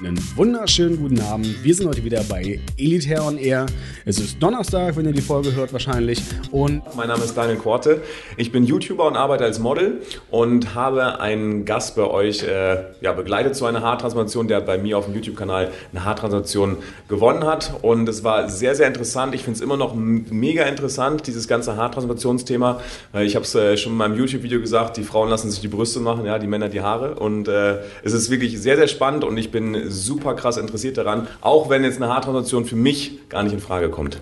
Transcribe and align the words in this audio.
Einen 0.00 0.16
wunderschönen 0.36 0.96
guten 0.96 1.20
Abend. 1.20 1.64
Wir 1.64 1.74
sind 1.74 1.88
heute 1.88 2.04
wieder 2.04 2.22
bei 2.22 2.60
Elitair 2.76 3.24
on 3.24 3.36
Air. 3.36 3.66
Es 4.04 4.20
ist 4.20 4.40
Donnerstag, 4.40 4.96
wenn 4.96 5.06
ihr 5.06 5.12
die 5.12 5.20
Folge 5.20 5.52
hört 5.56 5.72
wahrscheinlich. 5.72 6.20
Und 6.52 6.82
mein 6.94 7.08
Name 7.08 7.24
ist 7.24 7.36
Daniel 7.36 7.56
Korte. 7.56 8.00
Ich 8.36 8.52
bin 8.52 8.62
YouTuber 8.62 9.08
und 9.08 9.16
arbeite 9.16 9.42
als 9.42 9.58
Model 9.58 10.02
und 10.30 10.76
habe 10.76 11.20
einen 11.20 11.64
Gast 11.64 11.96
bei 11.96 12.04
euch 12.04 12.44
äh, 12.44 12.76
ja, 13.00 13.12
begleitet 13.12 13.56
zu 13.56 13.66
einer 13.66 13.82
Haartransplantation, 13.82 14.46
der 14.46 14.60
bei 14.60 14.78
mir 14.78 14.98
auf 14.98 15.06
dem 15.06 15.16
YouTube-Kanal 15.16 15.72
eine 15.92 16.04
Haartransplantation 16.04 16.76
gewonnen 17.08 17.42
hat. 17.42 17.72
Und 17.82 18.08
es 18.08 18.22
war 18.22 18.48
sehr, 18.48 18.76
sehr 18.76 18.86
interessant. 18.86 19.34
Ich 19.34 19.42
finde 19.42 19.56
es 19.56 19.60
immer 19.62 19.76
noch 19.76 19.96
mega 19.96 20.62
interessant, 20.62 21.26
dieses 21.26 21.48
ganze 21.48 21.76
Haartransplantationsthema. 21.76 22.80
Ich 23.20 23.34
habe 23.34 23.44
es 23.44 23.52
äh, 23.56 23.76
schon 23.76 23.94
in 23.94 23.98
meinem 23.98 24.16
YouTube-Video 24.16 24.60
gesagt, 24.60 24.96
die 24.96 25.02
Frauen 25.02 25.28
lassen 25.28 25.50
sich 25.50 25.60
die 25.60 25.66
Brüste 25.66 25.98
machen, 25.98 26.24
ja, 26.24 26.38
die 26.38 26.46
Männer 26.46 26.68
die 26.68 26.82
Haare. 26.82 27.16
Und 27.16 27.48
äh, 27.48 27.78
es 28.04 28.12
ist 28.12 28.30
wirklich 28.30 28.60
sehr, 28.60 28.76
sehr 28.76 28.86
spannend 28.86 29.24
und 29.24 29.36
ich 29.36 29.50
bin 29.50 29.87
super 29.90 30.34
krass 30.34 30.56
interessiert 30.56 30.96
daran, 30.96 31.26
auch 31.40 31.70
wenn 31.70 31.84
jetzt 31.84 31.96
eine 31.96 32.08
Haartransplantation 32.08 32.64
für 32.64 32.76
mich 32.76 33.28
gar 33.28 33.42
nicht 33.42 33.52
in 33.52 33.60
Frage 33.60 33.88
kommt. 33.90 34.20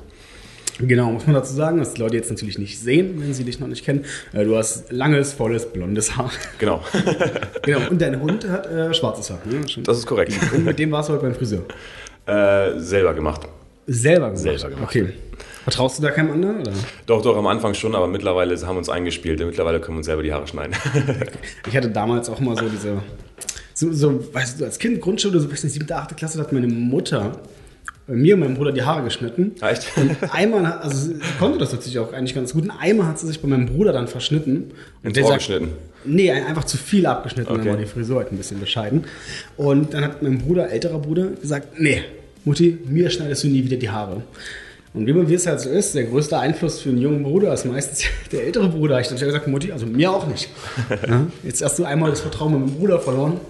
Genau, 0.78 1.10
muss 1.10 1.26
man 1.26 1.34
dazu 1.34 1.54
sagen, 1.54 1.78
dass 1.78 1.94
die 1.94 2.02
Leute 2.02 2.16
jetzt 2.16 2.30
natürlich 2.30 2.58
nicht 2.58 2.78
sehen, 2.78 3.14
wenn 3.18 3.32
sie 3.32 3.44
dich 3.44 3.60
noch 3.60 3.68
nicht 3.68 3.84
kennen. 3.84 4.04
Äh, 4.32 4.44
du 4.44 4.56
hast 4.56 4.92
langes, 4.92 5.32
volles, 5.32 5.72
blondes 5.72 6.16
Haar. 6.16 6.30
Genau. 6.58 6.82
genau. 7.62 7.88
Und 7.88 8.00
dein 8.00 8.20
Hund 8.20 8.46
hat 8.46 8.66
äh, 8.66 8.92
schwarzes 8.92 9.30
Haar. 9.30 9.38
Ne? 9.46 9.62
Das 9.84 9.98
ist 9.98 10.06
korrekt. 10.06 10.34
Und 10.54 10.64
mit 10.64 10.78
dem 10.78 10.92
warst 10.92 11.08
du 11.08 11.14
heute 11.14 11.22
beim 11.22 11.34
Friseur? 11.34 11.62
Äh, 12.26 12.78
selber 12.78 13.14
gemacht. 13.14 13.42
Selber 13.86 14.26
gemacht? 14.26 14.42
Selber 14.42 14.68
gemacht. 14.68 14.84
Okay. 14.84 15.12
Vertraust 15.62 15.98
du 15.98 16.02
da 16.02 16.10
keinem 16.10 16.32
anderen? 16.32 16.60
Oder? 16.60 16.72
Doch, 17.06 17.22
doch, 17.22 17.36
am 17.36 17.46
Anfang 17.46 17.74
schon, 17.74 17.94
aber 17.94 18.06
mittlerweile 18.06 18.54
haben 18.54 18.74
wir 18.74 18.78
uns 18.78 18.88
eingespielt. 18.88 19.40
Mittlerweile 19.44 19.80
können 19.80 19.96
wir 19.96 19.98
uns 19.98 20.06
selber 20.06 20.22
die 20.22 20.32
Haare 20.32 20.46
schneiden. 20.46 20.76
ich 21.66 21.76
hatte 21.76 21.88
damals 21.88 22.28
auch 22.28 22.38
mal 22.38 22.56
so 22.56 22.68
diese 22.68 23.02
so, 23.78 23.92
so, 23.92 24.32
weißt 24.32 24.58
du, 24.58 24.64
als 24.64 24.78
Kind, 24.78 25.02
Grundschule, 25.02 25.38
so 25.38 25.48
bis 25.48 25.62
in 25.62 25.68
siebte, 25.68 25.94
achte 25.94 26.14
Klasse, 26.14 26.40
hat 26.40 26.50
meine 26.50 26.66
Mutter 26.66 27.42
mir 28.06 28.34
und 28.34 28.40
meinem 28.40 28.54
Bruder 28.54 28.72
die 28.72 28.82
Haare 28.82 29.04
geschnitten. 29.04 29.52
Echt? 29.60 29.92
Und 29.98 30.16
einmal, 30.32 30.64
also 30.64 30.96
sie 30.96 31.18
konnte 31.38 31.58
das 31.58 31.72
natürlich 31.72 31.98
auch 31.98 32.12
eigentlich 32.14 32.34
ganz 32.34 32.54
gut. 32.54 32.62
Und 32.62 32.70
einmal 32.70 33.08
hat 33.08 33.18
sie 33.18 33.26
sich 33.26 33.40
bei 33.42 33.48
meinem 33.48 33.66
Bruder 33.66 33.92
dann 33.92 34.08
verschnitten. 34.08 34.70
Und 35.02 35.14
der 35.14 35.24
sagt, 35.24 35.38
geschnitten? 35.38 35.72
Nee, 36.06 36.30
einfach 36.30 36.64
zu 36.64 36.78
viel 36.78 37.04
abgeschnitten. 37.04 37.52
Okay. 37.52 37.64
Dann 37.64 37.74
war 37.74 37.76
die 37.76 37.86
Frisur 37.86 38.20
halt 38.20 38.32
ein 38.32 38.38
bisschen 38.38 38.60
bescheiden. 38.60 39.04
Und 39.58 39.92
dann 39.92 40.04
hat 40.04 40.22
mein 40.22 40.38
Bruder, 40.38 40.70
älterer 40.70 40.98
Bruder, 40.98 41.26
gesagt, 41.32 41.78
nee, 41.78 42.02
Mutti, 42.46 42.78
mir 42.86 43.10
schneidest 43.10 43.44
du 43.44 43.48
nie 43.48 43.62
wieder 43.62 43.76
die 43.76 43.90
Haare. 43.90 44.22
Und 44.94 45.06
wie 45.28 45.34
es 45.34 45.46
halt 45.46 45.60
so 45.60 45.68
ist, 45.68 45.94
der 45.94 46.04
größte 46.04 46.38
Einfluss 46.38 46.80
für 46.80 46.88
einen 46.88 46.98
jungen 46.98 47.24
Bruder 47.24 47.52
ist 47.52 47.66
meistens 47.66 48.04
der 48.32 48.44
ältere 48.44 48.70
Bruder. 48.70 48.98
Ich 49.00 49.10
habe 49.10 49.20
gesagt, 49.20 49.48
Mutti, 49.48 49.70
also 49.70 49.84
mir 49.84 50.10
auch 50.10 50.26
nicht. 50.26 50.48
Jetzt 51.42 51.62
hast 51.62 51.78
du 51.78 51.84
einmal 51.84 52.08
das 52.08 52.20
Vertrauen 52.20 52.52
mit 52.52 52.60
meinem 52.60 52.78
Bruder 52.78 53.00
verloren. 53.00 53.40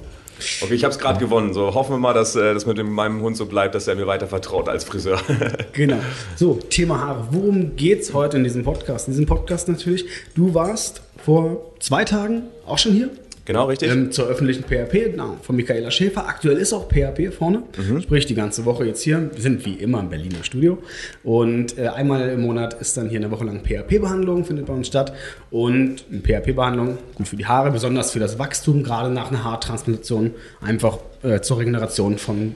Okay, 0.61 0.75
ich 0.75 0.85
habe 0.85 0.93
es 0.93 0.99
gerade 0.99 1.19
gewonnen. 1.19 1.55
So 1.55 1.75
hoffen 1.75 1.93
wir 1.93 1.99
mal, 1.99 2.15
dass 2.15 2.37
äh, 2.37 2.53
das 2.55 2.67
mit 2.67 2.83
meinem 2.85 3.23
Hund 3.23 3.37
so 3.37 3.47
bleibt, 3.47 3.75
dass 3.75 3.89
er 3.89 3.95
mir 3.95 4.07
weiter 4.07 4.27
vertraut 4.27 4.69
als 4.69 4.85
Friseur. 4.85 5.21
genau. 5.73 5.99
So, 6.37 6.55
Thema 6.55 7.01
Haare. 7.01 7.29
Worum 7.31 7.77
geht 7.77 8.03
es 8.03 8.15
heute 8.15 8.37
in 8.37 8.45
diesem 8.45 8.65
Podcast? 8.65 9.09
In 9.09 9.13
diesem 9.13 9.27
Podcast 9.27 9.69
natürlich. 9.69 10.07
Du 10.35 10.55
warst 10.55 11.03
vor 11.25 11.73
zwei 11.81 12.05
Tagen 12.05 12.43
auch 12.67 12.79
schon 12.79 12.93
hier. 12.93 13.11
Genau, 13.47 13.67
richtig. 13.67 13.91
Ähm, 13.91 14.11
zur 14.11 14.27
öffentlichen 14.27 14.65
PHP, 14.65 15.13
genau, 15.13 15.37
von 15.41 15.55
Michaela 15.55 15.91
Schäfer. 15.93 16.29
Aktuell 16.29 16.57
ist 16.57 16.73
auch 16.73 16.89
PHP 16.89 17.33
vorne, 17.33 17.63
mhm. 17.79 18.03
sprich 18.03 18.27
die 18.27 18.35
ganze 18.35 18.65
Woche 18.65 18.85
jetzt 18.85 19.03
hier. 19.03 19.31
Wir 19.33 19.41
sind 19.41 19.65
wie 19.65 19.75
immer 19.75 20.01
im 20.01 20.09
Berliner 20.09 20.43
Studio. 20.43 20.79
Und 21.23 21.79
äh, 21.79 21.87
einmal 21.87 22.29
im 22.31 22.43
Monat 22.43 22.75
ist 22.75 22.97
dann 22.97 23.09
hier 23.09 23.21
eine 23.21 23.31
Woche 23.31 23.45
lang 23.45 23.63
PHP-Behandlung, 23.63 24.45
findet 24.45 24.67
bei 24.67 24.75
uns 24.75 24.89
statt. 24.89 25.13
Und 25.51 26.05
eine 26.11 26.21
PHP-Behandlung, 26.21 26.99
gut 27.15 27.29
für 27.29 27.37
die 27.37 27.47
Haare, 27.47 27.71
besonders 27.71 28.11
für 28.11 28.19
das 28.19 28.39
Wachstum, 28.39 28.83
gerade 28.83 29.11
nach 29.11 29.31
einer 29.31 29.45
Haartransplantation, 29.45 30.33
einfach 30.61 30.99
äh, 31.23 31.41
zur 31.41 31.61
Regeneration 31.61 32.19
von 32.19 32.55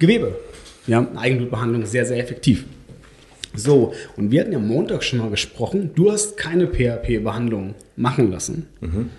Gewebe. 0.00 0.36
Ja, 0.88 1.06
Eigenblutbehandlung 1.14 1.86
sehr, 1.86 2.06
sehr 2.06 2.18
effektiv. 2.18 2.64
So, 3.54 3.94
und 4.16 4.32
wir 4.32 4.40
hatten 4.40 4.52
ja 4.52 4.58
Montag 4.58 5.04
schon 5.04 5.20
mal 5.20 5.30
gesprochen, 5.30 5.90
du 5.94 6.10
hast 6.10 6.36
keine 6.36 6.66
PHP-Behandlung 6.66 7.74
machen 7.96 8.32
lassen. 8.32 8.66
Mhm. 8.80 9.10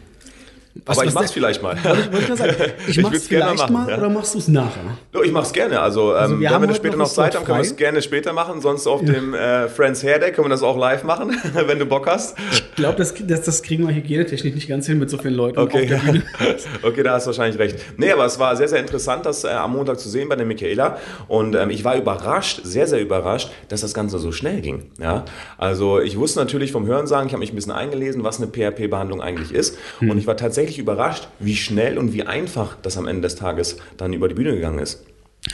Was, 0.86 0.98
aber 0.98 1.08
ich 1.08 1.14
mach's 1.14 1.32
vielleicht 1.32 1.62
mal. 1.62 1.78
Wollte, 1.84 2.12
wollte 2.12 2.34
ich, 2.34 2.40
sagen, 2.40 2.56
ich, 2.88 2.98
ich 2.98 3.04
mach's 3.04 3.28
vielleicht 3.28 3.58
machen, 3.58 3.74
mal 3.74 3.90
ja. 3.90 3.98
oder 3.98 4.10
machst 4.10 4.34
du 4.34 4.40
es 4.40 4.48
nachher? 4.48 4.98
Ich 5.24 5.32
mach's 5.32 5.54
gerne. 5.54 5.80
Also, 5.80 6.14
also 6.14 6.34
ähm, 6.34 6.42
wir 6.42 6.50
wenn 6.50 6.62
wir 6.62 6.68
das 6.68 6.78
später 6.78 6.98
noch 6.98 7.08
Zeit 7.08 7.36
haben, 7.36 7.46
können 7.46 7.60
wir 7.60 7.66
es 7.66 7.76
gerne 7.76 8.02
später 8.02 8.34
machen. 8.34 8.60
Sonst 8.60 8.88
auf 8.88 9.04
ja. 9.04 9.14
dem 9.14 9.36
äh, 9.36 9.70
Friends 9.70 10.04
Hair 10.04 10.18
Day 10.18 10.32
können 10.32 10.48
wir 10.48 10.50
das 10.50 10.64
auch 10.64 10.76
live 10.76 11.04
machen, 11.04 11.38
wenn 11.68 11.78
du 11.78 11.86
Bock 11.86 12.08
hast. 12.08 12.36
Ich 12.52 12.76
glaube, 12.76 12.98
das, 12.98 13.14
das, 13.20 13.44
das, 13.44 13.62
kriegen 13.62 13.88
wir 13.88 13.94
hygienetechnisch 13.94 14.56
nicht 14.56 14.68
ganz 14.68 14.88
hin 14.88 14.98
mit 14.98 15.12
so 15.12 15.20
vielen 15.20 15.36
Leuten 15.36 15.60
okay. 15.60 15.88
okay, 16.82 17.04
da 17.04 17.14
hast 17.14 17.26
du 17.26 17.30
wahrscheinlich 17.30 17.60
recht. 17.60 17.78
Nee, 17.98 18.12
aber 18.12 18.26
es 18.26 18.40
war 18.40 18.56
sehr, 18.56 18.68
sehr 18.68 18.80
interessant, 18.80 19.28
das 19.28 19.44
äh, 19.44 19.50
am 19.50 19.74
Montag 19.74 20.00
zu 20.00 20.10
sehen 20.10 20.28
bei 20.28 20.36
der 20.36 20.46
Michaela. 20.46 20.98
Und 21.28 21.56
ähm, 21.56 21.70
ich 21.70 21.86
war 21.86 21.96
überrascht, 21.96 22.62
sehr, 22.64 22.88
sehr 22.88 23.00
überrascht, 23.00 23.52
dass 23.70 23.82
das 23.82 23.94
Ganze 23.94 24.18
so 24.18 24.32
schnell 24.32 24.62
ging. 24.62 24.92
Ja? 25.00 25.24
Also 25.60 26.00
ich 26.00 26.18
wusste 26.18 26.40
natürlich 26.40 26.72
vom 26.72 26.88
Hörensagen, 26.88 27.28
ich 27.28 27.34
habe 27.34 27.42
mich 27.42 27.54
ein 27.54 27.56
bisschen 27.56 27.72
eingelesen, 27.72 28.24
was 28.24 28.42
eine 28.42 28.48
PHP-Behandlung 28.48 29.22
eigentlich 29.22 29.54
ist. 29.54 29.78
Hm. 30.00 30.10
Und 30.10 30.18
ich 30.18 30.26
war 30.26 30.36
tatsächlich 30.36 30.63
überrascht, 30.72 31.28
wie 31.40 31.56
schnell 31.56 31.98
und 31.98 32.14
wie 32.14 32.24
einfach 32.24 32.78
das 32.82 32.98
am 32.98 33.08
Ende 33.08 33.22
des 33.22 33.36
Tages 33.36 33.78
dann 33.98 34.14
über 34.14 34.28
die 34.28 34.36
Bühne 34.36 34.54
gegangen 34.54 34.80
ist. 34.80 35.06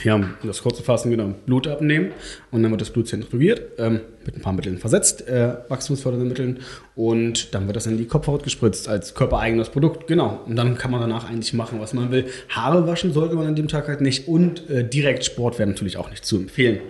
Ja, 0.04 0.14
um 0.14 0.34
das 0.44 0.62
kurze 0.62 0.84
Fassen 0.84 1.10
genau, 1.10 1.34
Blut 1.46 1.66
abnehmen 1.66 2.12
und 2.52 2.62
dann 2.62 2.70
wird 2.70 2.80
das 2.80 2.90
Blut 2.90 3.08
zentrifugiert, 3.08 3.72
ähm, 3.78 4.00
mit 4.24 4.36
ein 4.36 4.40
paar 4.40 4.52
Mitteln 4.52 4.78
versetzt, 4.78 5.26
äh, 5.26 5.54
wachstumsfördernden 5.68 6.28
Mitteln 6.28 6.60
und 6.94 7.52
dann 7.54 7.66
wird 7.66 7.74
das 7.74 7.86
in 7.86 7.98
die 7.98 8.06
Kopfhaut 8.06 8.44
gespritzt 8.44 8.88
als 8.88 9.14
körpereigenes 9.14 9.68
Produkt, 9.68 10.06
genau. 10.06 10.42
Und 10.46 10.54
dann 10.54 10.78
kann 10.78 10.92
man 10.92 11.00
danach 11.00 11.28
eigentlich 11.28 11.52
machen, 11.54 11.80
was 11.80 11.92
man 11.92 12.12
will. 12.12 12.26
Haare 12.48 12.86
waschen 12.86 13.12
sollte 13.12 13.34
man 13.34 13.48
an 13.48 13.56
dem 13.56 13.66
Tag 13.66 13.88
halt 13.88 14.00
nicht 14.00 14.28
und 14.28 14.70
äh, 14.70 14.88
direkt 14.88 15.24
Sport 15.24 15.58
wäre 15.58 15.68
natürlich 15.68 15.96
auch 15.96 16.08
nicht 16.08 16.24
zu 16.24 16.36
empfehlen 16.36 16.80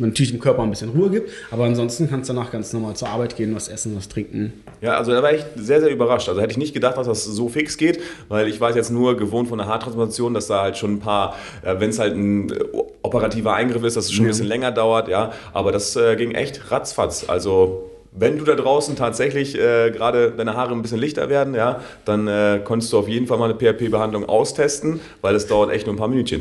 man 0.00 0.10
natürlich 0.10 0.32
dem 0.32 0.40
Körper 0.40 0.62
ein 0.62 0.70
bisschen 0.70 0.90
Ruhe 0.90 1.10
gibt, 1.10 1.30
aber 1.50 1.64
ansonsten 1.64 2.08
kannst 2.08 2.28
du 2.28 2.34
danach 2.34 2.50
ganz 2.50 2.72
normal 2.72 2.94
zur 2.94 3.08
Arbeit 3.08 3.36
gehen, 3.36 3.54
was 3.54 3.68
essen, 3.68 3.96
was 3.96 4.08
trinken. 4.08 4.52
Ja, 4.80 4.96
also 4.96 5.12
da 5.12 5.22
war 5.22 5.32
ich 5.32 5.44
sehr, 5.56 5.80
sehr 5.80 5.90
überrascht. 5.90 6.28
Also 6.28 6.40
hätte 6.40 6.52
ich 6.52 6.58
nicht 6.58 6.74
gedacht, 6.74 6.96
dass 6.96 7.06
das 7.06 7.24
so 7.24 7.48
fix 7.48 7.76
geht, 7.76 8.00
weil 8.28 8.48
ich 8.48 8.60
weiß 8.60 8.74
jetzt 8.74 8.90
nur 8.90 9.16
gewohnt 9.16 9.48
von 9.48 9.58
der 9.58 9.66
Haartransplantation, 9.66 10.34
dass 10.34 10.46
da 10.46 10.62
halt 10.62 10.76
schon 10.76 10.94
ein 10.94 11.00
paar, 11.00 11.36
äh, 11.62 11.76
wenn 11.78 11.90
es 11.90 11.98
halt 11.98 12.14
ein 12.14 12.50
äh, 12.50 12.54
operativer 13.02 13.54
Eingriff 13.54 13.84
ist, 13.84 13.96
dass 13.96 14.06
es 14.06 14.12
schon 14.12 14.24
ein 14.24 14.28
bisschen 14.28 14.46
länger 14.46 14.72
dauert, 14.72 15.08
ja, 15.08 15.32
aber 15.52 15.72
das 15.72 15.96
äh, 15.96 16.16
ging 16.16 16.32
echt 16.32 16.70
ratzfatz. 16.70 17.24
Also 17.28 17.90
wenn 18.12 18.38
du 18.38 18.44
da 18.44 18.54
draußen 18.54 18.96
tatsächlich 18.96 19.56
äh, 19.56 19.90
gerade 19.90 20.32
deine 20.32 20.54
Haare 20.56 20.72
ein 20.72 20.82
bisschen 20.82 20.98
lichter 20.98 21.28
werden, 21.28 21.54
ja, 21.54 21.80
dann 22.04 22.26
äh, 22.26 22.60
konntest 22.64 22.92
du 22.92 22.98
auf 22.98 23.08
jeden 23.08 23.26
Fall 23.26 23.38
mal 23.38 23.50
eine 23.50 23.54
PRP-Behandlung 23.54 24.28
austesten, 24.28 25.00
weil 25.20 25.34
es 25.34 25.46
dauert 25.46 25.70
echt 25.70 25.86
nur 25.86 25.94
ein 25.94 25.98
paar 25.98 26.08
Minütchen. 26.08 26.40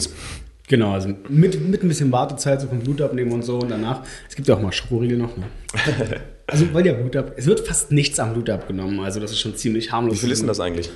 Genau, 0.69 0.91
also 0.91 1.09
mit, 1.28 1.68
mit 1.68 1.84
ein 1.84 1.88
bisschen 1.88 2.12
Wartezeit, 2.12 2.62
so 2.62 2.68
vom 2.68 2.80
Blut 2.80 3.02
abnehmen 3.02 3.31
und 3.31 3.41
so 3.41 3.57
und 3.57 3.69
danach. 3.69 4.03
Es 4.30 4.35
gibt 4.35 4.47
ja 4.47 4.56
auch 4.56 4.62
mal 4.62 4.72
Schokoriegel 4.72 5.18
noch. 5.18 5.35
Ne? 5.35 5.44
also, 6.47 6.72
weil 6.74 6.85
ja 6.85 6.94
Blut 6.94 7.16
ab. 7.16 7.34
Es 7.35 7.47
wird 7.47 7.68
fast 7.68 7.91
nichts 7.91 8.19
am 8.19 8.34
Blut 8.34 8.52
abgenommen, 8.52 9.00
also 9.00 9.19
das 9.19 9.31
ist 9.31 9.40
schon 9.40 9.56
ziemlich 9.56 9.91
harmlos. 9.91 10.18
Wie 10.18 10.19
viel 10.19 10.31
ist 10.31 10.40
denn 10.40 10.47
das 10.47 10.59
eigentlich? 10.59 10.91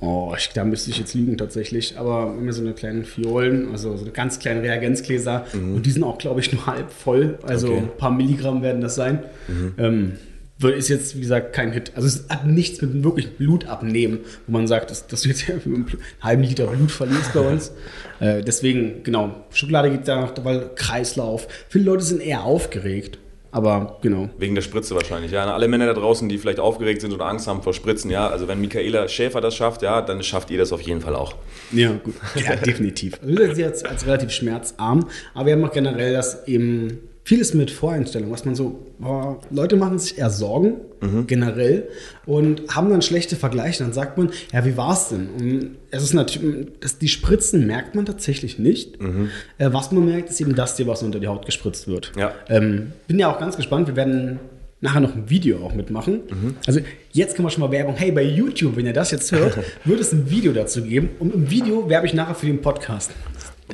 Oh, 0.00 0.32
ich, 0.36 0.50
da 0.50 0.64
müsste 0.64 0.90
ich 0.90 0.98
jetzt 0.98 1.14
lügen 1.14 1.36
tatsächlich. 1.38 1.98
Aber 1.98 2.34
immer 2.38 2.52
so 2.52 2.62
eine 2.62 2.72
kleinen 2.72 3.04
Fiolen, 3.04 3.72
also 3.72 3.96
so 3.96 4.04
eine 4.04 4.12
ganz 4.12 4.38
kleinen 4.38 4.60
Reagenzgläser. 4.60 5.46
Mhm. 5.52 5.76
Und 5.76 5.86
die 5.86 5.90
sind 5.90 6.04
auch, 6.04 6.18
glaube 6.18 6.40
ich, 6.40 6.52
nur 6.52 6.66
halb 6.66 6.92
voll. 6.92 7.38
Also 7.42 7.68
okay. 7.68 7.78
ein 7.78 7.96
paar 7.96 8.10
Milligramm 8.12 8.62
werden 8.62 8.80
das 8.80 8.94
sein. 8.94 9.24
Mhm. 9.48 9.74
Ähm, 9.78 10.12
ist 10.62 10.88
jetzt, 10.88 11.16
wie 11.16 11.20
gesagt, 11.20 11.52
kein 11.52 11.72
Hit. 11.72 11.92
Also 11.94 12.08
es 12.08 12.28
hat 12.28 12.46
nichts 12.46 12.80
mit 12.80 13.04
wirklich 13.04 13.36
Blut 13.36 13.66
abnehmen, 13.66 14.20
wo 14.46 14.52
man 14.52 14.66
sagt, 14.66 14.90
dass, 14.90 15.06
dass 15.06 15.22
du 15.22 15.28
jetzt 15.28 15.48
einen 15.50 15.86
halben 16.20 16.42
Liter 16.42 16.66
Blut 16.66 16.90
verlierst 16.90 17.34
bei 17.34 17.40
uns. 17.40 17.72
äh, 18.20 18.42
deswegen, 18.42 19.02
genau, 19.02 19.44
Schokolade 19.50 19.90
geht 19.90 20.08
da, 20.08 20.32
weil 20.42 20.70
Kreislauf. 20.74 21.46
Viele 21.68 21.84
Leute 21.84 22.04
sind 22.04 22.22
eher 22.22 22.44
aufgeregt. 22.44 23.18
Aber 23.52 23.98
genau. 24.02 24.28
Wegen 24.36 24.54
der 24.54 24.60
Spritze 24.60 24.94
wahrscheinlich, 24.94 25.32
ja. 25.32 25.46
Alle 25.50 25.66
Männer 25.66 25.86
da 25.86 25.94
draußen, 25.94 26.28
die 26.28 26.36
vielleicht 26.36 26.60
aufgeregt 26.60 27.00
sind 27.00 27.14
oder 27.14 27.24
Angst 27.24 27.46
haben 27.46 27.62
vor 27.62 27.72
Spritzen, 27.72 28.10
ja. 28.10 28.28
Also 28.28 28.48
wenn 28.48 28.60
Michaela 28.60 29.08
Schäfer 29.08 29.40
das 29.40 29.54
schafft, 29.56 29.80
ja, 29.80 30.02
dann 30.02 30.22
schafft 30.22 30.50
ihr 30.50 30.58
das 30.58 30.72
auf 30.72 30.82
jeden 30.82 31.00
Fall 31.00 31.14
auch. 31.14 31.34
Ja, 31.72 31.92
gut. 31.92 32.14
Ja, 32.34 32.54
definitiv. 32.66 33.18
Also 33.22 33.34
das 33.34 33.52
ist 33.52 33.58
jetzt 33.58 33.86
als 33.86 34.06
relativ 34.06 34.30
schmerzarm. 34.32 35.08
Aber 35.32 35.46
wir 35.46 35.54
haben 35.54 35.64
auch 35.64 35.72
generell 35.72 36.12
das 36.12 36.46
eben 36.46 36.98
vieles 37.26 37.54
mit 37.54 37.72
Voreinstellung, 37.72 38.30
was 38.30 38.44
man 38.44 38.54
so, 38.54 38.78
boah, 39.00 39.40
Leute 39.50 39.74
machen 39.74 39.98
sich 39.98 40.16
eher 40.16 40.30
Sorgen, 40.30 40.74
mhm. 41.00 41.26
generell, 41.26 41.88
und 42.24 42.62
haben 42.72 42.88
dann 42.88 43.02
schlechte 43.02 43.34
Vergleiche. 43.34 43.82
Dann 43.82 43.92
sagt 43.92 44.16
man, 44.16 44.30
ja, 44.52 44.64
wie 44.64 44.76
war 44.76 44.92
es 44.92 45.08
denn? 45.08 45.28
Und 45.30 45.70
es 45.90 46.04
ist 46.04 46.14
natürlich, 46.14 46.68
das, 46.78 46.98
die 46.98 47.08
Spritzen 47.08 47.66
merkt 47.66 47.96
man 47.96 48.06
tatsächlich 48.06 48.60
nicht. 48.60 49.02
Mhm. 49.02 49.30
Äh, 49.58 49.72
was 49.72 49.90
man 49.90 50.04
merkt, 50.04 50.30
ist 50.30 50.40
eben 50.40 50.54
das 50.54 50.76
hier, 50.76 50.86
was 50.86 51.02
unter 51.02 51.18
die 51.18 51.26
Haut 51.26 51.44
gespritzt 51.44 51.88
wird. 51.88 52.12
Ja. 52.16 52.32
Ähm, 52.48 52.92
bin 53.08 53.18
ja 53.18 53.28
auch 53.28 53.40
ganz 53.40 53.56
gespannt. 53.56 53.88
Wir 53.88 53.96
werden 53.96 54.38
nachher 54.80 55.00
noch 55.00 55.16
ein 55.16 55.28
Video 55.28 55.64
auch 55.64 55.74
mitmachen. 55.74 56.20
Mhm. 56.30 56.54
Also 56.64 56.78
jetzt 57.10 57.34
können 57.34 57.46
wir 57.46 57.50
schon 57.50 57.62
mal 57.62 57.72
Werbung. 57.72 57.96
Hey, 57.96 58.12
bei 58.12 58.22
YouTube, 58.22 58.76
wenn 58.76 58.86
ihr 58.86 58.92
das 58.92 59.10
jetzt 59.10 59.32
hört, 59.32 59.58
wird 59.84 59.98
es 59.98 60.12
ein 60.12 60.30
Video 60.30 60.52
dazu 60.52 60.80
geben. 60.80 61.08
Und 61.18 61.34
im 61.34 61.50
Video 61.50 61.88
werbe 61.88 62.06
ich 62.06 62.14
nachher 62.14 62.36
für 62.36 62.46
den 62.46 62.62
Podcast. 62.62 63.10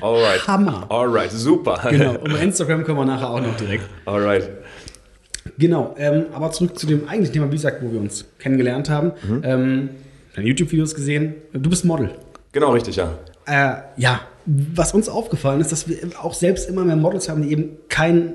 Alright. 0.00 0.46
Hammer. 0.46 0.86
Alright, 0.88 1.30
super. 1.30 1.80
Genau, 1.90 2.18
und 2.18 2.34
Instagram 2.40 2.84
können 2.84 2.98
wir 2.98 3.04
nachher 3.04 3.30
auch 3.30 3.40
noch 3.40 3.56
direkt. 3.56 3.84
Alright. 4.06 4.48
Genau, 5.58 5.94
ähm, 5.98 6.26
aber 6.32 6.50
zurück 6.52 6.78
zu 6.78 6.86
dem 6.86 7.08
eigentlichen 7.08 7.34
Thema, 7.34 7.46
wie 7.48 7.56
gesagt, 7.56 7.82
wo 7.82 7.92
wir 7.92 8.00
uns 8.00 8.24
kennengelernt 8.38 8.88
haben. 8.88 9.12
Mhm. 9.22 9.40
Ähm, 9.44 9.90
deine 10.34 10.48
YouTube-Videos 10.48 10.94
gesehen. 10.94 11.34
Du 11.52 11.68
bist 11.68 11.84
Model. 11.84 12.10
Genau, 12.52 12.72
richtig, 12.72 12.96
ja. 12.96 13.18
Äh, 13.46 13.82
ja, 13.96 14.20
was 14.46 14.94
uns 14.94 15.08
aufgefallen 15.08 15.60
ist, 15.60 15.72
dass 15.72 15.88
wir 15.88 15.98
auch 16.20 16.34
selbst 16.34 16.68
immer 16.68 16.84
mehr 16.84 16.96
Models 16.96 17.28
haben, 17.28 17.42
die 17.42 17.50
eben 17.50 17.76
kein 17.88 18.34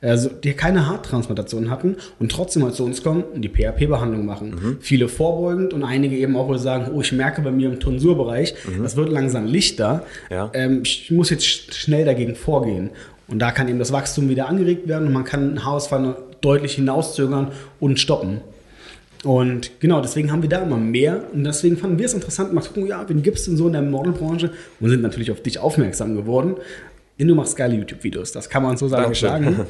also 0.00 0.28
die 0.28 0.52
keine 0.52 0.86
Haartransplantation 0.86 1.70
hatten 1.70 1.96
und 2.18 2.30
trotzdem 2.30 2.64
halt 2.64 2.74
zu 2.74 2.84
uns 2.84 3.02
kommen 3.02 3.22
und 3.22 3.42
die 3.42 3.48
PHP-Behandlung 3.48 4.24
machen. 4.24 4.50
Mhm. 4.50 4.76
Viele 4.80 5.08
vorbeugend 5.08 5.72
und 5.72 5.84
einige 5.84 6.16
eben 6.16 6.36
auch 6.36 6.54
sagen, 6.56 6.92
oh, 6.94 7.00
ich 7.00 7.12
merke 7.12 7.42
bei 7.42 7.50
mir 7.50 7.70
im 7.70 7.80
Tonsurbereich, 7.80 8.54
mhm. 8.66 8.82
das 8.82 8.96
wird 8.96 9.10
langsam 9.10 9.46
lichter. 9.46 10.04
Ja. 10.30 10.50
Ähm, 10.54 10.80
ich 10.82 11.10
muss 11.10 11.30
jetzt 11.30 11.44
schnell 11.74 12.04
dagegen 12.04 12.34
vorgehen. 12.34 12.90
Und 13.28 13.40
da 13.40 13.50
kann 13.50 13.68
eben 13.68 13.80
das 13.80 13.92
Wachstum 13.92 14.28
wieder 14.28 14.48
angeregt 14.48 14.86
werden 14.86 15.08
und 15.08 15.12
man 15.12 15.24
kann 15.24 15.64
Haarausfall 15.64 16.16
deutlich 16.40 16.74
hinauszögern 16.74 17.48
und 17.80 17.98
stoppen. 17.98 18.40
Und 19.24 19.80
genau, 19.80 20.00
deswegen 20.00 20.30
haben 20.30 20.42
wir 20.42 20.48
da 20.48 20.62
immer 20.62 20.76
mehr. 20.76 21.24
Und 21.32 21.42
deswegen 21.42 21.76
fanden 21.76 21.98
wir 21.98 22.06
es 22.06 22.14
interessant, 22.14 22.52
mal 22.52 22.60
zu 22.60 22.72
gucken, 22.72 22.86
ja, 22.86 23.04
wen 23.08 23.22
gibt 23.22 23.38
es 23.38 23.44
denn 23.44 23.56
so 23.56 23.66
in 23.66 23.72
der 23.72 23.82
Modelbranche? 23.82 24.52
Und 24.78 24.88
sind 24.88 25.02
natürlich 25.02 25.32
auf 25.32 25.42
dich 25.42 25.58
aufmerksam 25.58 26.14
geworden. 26.14 26.54
Denn 27.18 27.28
du 27.28 27.34
machst 27.34 27.56
geile 27.56 27.74
YouTube-Videos, 27.74 28.32
das 28.32 28.48
kann 28.48 28.62
man 28.62 28.76
so 28.76 28.88
sagen. 28.88 29.12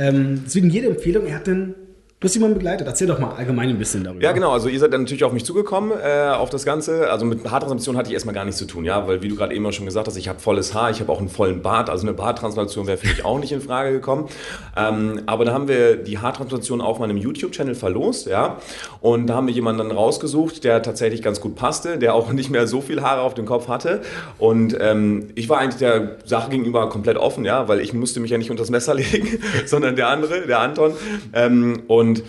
Ähm, 0.00 0.42
deswegen 0.44 0.70
jede 0.70 0.86
Empfehlung, 0.86 1.26
er 1.26 1.34
hat 1.34 1.48
dann 1.48 1.74
Du 2.20 2.24
hast 2.24 2.34
jemanden 2.34 2.56
begleitet. 2.56 2.84
Erzähl 2.84 3.06
doch 3.06 3.20
mal 3.20 3.30
allgemein 3.30 3.68
ein 3.68 3.78
bisschen 3.78 4.02
darüber. 4.02 4.20
Ja, 4.20 4.32
genau. 4.32 4.50
Also 4.50 4.68
ihr 4.68 4.80
seid 4.80 4.92
dann 4.92 5.02
natürlich 5.02 5.22
auf 5.22 5.32
mich 5.32 5.44
zugekommen, 5.44 5.92
äh, 5.92 6.30
auf 6.30 6.50
das 6.50 6.64
Ganze. 6.64 7.08
Also 7.12 7.24
mit 7.24 7.44
Haartransplantation 7.44 7.96
hatte 7.96 8.08
ich 8.08 8.14
erstmal 8.14 8.34
gar 8.34 8.44
nichts 8.44 8.58
zu 8.58 8.64
tun, 8.64 8.84
ja, 8.84 9.06
weil 9.06 9.22
wie 9.22 9.28
du 9.28 9.36
gerade 9.36 9.54
eben 9.54 9.72
schon 9.72 9.84
gesagt 9.84 10.08
hast, 10.08 10.16
ich 10.16 10.28
habe 10.28 10.40
volles 10.40 10.74
Haar, 10.74 10.90
ich 10.90 10.98
habe 10.98 11.12
auch 11.12 11.20
einen 11.20 11.28
vollen 11.28 11.62
Bart. 11.62 11.88
Also 11.88 12.08
eine 12.08 12.14
Barttransplantation 12.14 12.88
wäre 12.88 12.98
für 12.98 13.06
mich 13.06 13.24
auch 13.24 13.38
nicht 13.38 13.52
in 13.52 13.60
Frage 13.60 13.92
gekommen. 13.92 14.28
Ähm, 14.76 15.20
aber 15.26 15.44
da 15.44 15.52
haben 15.52 15.68
wir 15.68 15.94
die 15.94 16.18
Haartransplantation 16.18 16.80
auf 16.80 16.98
meinem 16.98 17.18
YouTube-Channel 17.18 17.76
verlost, 17.76 18.26
ja. 18.26 18.58
Und 19.00 19.28
da 19.28 19.36
haben 19.36 19.46
wir 19.46 19.54
jemanden 19.54 19.86
dann 19.86 19.96
rausgesucht, 19.96 20.64
der 20.64 20.82
tatsächlich 20.82 21.22
ganz 21.22 21.40
gut 21.40 21.54
passte, 21.54 21.98
der 21.98 22.14
auch 22.14 22.32
nicht 22.38 22.50
mehr 22.50 22.66
so 22.66 22.80
viel 22.80 23.00
Haare 23.00 23.20
auf 23.20 23.34
dem 23.34 23.46
Kopf 23.46 23.68
hatte. 23.68 24.00
Und 24.38 24.76
ähm, 24.80 25.28
ich 25.36 25.48
war 25.48 25.58
eigentlich 25.58 25.78
der 25.78 26.16
Sache 26.24 26.50
gegenüber 26.50 26.88
komplett 26.88 27.16
offen, 27.16 27.44
ja, 27.44 27.68
weil 27.68 27.78
ich 27.78 27.92
musste 27.92 28.18
mich 28.18 28.32
ja 28.32 28.38
nicht 28.38 28.50
unter 28.50 28.62
das 28.62 28.70
Messer 28.70 28.94
legen, 28.96 29.38
sondern 29.66 29.94
der 29.94 30.08
andere, 30.08 30.48
der 30.48 30.58
Anton. 30.58 30.94
Ähm, 31.32 31.82
und 31.86 32.07
und 32.08 32.22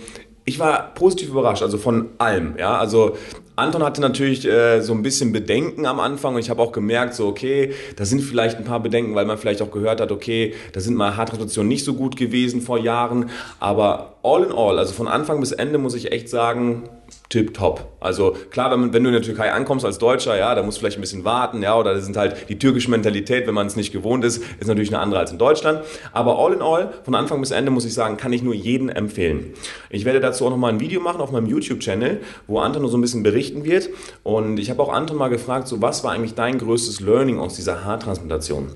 ich 0.46 0.60
war 0.60 0.94
positiv 0.96 1.30
überrascht, 1.30 1.62
also 1.62 1.78
von 1.78 2.10
allem. 2.18 2.56
Ja, 2.58 2.78
also 2.78 3.16
Anton 3.56 3.84
hatte 3.84 4.02
natürlich 4.02 4.48
äh, 4.48 4.82
so 4.82 4.94
ein 4.94 5.04
bisschen 5.04 5.32
Bedenken 5.32 5.86
am 5.86 6.00
Anfang 6.00 6.34
und 6.34 6.40
ich 6.40 6.50
habe 6.50 6.62
auch 6.62 6.72
gemerkt, 6.72 7.14
so 7.14 7.28
okay, 7.28 7.74
da 7.98 8.06
sind 8.06 8.22
vielleicht 8.22 8.58
ein 8.58 8.64
paar 8.64 8.80
Bedenken, 8.80 9.14
weil 9.14 9.26
man 9.26 9.38
vielleicht 9.38 9.62
auch 9.62 9.70
gehört 9.70 10.02
hat, 10.02 10.12
okay, 10.12 10.56
da 10.74 10.80
sind 10.80 10.96
mal 10.96 11.18
Hartrestitutionen 11.18 11.68
nicht 11.68 11.86
so 11.86 11.94
gut 11.94 12.16
gewesen 12.16 12.62
vor 12.62 12.80
Jahren, 12.80 13.30
aber 13.60 14.16
all 14.24 14.44
in 14.44 14.52
all, 14.52 14.80
also 14.80 14.94
von 14.94 15.08
Anfang 15.08 15.40
bis 15.40 15.52
Ende 15.52 15.78
muss 15.78 15.94
ich 15.94 16.12
echt 16.12 16.30
sagen, 16.30 16.84
tipptopp. 17.30 17.88
Also 18.00 18.36
klar, 18.50 18.72
wenn, 18.72 18.92
wenn, 18.92 19.04
du 19.04 19.10
in 19.10 19.14
der 19.14 19.22
Türkei 19.22 19.52
ankommst 19.52 19.86
als 19.86 20.00
Deutscher, 20.00 20.36
ja, 20.38 20.56
da 20.56 20.64
musst 20.64 20.78
du 20.78 20.80
vielleicht 20.80 20.98
ein 20.98 21.02
bisschen 21.02 21.26
warten, 21.26 21.62
ja, 21.62 21.78
oder 21.78 21.94
das 21.94 22.04
sind 22.04 22.18
halt 22.18 22.50
die 22.50 22.58
türkische 22.58 22.90
Mentalität, 22.90 23.46
wenn 23.46 23.54
man 23.54 23.68
es 23.68 23.76
nicht 23.76 23.94
gewohnt 23.94 24.26
ist, 24.26 24.44
ist 24.60 24.68
natürlich 24.68 24.90
eine 24.90 25.00
andere 25.00 25.20
als 25.20 25.32
in 25.32 25.38
Deutschland. 25.38 25.82
Aber 26.12 26.40
all 26.40 26.54
in 26.54 26.62
all, 26.62 26.92
von 27.04 27.14
Anfang 27.14 27.40
bis 27.40 27.52
Ende 27.52 27.72
muss 27.72 27.86
ich 27.86 27.94
sagen, 27.94 28.18
kann 28.18 28.34
ich 28.34 28.42
nur 28.42 28.56
jeden 28.56 28.90
empfehlen. 28.90 29.54
Ich 29.92 30.06
werde 30.06 30.20
dazu 30.20 30.46
auch 30.46 30.50
nochmal 30.50 30.74
ein 30.74 30.80
Video 30.80 31.02
machen 31.02 31.22
auf 31.22 31.32
meinem 31.32 31.46
YouTube-Channel, 31.46 32.20
wo 32.48 32.60
Anton 32.60 32.82
nur 32.82 32.92
so 32.92 32.98
ein 32.98 33.02
bisschen 33.02 33.22
berichten 33.22 33.64
wird. 33.64 33.90
Und 34.24 34.58
ich 34.58 34.72
habe 34.72 34.82
auch 34.82 34.92
Anton 34.92 35.18
mal 35.18 35.30
gefragt, 35.30 35.68
so 35.68 35.82
was 35.82 36.04
war 36.04 36.12
eigentlich 36.12 36.34
dein 36.34 36.58
größtes 36.58 37.00
Learning 37.00 37.40
aus 37.40 37.56
dieser 37.56 37.86
Haartransplantation? 37.86 38.72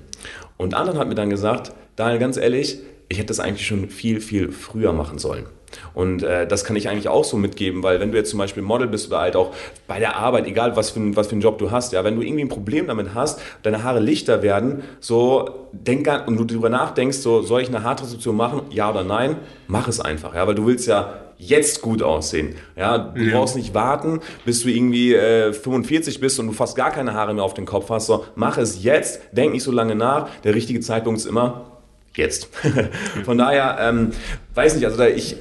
Und 0.57 0.75
Anton 0.75 0.99
hat 0.99 1.07
mir 1.07 1.15
dann 1.15 1.31
gesagt, 1.31 1.71
Daniel, 1.95 2.19
ganz 2.19 2.38
ehrlich, 2.38 2.79
ich 3.09 3.17
hätte 3.17 3.27
das 3.27 3.39
eigentlich 3.39 3.65
schon 3.65 3.89
viel, 3.89 4.21
viel 4.21 4.51
früher 4.51 4.94
machen 4.94 5.17
sollen. 5.17 5.45
Und 5.93 6.23
äh, 6.23 6.47
das 6.47 6.63
kann 6.63 6.75
ich 6.75 6.89
eigentlich 6.89 7.07
auch 7.07 7.23
so 7.23 7.37
mitgeben, 7.37 7.83
weil 7.83 7.99
wenn 7.99 8.11
du 8.11 8.17
jetzt 8.17 8.29
zum 8.29 8.39
Beispiel 8.39 8.63
Model 8.63 8.87
bist 8.87 9.07
oder 9.07 9.19
halt 9.19 9.35
auch 9.35 9.53
bei 9.87 9.99
der 9.99 10.15
Arbeit, 10.15 10.47
egal 10.47 10.75
was 10.75 10.91
für, 10.91 10.99
ein, 10.99 11.15
was 11.15 11.27
für 11.27 11.33
einen 11.33 11.41
Job 11.41 11.57
du 11.59 11.71
hast, 11.71 11.93
ja, 11.93 12.03
wenn 12.03 12.15
du 12.15 12.21
irgendwie 12.21 12.43
ein 12.43 12.49
Problem 12.49 12.87
damit 12.87 13.13
hast, 13.13 13.41
deine 13.63 13.83
Haare 13.83 13.99
lichter 13.99 14.41
werden, 14.41 14.83
so 14.99 15.49
denk 15.71 16.07
an, 16.07 16.25
und 16.25 16.37
du 16.37 16.43
darüber 16.45 16.69
nachdenkst, 16.69 17.17
so 17.17 17.41
soll 17.41 17.61
ich 17.61 17.67
eine 17.67 17.83
Haartransplantation 17.83 18.35
machen, 18.35 18.61
ja 18.69 18.89
oder 18.89 19.03
nein, 19.03 19.37
mach 19.67 19.87
es 19.87 19.99
einfach, 19.99 20.35
ja, 20.35 20.47
weil 20.47 20.55
du 20.55 20.65
willst 20.65 20.87
ja 20.87 21.13
jetzt 21.37 21.81
gut 21.81 22.01
aussehen. 22.01 22.55
Ja, 22.75 22.97
du 22.97 23.21
ja. 23.21 23.37
brauchst 23.37 23.55
nicht 23.55 23.73
warten, 23.73 24.21
bis 24.45 24.61
du 24.63 24.69
irgendwie 24.69 25.13
äh, 25.13 25.53
45 25.53 26.19
bist 26.19 26.39
und 26.39 26.47
du 26.47 26.53
fast 26.53 26.75
gar 26.75 26.91
keine 26.91 27.13
Haare 27.13 27.33
mehr 27.33 27.43
auf 27.43 27.53
dem 27.53 27.65
Kopf 27.65 27.89
hast. 27.89 28.07
So, 28.07 28.25
mach 28.35 28.57
es 28.57 28.83
jetzt, 28.83 29.21
denk 29.31 29.51
nicht 29.53 29.63
so 29.63 29.71
lange 29.71 29.95
nach. 29.95 30.29
Der 30.43 30.55
richtige 30.55 30.79
Zeitpunkt 30.79 31.19
ist 31.19 31.25
immer 31.25 31.71
jetzt. 32.15 32.49
Von 33.25 33.37
daher, 33.37 33.77
ähm, 33.81 34.11
weiß 34.53 34.75
nicht, 34.75 34.85
also 34.85 34.97
da 34.97 35.07
ich 35.07 35.35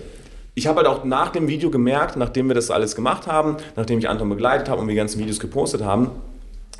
ich 0.54 0.66
habe 0.66 0.78
halt 0.78 0.86
auch 0.86 1.04
nach 1.04 1.30
dem 1.30 1.48
Video 1.48 1.70
gemerkt, 1.70 2.16
nachdem 2.16 2.48
wir 2.48 2.54
das 2.54 2.70
alles 2.70 2.94
gemacht 2.94 3.26
haben, 3.26 3.56
nachdem 3.76 3.98
ich 3.98 4.08
Anton 4.08 4.28
begleitet 4.28 4.68
habe 4.68 4.80
und 4.80 4.86
wir 4.86 4.92
die 4.92 4.98
ganzen 4.98 5.18
Videos 5.18 5.40
gepostet 5.40 5.82
haben, 5.82 6.10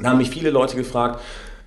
da 0.00 0.10
haben 0.10 0.18
mich 0.18 0.30
viele 0.30 0.50
Leute 0.50 0.76
gefragt, 0.76 1.20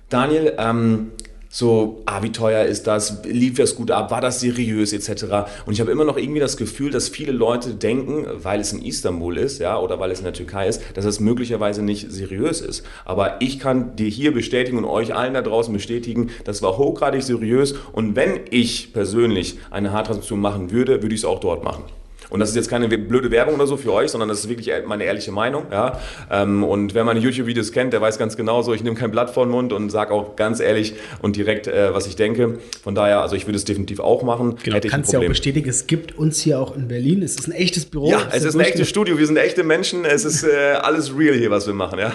Daniel, 0.08 0.54
ähm, 0.58 1.12
so, 1.56 2.02
ah, 2.04 2.22
wie 2.22 2.32
teuer 2.32 2.66
ist 2.66 2.86
das, 2.86 3.22
lief 3.24 3.56
das 3.56 3.76
gut 3.76 3.90
ab, 3.90 4.10
war 4.10 4.20
das 4.20 4.40
seriös 4.40 4.92
etc. 4.92 5.24
Und 5.64 5.72
ich 5.72 5.80
habe 5.80 5.90
immer 5.90 6.04
noch 6.04 6.18
irgendwie 6.18 6.38
das 6.38 6.58
Gefühl, 6.58 6.90
dass 6.90 7.08
viele 7.08 7.32
Leute 7.32 7.70
denken, 7.70 8.26
weil 8.42 8.60
es 8.60 8.74
in 8.74 8.82
Istanbul 8.84 9.38
ist, 9.38 9.58
ja, 9.58 9.80
oder 9.80 9.98
weil 9.98 10.10
es 10.10 10.18
in 10.18 10.26
der 10.26 10.34
Türkei 10.34 10.68
ist, 10.68 10.82
dass 10.92 11.06
es 11.06 11.18
möglicherweise 11.18 11.82
nicht 11.82 12.12
seriös 12.12 12.60
ist. 12.60 12.84
Aber 13.06 13.40
ich 13.40 13.58
kann 13.58 13.96
dir 13.96 14.06
hier 14.06 14.34
bestätigen 14.34 14.76
und 14.76 14.84
euch 14.84 15.14
allen 15.14 15.32
da 15.32 15.40
draußen 15.40 15.72
bestätigen, 15.72 16.28
das 16.44 16.60
war 16.60 16.76
hochgradig 16.76 17.22
seriös. 17.22 17.74
Und 17.90 18.16
wenn 18.16 18.40
ich 18.50 18.92
persönlich 18.92 19.56
eine 19.70 19.92
Haartransplantation 19.92 20.40
machen 20.40 20.72
würde, 20.72 21.00
würde 21.00 21.14
ich 21.14 21.22
es 21.22 21.24
auch 21.24 21.40
dort 21.40 21.64
machen. 21.64 21.84
Und 22.30 22.40
das 22.40 22.50
ist 22.50 22.56
jetzt 22.56 22.68
keine 22.68 22.88
blöde 22.88 23.30
Werbung 23.30 23.54
oder 23.54 23.66
so 23.66 23.76
für 23.76 23.92
euch, 23.92 24.10
sondern 24.10 24.28
das 24.28 24.40
ist 24.40 24.48
wirklich 24.48 24.70
meine 24.86 25.04
ehrliche 25.04 25.32
Meinung. 25.32 25.66
Ja? 25.70 26.00
Ähm, 26.30 26.64
und 26.64 26.94
wer 26.94 27.04
meine 27.04 27.20
YouTube-Videos 27.20 27.72
kennt, 27.72 27.92
der 27.92 28.00
weiß 28.00 28.18
ganz 28.18 28.36
genau 28.36 28.62
so, 28.62 28.74
ich 28.74 28.82
nehme 28.82 28.96
kein 28.96 29.10
Blatt 29.10 29.30
vor 29.30 29.46
den 29.46 29.52
Mund 29.52 29.72
und 29.72 29.90
sage 29.90 30.12
auch 30.12 30.36
ganz 30.36 30.60
ehrlich 30.60 30.94
und 31.22 31.36
direkt, 31.36 31.66
äh, 31.66 31.94
was 31.94 32.06
ich 32.06 32.16
denke. 32.16 32.58
Von 32.82 32.94
daher, 32.94 33.20
also 33.20 33.36
ich 33.36 33.46
würde 33.46 33.56
es 33.56 33.64
definitiv 33.64 34.00
auch 34.00 34.22
machen. 34.22 34.56
Genau, 34.62 34.76
Hätte 34.76 34.88
kannst 34.88 35.12
ja 35.12 35.20
auch 35.20 35.26
bestätigen, 35.26 35.68
es 35.68 35.86
gibt 35.86 36.18
uns 36.18 36.40
hier 36.40 36.60
auch 36.60 36.76
in 36.76 36.88
Berlin. 36.88 37.22
Es 37.22 37.36
ist 37.36 37.48
ein 37.48 37.52
echtes 37.52 37.84
Büro. 37.84 38.10
Ja, 38.10 38.28
es 38.32 38.44
ist, 38.44 38.54
ein 38.54 38.60
echtes 38.60 38.88
Studio. 38.88 39.18
Wir 39.18 39.26
sind 39.26 39.36
echte 39.36 39.62
Menschen. 39.62 40.04
Es 40.04 40.24
ist 40.24 40.44
äh, 40.44 40.74
alles 40.80 41.16
real 41.16 41.36
hier, 41.36 41.50
was 41.50 41.66
wir 41.66 41.74
machen. 41.74 41.98
Ja? 41.98 42.12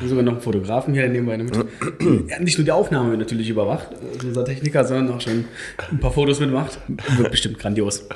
Wir 0.00 0.08
sogar 0.08 0.24
noch 0.24 0.32
einen 0.32 0.40
Fotografen 0.40 0.94
hier, 0.94 1.08
nebenbei 1.08 1.38
mit. 1.38 1.54
ja, 2.28 2.38
nicht 2.40 2.58
nur 2.58 2.64
die 2.64 2.72
Aufnahme 2.72 3.10
wird 3.10 3.20
natürlich 3.20 3.48
überwacht, 3.48 3.88
also 4.14 4.28
unser 4.28 4.44
Techniker, 4.44 4.84
sondern 4.84 5.14
auch 5.14 5.20
schon 5.20 5.44
ein 5.90 6.00
paar 6.00 6.12
Fotos 6.12 6.40
mitmacht. 6.40 6.78
Wird 7.16 7.30
bestimmt 7.30 7.58
grandios. 7.58 8.06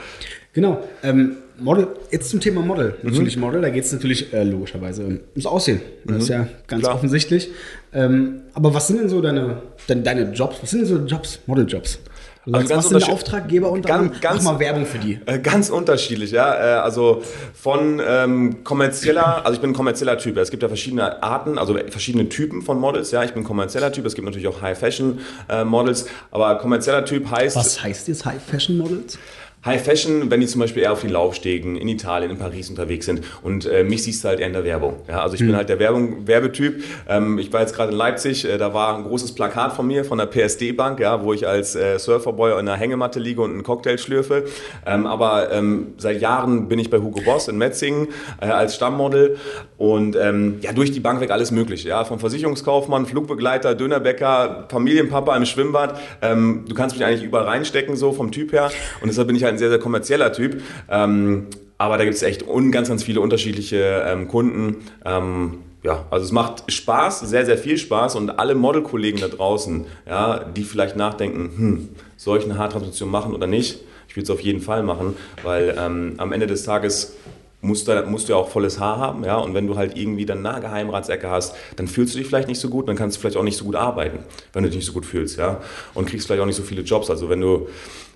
Genau. 0.52 0.82
Ähm, 1.02 1.37
Model, 1.58 1.88
jetzt 2.11 2.31
zum 2.31 2.41
Thema 2.41 2.62
Model. 2.62 2.97
Mhm. 3.02 3.11
Natürlich 3.11 3.37
Model, 3.37 3.61
da 3.61 3.69
geht 3.69 3.85
es 3.85 3.93
natürlich 3.93 4.32
äh, 4.32 4.43
logischerweise 4.43 5.05
ums 5.05 5.47
Aussehen. 5.47 5.81
Das 6.05 6.14
mhm. 6.14 6.23
ist 6.23 6.29
ja 6.29 6.49
ganz 6.67 6.82
Klar. 6.82 6.94
offensichtlich. 6.94 7.50
Ähm, 7.93 8.43
aber 8.55 8.73
was 8.73 8.87
sind 8.87 8.99
denn 8.99 9.08
so 9.08 9.20
deine, 9.20 9.62
deine, 9.87 10.02
deine 10.02 10.32
Jobs? 10.32 10.56
Was 10.62 10.71
sind 10.71 10.80
denn 10.80 10.88
so 10.88 10.97
Jobs, 11.04 11.40
Model-Jobs? 11.47 12.00
Also 12.47 12.69
ganz 12.69 12.71
was 12.71 12.88
sind 12.88 13.12
Auftraggeber 13.12 13.71
und 13.71 13.85
ganz, 13.85 14.19
ganz, 14.21 14.42
Mach 14.42 14.54
mal 14.54 14.61
Werbung 14.61 14.87
für 14.87 14.99
die. 14.99 15.21
Äh, 15.26 15.40
ganz 15.40 15.69
unterschiedlich, 15.69 16.30
ja. 16.30 16.54
Äh, 16.54 16.80
also 16.80 17.23
von 17.52 18.00
ähm, 18.04 18.64
kommerzieller, 18.64 19.45
also 19.45 19.57
ich 19.57 19.61
bin 19.61 19.71
ein 19.71 19.75
kommerzieller 19.75 20.16
Typ. 20.16 20.38
Es 20.38 20.50
gibt 20.50 20.62
ja 20.62 20.69
verschiedene 20.69 21.23
Arten, 21.23 21.59
also 21.59 21.76
verschiedene 21.88 22.30
Typen 22.30 22.62
von 22.62 22.80
Models. 22.80 23.11
Ja, 23.11 23.23
ich 23.25 23.35
bin 23.35 23.42
ein 23.42 23.47
kommerzieller 23.47 23.92
Typ. 23.92 24.07
Es 24.07 24.14
gibt 24.14 24.25
natürlich 24.25 24.49
auch 24.49 24.62
High 24.62 24.78
Fashion 24.78 25.21
äh, 25.50 25.64
Models, 25.64 26.07
aber 26.30 26.57
kommerzieller 26.57 27.04
Typ 27.04 27.30
heißt. 27.30 27.57
Was 27.57 27.83
heißt 27.83 28.09
jetzt 28.09 28.25
High 28.25 28.42
Fashion 28.42 28.78
Models? 28.78 29.19
High 29.62 29.83
Fashion, 29.83 30.31
wenn 30.31 30.40
die 30.40 30.47
zum 30.47 30.61
Beispiel 30.62 30.83
eher 30.83 30.93
auf 30.93 31.02
den 31.02 31.11
Laufstegen 31.11 31.76
in 31.76 31.87
Italien, 31.87 32.31
in 32.31 32.38
Paris 32.38 32.71
unterwegs 32.71 33.05
sind. 33.05 33.21
Und 33.43 33.67
äh, 33.67 33.85
mich 33.85 34.02
siehst 34.05 34.25
du 34.25 34.29
halt 34.29 34.40
eher 34.40 34.47
in 34.47 34.55
der 34.55 34.64
Werbung. 34.64 34.97
Ja, 35.07 35.21
also 35.21 35.35
ich 35.35 35.43
mhm. 35.43 35.47
bin 35.47 35.52
hm. 35.52 35.59
halt 35.59 35.69
der 35.69 35.79
Werbung, 35.79 36.26
Werbetyp. 36.26 36.83
Ähm, 37.07 37.38
ich 37.38 37.52
war 37.52 37.61
jetzt 37.61 37.75
gerade 37.75 37.93
in 37.93 37.99
Leipzig, 37.99 38.47
äh, 38.47 38.57
da 38.57 38.73
war 38.73 38.97
ein 38.97 39.05
großes 39.05 39.35
Plakat 39.35 39.75
von 39.75 39.87
mir, 39.87 40.07
von 40.07 40.17
der 40.17 40.25
PSD-Bank, 40.26 40.99
ja, 40.99 41.23
wo 41.23 41.35
ich 41.35 41.47
als 41.47 41.76
äh, 41.76 41.99
Surferboy 41.99 42.52
in 42.52 42.61
einer 42.61 42.76
Hängematte 42.76 43.21
liege 43.21 43.43
und 43.43 43.50
einen 43.50 43.62
Cocktail 43.62 43.99
schlürfe. 43.99 44.45
Ähm, 44.87 45.07
aber 45.07 45.52
ähm, 45.52 45.88
seit 45.99 46.23
Jahren 46.23 46.69
bin 46.69 46.79
ich 46.79 46.88
bei 46.88 46.97
Hugo 46.97 47.21
Boss 47.21 47.49
in 47.49 47.59
Metzingen 47.59 48.09
äh, 48.40 48.47
als 48.47 48.76
Stammmodel. 48.76 49.37
Und 49.76 50.17
ähm, 50.17 50.59
ja, 50.62 50.73
durch 50.73 50.90
die 50.90 51.00
Bank 51.00 51.21
weg 51.21 51.31
alles 51.31 51.50
mögliche. 51.50 51.88
Ja, 51.88 52.05
vom 52.05 52.19
Versicherungskaufmann, 52.19 53.05
Flugbegleiter, 53.05 53.75
Dönerbäcker, 53.75 54.69
Familienpapa 54.71 55.37
im 55.37 55.45
Schwimmbad. 55.45 56.00
Ähm, 56.23 56.64
du 56.67 56.75
kannst 56.75 56.97
mich 56.97 57.05
eigentlich 57.05 57.25
überall 57.25 57.45
reinstecken, 57.45 57.97
so 57.97 58.12
vom 58.12 58.31
Typ 58.33 58.52
her. 58.52 58.71
Und 59.02 59.09
deshalb 59.09 59.26
bin 59.26 59.37
ich 59.37 59.45
halt 59.45 59.50
ein 59.50 59.59
sehr, 59.59 59.69
sehr 59.69 59.78
kommerzieller 59.78 60.33
Typ. 60.33 60.62
Ähm, 60.88 61.47
aber 61.78 61.97
da 61.97 62.04
gibt 62.04 62.16
es 62.16 62.23
echt 62.23 62.45
ganz, 62.71 62.88
ganz 62.88 63.02
viele 63.02 63.21
unterschiedliche 63.21 64.04
ähm, 64.07 64.28
Kunden. 64.28 64.76
Ähm, 65.04 65.59
ja, 65.83 66.04
also 66.11 66.26
es 66.26 66.33
macht 66.33 66.71
Spaß, 66.71 67.21
sehr, 67.21 67.47
sehr 67.47 67.57
viel 67.57 67.78
Spaß 67.78 68.16
und 68.16 68.38
alle 68.38 68.54
Modelkollegen 68.54 69.21
da 69.21 69.28
draußen, 69.28 69.87
ja, 70.07 70.45
die 70.45 70.64
vielleicht 70.64 70.97
nachdenken, 70.97 71.50
hm, 71.57 71.88
soll 72.16 72.38
ich 72.38 72.45
eine 72.45 72.59
Haartransplantation 72.59 73.09
machen 73.09 73.35
oder 73.35 73.47
nicht? 73.47 73.80
Ich 74.09 74.16
würde 74.16 74.25
es 74.25 74.30
auf 74.30 74.40
jeden 74.40 74.61
Fall 74.61 74.83
machen, 74.83 75.16
weil 75.42 75.75
ähm, 75.78 76.14
am 76.19 76.33
Ende 76.33 76.47
des 76.47 76.64
Tages 76.64 77.14
musst 77.62 77.88
du, 77.88 78.04
musst 78.07 78.28
du 78.28 78.33
ja 78.33 78.38
auch 78.38 78.49
volles 78.49 78.78
Haar 78.78 78.99
haben, 78.99 79.25
ja, 79.25 79.37
und 79.38 79.54
wenn 79.54 79.66
du 79.66 79.76
halt 79.76 79.97
irgendwie 79.97 80.26
dann 80.26 80.45
eine 80.45 80.61
Geheimratsecke 80.61 81.30
hast, 81.30 81.54
dann 81.76 81.88
fühlst 81.88 82.14
du 82.14 82.19
dich 82.19 82.26
vielleicht 82.26 82.49
nicht 82.49 82.61
so 82.61 82.69
gut, 82.69 82.88
dann 82.88 82.97
kannst 82.97 83.16
du 83.16 83.21
vielleicht 83.21 83.37
auch 83.37 83.42
nicht 83.42 83.57
so 83.57 83.64
gut 83.64 83.76
arbeiten, 83.76 84.19
wenn 84.52 84.64
du 84.64 84.69
dich 84.69 84.76
nicht 84.76 84.87
so 84.87 84.92
gut 84.92 85.07
fühlst, 85.07 85.38
ja, 85.38 85.61
und 85.95 86.07
kriegst 86.07 86.26
vielleicht 86.26 86.42
auch 86.42 86.47
nicht 86.47 86.57
so 86.57 86.62
viele 86.62 86.83
Jobs. 86.83 87.09
Also 87.09 87.28
wenn 87.28 87.40
du 87.40 87.69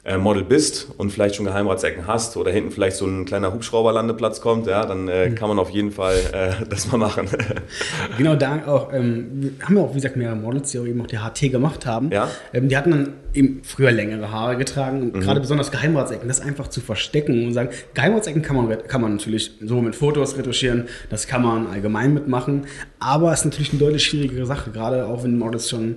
äh, 0.04 0.18
Model 0.18 0.44
bist 0.44 0.88
und 0.98 1.10
vielleicht 1.10 1.36
schon 1.36 1.46
Geheimratsecken 1.46 2.06
hast 2.06 2.36
oder 2.36 2.50
hinten 2.50 2.70
vielleicht 2.70 2.96
so 2.96 3.06
ein 3.06 3.24
kleiner 3.24 3.54
Hubschrauberlandeplatz 3.54 4.42
kommt, 4.42 4.66
ja, 4.66 4.84
dann 4.84 5.08
äh, 5.08 5.30
kann 5.30 5.48
man 5.48 5.58
auf 5.58 5.70
jeden 5.70 5.92
Fall 5.92 6.16
äh, 6.32 6.64
das 6.68 6.92
mal 6.92 6.98
machen. 6.98 7.26
genau, 8.18 8.36
da 8.36 8.66
auch, 8.66 8.92
ähm, 8.92 9.56
haben 9.62 9.74
wir 9.76 9.82
auch, 9.82 9.92
wie 9.92 9.96
gesagt, 9.96 10.16
mehrere 10.16 10.36
Models, 10.36 10.70
die 10.70 10.78
auch 10.78 10.84
eben 10.84 11.00
auch 11.00 11.06
die 11.06 11.16
HT 11.16 11.50
gemacht 11.50 11.86
haben. 11.86 12.10
Ja. 12.10 12.28
Ähm, 12.52 12.68
die 12.68 12.76
hatten 12.76 12.90
dann 12.90 13.12
eben 13.32 13.62
früher 13.64 13.90
längere 13.90 14.30
Haare 14.30 14.58
getragen 14.58 15.02
und 15.02 15.16
mhm. 15.16 15.20
gerade 15.20 15.40
besonders 15.40 15.70
Geheimratsecken, 15.70 16.28
das 16.28 16.40
einfach 16.40 16.68
zu 16.68 16.82
verstecken 16.82 17.46
und 17.46 17.54
sagen, 17.54 17.70
Geheimratsecken 17.94 18.42
kann 18.42 18.56
man, 18.56 18.86
kann 18.86 19.00
man 19.00 19.12
natürlich 19.12 19.52
so 19.60 19.80
mit 19.80 19.96
Fotos 19.96 20.36
retuschieren, 20.36 20.84
das 21.08 21.26
kann 21.26 21.42
man 21.42 21.66
allgemein 21.66 22.12
mitmachen, 22.12 22.66
aber 22.98 23.32
es 23.32 23.40
ist 23.40 23.46
natürlich 23.46 23.70
eine 23.70 23.80
deutlich 23.80 24.04
schwierigere 24.04 24.44
Sache, 24.46 24.70
gerade 24.70 25.06
auch 25.06 25.24
wenn 25.24 25.38
Models 25.38 25.70
schon 25.70 25.96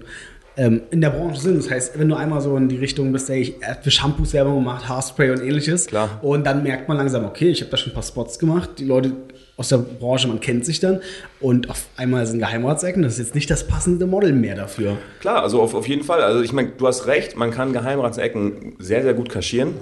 ähm, 0.58 0.82
in 0.92 1.02
der 1.02 1.12
Branche 1.12 1.40
sind. 1.40 1.58
Das 1.58 1.70
heißt, 1.70 1.98
wenn 2.00 2.10
du 2.10 2.16
einmal 2.16 2.42
so 2.42 2.58
in 2.58 2.68
die 2.68 2.78
Richtung 2.78 3.12
bist, 3.12 3.30
ey, 3.30 3.42
ich 3.42 3.56
für 3.82 3.92
Shampoos 3.92 4.34
Werbung 4.34 4.56
gemacht, 4.56 4.90
Haarspray 4.90 5.32
und 5.32 5.42
ähnliches. 5.42 5.88
Klar. 5.88 6.20
Und 6.22 6.46
dann 6.46 6.64
merkt 6.64 6.88
man 6.88 6.98
langsam, 6.98 7.26
okay, 7.26 7.50
ich 7.50 7.62
habe 7.62 7.72
da 7.72 7.78
schon 7.78 7.92
ein 7.92 7.94
paar 7.94 8.04
Spots 8.04 8.40
gemacht. 8.40 8.72
Die 8.80 8.86
Leute 8.86 9.14
aus 9.56 9.70
der 9.70 9.78
Branche, 9.78 10.28
man 10.28 10.40
kennt 10.40 10.66
sich 10.66 10.80
dann. 10.80 11.02
Und 11.40 11.70
auf 11.70 11.86
einmal 11.96 12.26
sind 12.26 12.40
Geheimratsecken, 12.40 13.04
das 13.04 13.14
ist 13.14 13.20
jetzt 13.20 13.36
nicht 13.36 13.50
das 13.50 13.68
passende 13.68 14.06
Model 14.06 14.34
mehr 14.34 14.56
dafür. 14.56 14.98
Klar, 15.20 15.44
also 15.44 15.62
auf, 15.62 15.74
auf 15.74 15.88
jeden 15.88 16.04
Fall. 16.04 16.22
Also 16.22 16.42
ich 16.42 16.54
meine, 16.54 16.70
du 16.78 16.88
hast 16.88 17.08
recht, 17.08 17.38
man 17.38 17.52
kann 17.52 17.74
Geheimratsecken 17.74 18.76
sehr, 18.80 19.04
sehr 19.04 19.14
gut 19.14 19.30
kaschieren. 19.30 19.76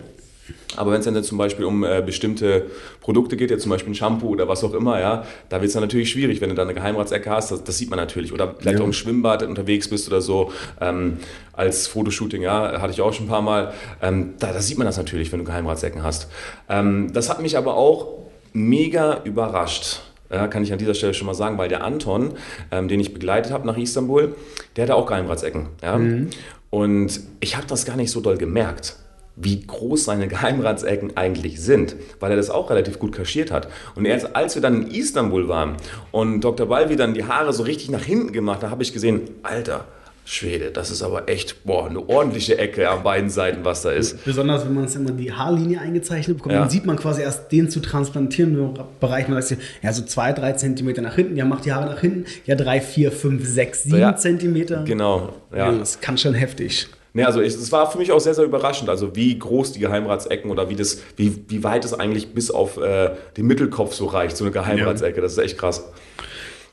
Aber 0.77 0.91
wenn 0.91 0.99
es 0.99 1.05
dann 1.05 1.23
zum 1.23 1.37
Beispiel 1.37 1.65
um 1.65 1.83
äh, 1.83 2.01
bestimmte 2.05 2.67
Produkte 3.01 3.37
geht, 3.37 3.51
ja 3.51 3.57
zum 3.57 3.69
Beispiel 3.71 3.91
ein 3.91 3.95
Shampoo 3.95 4.29
oder 4.29 4.47
was 4.47 4.63
auch 4.63 4.73
immer, 4.73 4.99
ja, 4.99 5.25
da 5.49 5.57
wird 5.57 5.67
es 5.67 5.73
dann 5.73 5.83
natürlich 5.83 6.09
schwierig, 6.09 6.41
wenn 6.41 6.49
du 6.49 6.55
da 6.55 6.63
eine 6.63 6.73
Geheimratsecke 6.73 7.29
hast, 7.29 7.51
das, 7.51 7.63
das 7.63 7.77
sieht 7.77 7.89
man 7.89 7.97
natürlich. 7.97 8.33
Oder 8.33 8.55
vielleicht 8.57 8.77
ja. 8.77 8.83
auch 8.83 8.87
im 8.87 8.93
Schwimmbad 8.93 9.43
unterwegs 9.43 9.89
bist 9.89 10.07
oder 10.07 10.21
so, 10.21 10.51
ähm, 10.81 11.17
als 11.53 11.87
Fotoshooting, 11.87 12.41
ja, 12.41 12.81
hatte 12.81 12.91
ich 12.91 13.01
auch 13.01 13.13
schon 13.13 13.25
ein 13.25 13.29
paar 13.29 13.41
Mal. 13.41 13.73
Ähm, 14.01 14.33
da, 14.39 14.51
da, 14.51 14.61
sieht 14.61 14.77
man 14.77 14.85
das 14.85 14.97
natürlich, 14.97 15.31
wenn 15.31 15.39
du 15.39 15.45
Geheimratsecken 15.45 16.03
hast. 16.03 16.27
Ähm, 16.69 17.11
das 17.13 17.29
hat 17.29 17.41
mich 17.41 17.57
aber 17.57 17.75
auch 17.75 18.25
mega 18.53 19.21
überrascht. 19.23 20.01
Ja, 20.31 20.47
kann 20.47 20.63
ich 20.63 20.73
an 20.73 20.79
dieser 20.79 20.95
Stelle 20.95 21.13
schon 21.13 21.27
mal 21.27 21.35
sagen, 21.35 21.57
weil 21.57 21.69
der 21.69 21.83
Anton, 21.83 22.33
ähm, 22.71 22.87
den 22.87 22.99
ich 22.99 23.13
begleitet 23.13 23.51
habe 23.51 23.67
nach 23.67 23.77
Istanbul, 23.77 24.35
der 24.75 24.83
hatte 24.83 24.95
auch 24.95 25.05
Geheimratsecken. 25.05 25.67
Ja? 25.83 25.97
Mhm. 25.97 26.29
Und 26.71 27.21
ich 27.39 27.55
habe 27.55 27.67
das 27.67 27.85
gar 27.85 27.95
nicht 27.95 28.11
so 28.11 28.21
doll 28.21 28.37
gemerkt 28.37 28.97
wie 29.35 29.65
groß 29.65 30.05
seine 30.05 30.27
Geheimratsecken 30.27 31.17
eigentlich 31.17 31.61
sind, 31.61 31.95
weil 32.19 32.31
er 32.31 32.37
das 32.37 32.49
auch 32.49 32.69
relativ 32.69 32.99
gut 32.99 33.11
kaschiert 33.11 33.51
hat. 33.51 33.67
Und 33.95 34.05
erst 34.05 34.35
als 34.35 34.55
wir 34.55 34.61
dann 34.61 34.83
in 34.83 34.91
Istanbul 34.91 35.47
waren 35.47 35.77
und 36.11 36.41
Dr. 36.41 36.67
Balvi 36.67 36.95
dann 36.95 37.13
die 37.13 37.25
Haare 37.25 37.53
so 37.53 37.63
richtig 37.63 37.89
nach 37.89 38.03
hinten 38.03 38.31
gemacht 38.31 38.63
hat, 38.63 38.71
habe 38.71 38.83
ich 38.83 38.93
gesehen, 38.93 39.21
Alter, 39.43 39.85
Schwede, 40.27 40.71
das 40.71 40.89
ist 40.89 41.03
aber 41.03 41.29
echt 41.29 41.65
boah, 41.65 41.87
eine 41.87 42.09
ordentliche 42.09 42.57
Ecke 42.57 42.89
an 42.89 43.03
beiden 43.03 43.29
Seiten, 43.29 43.63
was 43.63 43.83
da 43.83 43.91
ist. 43.91 44.25
Besonders 44.25 44.65
wenn 44.65 44.73
man 44.73 44.85
es 44.85 44.95
immer 44.95 45.11
die 45.11 45.31
Haarlinie 45.31 45.79
eingezeichnet 45.79 46.37
bekommt, 46.37 46.53
ja. 46.53 46.61
dann 46.61 46.69
sieht 46.69 46.87
man 46.87 46.95
quasi 46.95 47.21
erst 47.21 47.51
den 47.51 47.69
zu 47.69 47.79
transplantieren 47.79 48.73
Bereich. 48.99 49.27
Man 49.27 49.39
sagt, 49.43 49.61
ja, 49.83 49.93
so 49.93 50.01
zwei, 50.03 50.33
drei 50.33 50.53
Zentimeter 50.53 51.03
nach 51.03 51.13
hinten, 51.13 51.35
ja, 51.35 51.45
macht 51.45 51.65
die 51.65 51.73
Haare 51.73 51.85
nach 51.85 52.01
hinten, 52.01 52.25
ja, 52.47 52.55
drei, 52.55 52.81
vier, 52.81 53.11
fünf, 53.11 53.47
sechs, 53.47 53.83
sieben 53.83 53.99
ja, 53.99 54.15
Zentimeter. 54.15 54.83
Genau, 54.83 55.33
ja. 55.51 55.71
ja. 55.71 55.77
Das 55.77 56.01
kann 56.01 56.17
schon 56.17 56.33
heftig. 56.33 56.87
Nee, 57.15 57.23
also 57.23 57.39
es 57.39 57.71
war 57.71 57.89
für 57.89 57.97
mich 57.97 58.11
auch 58.11 58.19
sehr, 58.19 58.33
sehr 58.33 58.43
überraschend, 58.43 58.89
also 58.89 59.15
wie 59.15 59.39
groß 59.39 59.71
die 59.71 59.79
Geheimratsecken 59.79 60.51
oder 60.51 60.69
wie, 60.69 60.75
das, 60.75 61.01
wie, 61.15 61.45
wie 61.47 61.63
weit 61.63 61.85
es 61.85 61.93
eigentlich 61.93 62.33
bis 62.33 62.51
auf 62.51 62.75
äh, 62.75 63.11
den 63.37 63.47
Mittelkopf 63.47 63.93
so 63.93 64.07
reicht, 64.07 64.35
so 64.35 64.43
eine 64.43 64.51
Geheimratsecke. 64.51 65.21
Das 65.21 65.31
ist 65.31 65.37
echt 65.37 65.57
krass. 65.57 65.85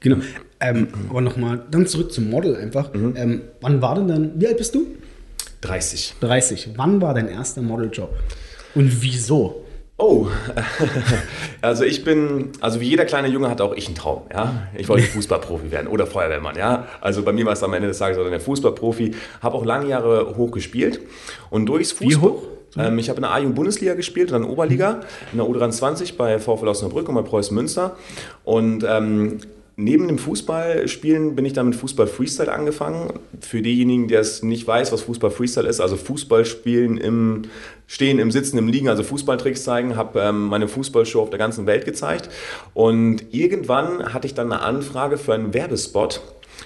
Genau. 0.01 0.17
Ähm, 0.59 0.89
aber 1.09 1.21
nochmal, 1.21 1.63
dann 1.71 1.87
zurück 1.87 2.13
zum 2.13 2.29
Model 2.29 2.57
einfach. 2.57 2.93
Mhm. 2.93 3.15
Ähm, 3.17 3.41
wann 3.61 3.81
war 3.81 3.95
denn 3.95 4.09
dann, 4.09 4.33
wie 4.35 4.49
alt 4.49 4.57
bist 4.57 4.75
du? 4.75 4.85
30. 5.61 6.15
30. 6.19 6.71
Wann 6.75 7.01
war 7.01 7.15
dein 7.15 7.29
erster 7.29 7.63
Modeljob? 7.63 8.11
Und 8.75 9.01
wieso? 9.01 9.62
Oh, 10.03 10.27
also 11.61 11.85
ich 11.85 12.03
bin, 12.03 12.51
also 12.61 12.81
wie 12.81 12.89
jeder 12.89 13.05
kleine 13.05 13.29
Junge 13.29 13.49
hatte 13.49 13.63
auch 13.63 13.73
ich 13.73 13.87
einen 13.87 13.95
Traum, 13.95 14.23
ja. 14.33 14.67
Ich 14.77 14.89
wollte 14.89 15.07
Fußballprofi 15.13 15.71
werden 15.71 15.87
oder 15.87 16.09
Feuerwehrmann, 16.09 16.57
ja. 16.57 16.89
Also 17.01 17.23
bei 17.23 17.33
mir 17.33 17.47
war 17.47 17.53
es 17.53 17.63
am 17.63 17.73
Ende 17.73 17.87
des 17.87 17.99
Tages 17.99 18.19
der 18.19 18.41
Fußballprofi. 18.41 19.15
Habe 19.41 19.57
auch 19.57 19.65
lange 19.65 19.87
Jahre 19.87 20.35
hoch 20.37 20.51
gespielt 20.51 21.01
und 21.51 21.67
durchs 21.67 21.93
Fußball. 21.93 22.11
Wie 22.11 22.17
hoch? 22.17 22.43
Ähm, 22.77 22.99
ich 22.99 23.11
habe 23.11 23.19
in 23.19 23.23
der 23.23 23.31
A-Jugend-Bundesliga 23.31 23.95
gespielt 23.95 24.33
und 24.33 24.41
dann 24.41 24.51
Oberliga, 24.51 25.03
in 25.31 25.39
der 25.39 25.47
U23 25.47 26.17
bei 26.17 26.41
VfL 26.41 26.67
Osnabrück 26.67 27.09
und 27.09 27.15
bei 27.15 27.23
Preußen 27.23 27.55
Münster. 27.55 27.97
Und 28.43 28.85
ähm, 28.85 29.39
Neben 29.77 30.07
dem 30.07 30.19
Fußballspielen 30.19 31.35
bin 31.35 31.47
ich 31.47 31.55
dann 31.55 31.67
mit 31.67 31.77
Fußball 31.77 32.07
Freestyle 32.07 32.53
angefangen. 32.53 33.21
Für 33.41 33.63
diejenigen, 33.63 34.07
die 34.07 34.15
es 34.15 34.43
nicht 34.43 34.67
weiß, 34.67 34.93
was 34.93 35.03
Fußball 35.03 35.31
Freestyle 35.31 35.67
ist, 35.67 35.81
also 35.81 35.97
Fußball 35.97 36.45
spielen 36.45 36.99
im 36.99 37.43
Stehen, 37.87 38.19
im 38.19 38.31
Sitzen, 38.31 38.59
im 38.59 38.69
Liegen, 38.69 38.89
also 38.89 39.03
Fußballtricks 39.03 39.65
zeigen, 39.65 39.97
habe 39.97 40.21
ähm, 40.21 40.47
meine 40.47 40.69
Fußballshow 40.69 41.23
auf 41.23 41.31
der 41.31 41.39
ganzen 41.39 41.67
Welt 41.67 41.87
gezeigt. 41.87 42.29
Und 42.75 43.33
irgendwann 43.33 44.13
hatte 44.13 44.27
ich 44.27 44.35
dann 44.35 44.53
eine 44.53 44.63
Anfrage 44.63 45.17
für 45.17 45.33
einen 45.33 45.55
Werbespot, 45.55 46.21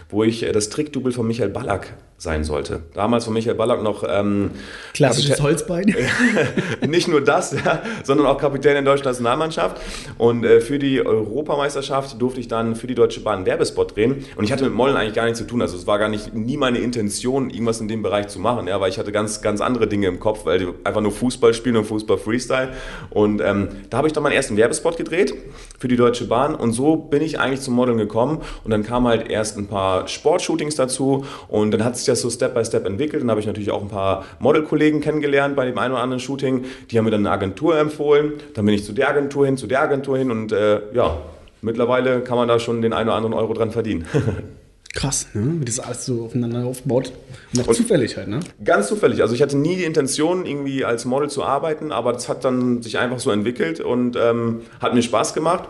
wo 0.09 0.25
ich 0.25 0.43
äh, 0.43 0.51
das 0.51 0.69
Trickdouble 0.69 1.13
von 1.13 1.29
Michael 1.29 1.51
Ballack 1.51 1.95
sein 2.19 2.45
sollte. 2.45 2.83
Damals 2.95 3.25
von 3.25 3.35
Michael 3.35 3.57
Ballack 3.57 3.83
noch 3.83 4.03
ähm, 4.09 4.51
klassisches 4.95 5.41
Holzbein. 5.43 5.95
nicht 6.87 7.09
nur 7.09 7.21
das, 7.21 7.53
ja, 7.53 7.83
sondern 8.05 8.27
auch 8.27 8.39
Kapitän 8.39 8.73
der 8.73 8.83
deutschen 8.83 9.05
Nationalmannschaft. 9.05 9.81
Und 10.17 10.45
äh, 10.45 10.61
für 10.61 10.79
die 10.79 11.05
Europameisterschaft 11.05 12.21
durfte 12.21 12.41
ich 12.41 12.49
dann 12.49 12.75
für 12.75 12.87
die 12.87 12.95
Deutsche 12.95 13.21
Bahn 13.21 13.39
einen 13.39 13.47
Werbespot 13.47 13.95
drehen. 13.95 14.25
Und 14.37 14.45
ich 14.45 14.53
hatte 14.53 14.65
mit 14.65 14.73
Mollen 14.73 14.97
eigentlich 14.97 15.15
gar 15.15 15.25
nichts 15.25 15.39
zu 15.39 15.47
tun. 15.47 15.61
Also 15.61 15.77
es 15.77 15.87
war 15.87 15.99
gar 15.99 16.09
nicht 16.09 16.35
nie 16.35 16.57
meine 16.57 16.79
Intention, 16.79 17.51
irgendwas 17.51 17.81
in 17.81 17.89
dem 17.89 18.03
Bereich 18.03 18.29
zu 18.29 18.39
machen, 18.39 18.67
ja, 18.67 18.81
weil 18.81 18.89
ich 18.89 18.99
hatte 18.99 19.13
ganz 19.13 19.43
ganz 19.43 19.61
andere 19.61 19.87
Dinge 19.87 20.07
im 20.07 20.19
Kopf, 20.19 20.47
weil 20.47 20.59
die 20.59 20.69
einfach 20.85 21.01
nur 21.01 21.13
Fußball 21.13 21.53
spielen 21.53 21.77
und 21.77 21.85
Fußball 21.85 22.17
Freestyle. 22.17 22.71
Und 23.11 23.41
ähm, 23.41 23.69
da 23.91 23.99
habe 23.99 24.07
ich 24.07 24.15
dann 24.15 24.23
meinen 24.23 24.33
ersten 24.33 24.57
Werbespot 24.57 24.97
gedreht 24.97 25.35
für 25.79 25.89
die 25.89 25.97
Deutsche 25.97 26.27
Bahn. 26.27 26.55
Und 26.55 26.73
so 26.73 26.97
bin 26.97 27.23
ich 27.23 27.39
eigentlich 27.39 27.61
zum 27.61 27.75
Modeln 27.75 27.99
gekommen. 27.99 28.41
Und 28.65 28.71
dann 28.71 28.83
kamen 28.83 29.07
halt 29.07 29.29
erst 29.31 29.59
ein 29.59 29.67
paar 29.67 30.09
Sportshootings 30.09 30.77
dazu. 30.77 31.25
Und 31.49 31.73
dann 31.73 31.85
hat 31.85 31.97
sich 31.97 32.06
sich 32.07 32.13
das 32.13 32.21
so 32.21 32.31
Step 32.31 32.55
by 32.55 32.65
Step 32.65 32.87
entwickelt. 32.87 33.23
Dann 33.23 33.31
habe 33.31 33.41
ich 33.41 33.47
natürlich 33.47 33.71
auch 33.71 33.83
ein 33.83 33.89
paar 33.89 34.25
Modelkollegen 34.39 35.01
kennengelernt 35.01 35.57
bei 35.57 35.67
dem 35.67 35.77
einen 35.79 35.93
oder 35.93 36.03
anderen 36.03 36.21
Shooting. 36.21 36.65
Die 36.91 36.99
haben 36.99 37.05
mir 37.05 37.11
dann 37.11 37.27
eine 37.27 37.31
Agentur 37.31 37.79
empfohlen. 37.79 38.35
Dann 38.55 38.65
bin 38.65 38.75
ich 38.75 38.85
zu 38.85 38.93
der 38.93 39.11
Agentur 39.11 39.47
hin, 39.47 39.57
zu 39.57 39.67
der 39.67 39.83
Agentur 39.83 40.17
hin 40.17 40.31
und 40.31 40.53
äh, 40.53 40.81
ja, 40.95 41.19
mittlerweile 41.63 42.21
kann 42.21 42.37
man 42.37 42.49
da 42.49 42.59
schon 42.59 42.81
den 42.81 42.93
einen 42.93 43.09
oder 43.09 43.17
anderen 43.17 43.35
Euro 43.35 43.53
dran 43.53 43.71
verdienen. 43.73 44.07
Krass, 44.95 45.27
ne? 45.35 45.57
wie 45.61 45.65
das 45.67 45.79
alles 45.79 46.07
so 46.07 46.25
aufeinander 46.25 46.65
aufbaut. 46.65 47.13
Und 47.53 47.61
auch 47.61 47.69
und 47.69 47.75
zufällig 47.75 48.17
halt, 48.17 48.29
ne? 48.29 48.41
Ganz 48.65 48.89
zufällig. 48.89 49.21
Also 49.21 49.35
ich 49.35 49.43
hatte 49.43 49.59
nie 49.59 49.77
die 49.77 49.85
Intention, 49.85 50.47
irgendwie 50.47 50.87
als 50.87 51.05
Model 51.05 51.29
zu 51.29 51.45
arbeiten, 51.45 51.93
aber 51.93 52.15
das 52.15 52.31
hat 52.31 52.45
dann 52.47 52.81
sich 52.81 52.99
einfach 52.99 53.19
so 53.19 53.31
entwickelt 53.31 53.81
und 53.81 54.17
ähm, 54.17 54.63
hat 54.81 54.95
mir 54.95 55.03
Spaß 55.03 55.35
gemacht. 55.35 55.69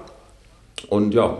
Und 0.88 1.12
ja, 1.12 1.38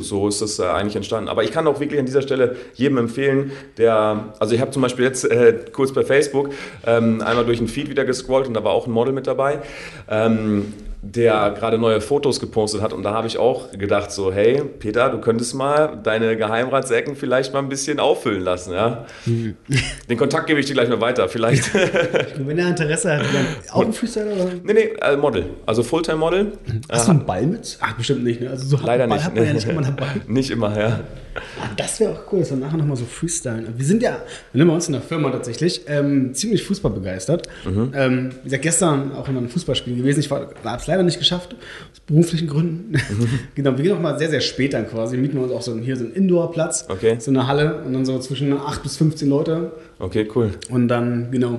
so 0.00 0.28
ist 0.28 0.42
das 0.42 0.58
äh, 0.58 0.64
eigentlich 0.64 0.96
entstanden. 0.96 1.28
Aber 1.28 1.44
ich 1.44 1.52
kann 1.52 1.66
auch 1.66 1.80
wirklich 1.80 2.00
an 2.00 2.06
dieser 2.06 2.22
Stelle 2.22 2.56
jedem 2.74 2.98
empfehlen, 2.98 3.52
der, 3.78 4.32
also 4.38 4.54
ich 4.54 4.60
habe 4.60 4.70
zum 4.70 4.82
Beispiel 4.82 5.04
jetzt 5.04 5.24
äh, 5.24 5.54
kurz 5.72 5.92
bei 5.92 6.04
Facebook 6.04 6.50
ähm, 6.86 7.20
einmal 7.20 7.44
durch 7.44 7.58
den 7.58 7.68
Feed 7.68 7.90
wieder 7.90 8.04
gescrollt 8.04 8.46
und 8.46 8.54
da 8.54 8.64
war 8.64 8.72
auch 8.72 8.86
ein 8.86 8.92
Model 8.92 9.12
mit 9.12 9.26
dabei. 9.26 9.60
Ähm, 10.08 10.72
der 11.04 11.50
gerade 11.50 11.78
neue 11.78 12.00
Fotos 12.00 12.38
gepostet 12.38 12.80
hat. 12.80 12.92
Und 12.92 13.02
da 13.02 13.12
habe 13.12 13.26
ich 13.26 13.36
auch 13.36 13.72
gedacht, 13.72 14.12
so, 14.12 14.32
hey, 14.32 14.62
Peter, 14.78 15.10
du 15.10 15.18
könntest 15.18 15.52
mal 15.54 15.98
deine 16.00 16.36
Geheimratsecken 16.36 17.16
vielleicht 17.16 17.52
mal 17.52 17.58
ein 17.58 17.68
bisschen 17.68 17.98
auffüllen 17.98 18.42
lassen. 18.42 18.72
Ja? 18.72 19.04
Den 20.08 20.16
Kontakt 20.16 20.46
gebe 20.46 20.60
ich 20.60 20.66
dir 20.66 20.74
gleich 20.74 20.88
mal 20.88 21.00
weiter, 21.00 21.28
vielleicht. 21.28 21.74
Wenn 22.38 22.56
er 22.56 22.68
Interesse 22.68 23.16
hat, 23.16 23.24
auch 23.72 23.84
ein 23.84 23.92
Freestyler? 23.92 24.32
Oder? 24.32 24.50
Nee, 24.62 24.72
nee, 24.72 24.90
äh, 25.00 25.16
Model. 25.16 25.46
Also 25.66 25.82
Fulltime-Model. 25.82 26.52
Hast 26.88 27.08
du 27.08 27.10
einen 27.10 27.26
Ball 27.26 27.46
mit? 27.46 27.78
Ach, 27.80 27.94
bestimmt 27.94 28.22
nicht. 28.22 28.40
Ne? 28.40 28.50
Also 28.50 28.64
so 28.64 28.84
Leider 28.84 29.08
Ball 29.08 29.16
nicht. 29.16 29.26
hat 29.26 29.34
man 29.34 29.44
ja 29.44 29.52
nicht 29.54 29.68
immer 29.68 29.82
dabei. 29.82 30.06
nicht 30.28 30.50
immer, 30.50 30.78
ja. 30.78 31.00
Ah, 31.34 31.70
das 31.76 31.98
wäre 31.98 32.12
auch 32.12 32.32
cool, 32.32 32.40
dass 32.40 32.50
wir 32.50 32.58
nachher 32.58 32.76
nochmal 32.76 32.96
so 32.96 33.06
freestylen. 33.06 33.66
Wir 33.76 33.86
sind 33.86 34.02
ja, 34.02 34.18
wir 34.52 34.66
bei 34.66 34.72
uns 34.72 34.86
in 34.86 34.92
der 34.92 35.02
Firma 35.02 35.30
tatsächlich, 35.30 35.82
ähm, 35.88 36.34
ziemlich 36.34 36.62
fußballbegeistert. 36.62 37.48
Mhm. 37.64 37.92
Ähm, 37.94 38.30
wie 38.42 38.44
gesagt, 38.44 38.62
gestern 38.62 39.12
auch 39.12 39.28
in 39.28 39.36
einem 39.36 39.48
Fußballspiel 39.48 39.96
gewesen. 39.96 40.20
Ich 40.20 40.30
habe 40.30 40.54
es 40.76 40.86
leider 40.92 41.02
nicht 41.02 41.18
geschafft, 41.18 41.56
aus 41.92 42.00
beruflichen 42.00 42.48
Gründen. 42.48 42.92
Mhm. 42.92 43.28
genau, 43.54 43.76
wir 43.76 43.84
gehen 43.84 43.92
auch 43.92 44.00
mal 44.00 44.18
sehr, 44.18 44.28
sehr 44.28 44.40
spät 44.40 44.74
dann 44.74 44.88
quasi. 44.88 45.16
Mieten 45.16 45.36
wir 45.36 45.44
uns 45.44 45.52
auch 45.52 45.62
so 45.62 45.76
hier 45.78 45.96
so 45.96 46.04
einen 46.04 46.12
Indoor-Platz, 46.12 46.86
okay. 46.88 47.16
so 47.18 47.30
eine 47.30 47.46
Halle 47.46 47.82
und 47.84 47.92
dann 47.92 48.04
so 48.04 48.18
zwischen 48.18 48.52
8 48.52 48.82
bis 48.82 48.96
15 48.98 49.28
Leute. 49.28 49.72
Okay, 49.98 50.28
cool. 50.34 50.50
Und 50.70 50.88
dann, 50.88 51.30
genau, 51.30 51.58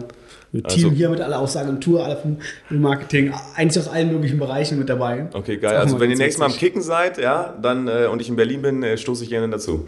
Team 0.53 0.63
also, 0.65 0.91
hier 0.91 1.09
mit 1.09 1.19
aller 1.19 1.39
aus 1.39 1.57
Agentur, 1.57 2.05
alle 2.05 2.15
vom 2.15 2.37
Marketing, 2.69 3.33
eigentlich 3.55 3.79
aus 3.79 3.91
allen 3.91 4.11
möglichen 4.11 4.37
Bereichen 4.37 4.77
mit 4.77 4.87
dabei. 4.87 5.27
Okay, 5.33 5.57
geil. 5.57 5.77
Also 5.77 5.99
wenn 5.99 6.11
ihr 6.11 6.17
nächstes 6.17 6.37
Mal 6.37 6.45
am 6.45 6.55
Kicken 6.55 6.83
seid, 6.83 7.17
ja, 7.17 7.57
dann 7.59 7.87
äh, 7.87 8.05
und 8.05 8.21
ich 8.21 8.29
in 8.29 8.35
Berlin 8.35 8.61
bin, 8.61 8.83
äh, 8.83 8.95
stoße 8.95 9.23
ich 9.23 9.31
gerne 9.31 9.49
dazu. 9.49 9.87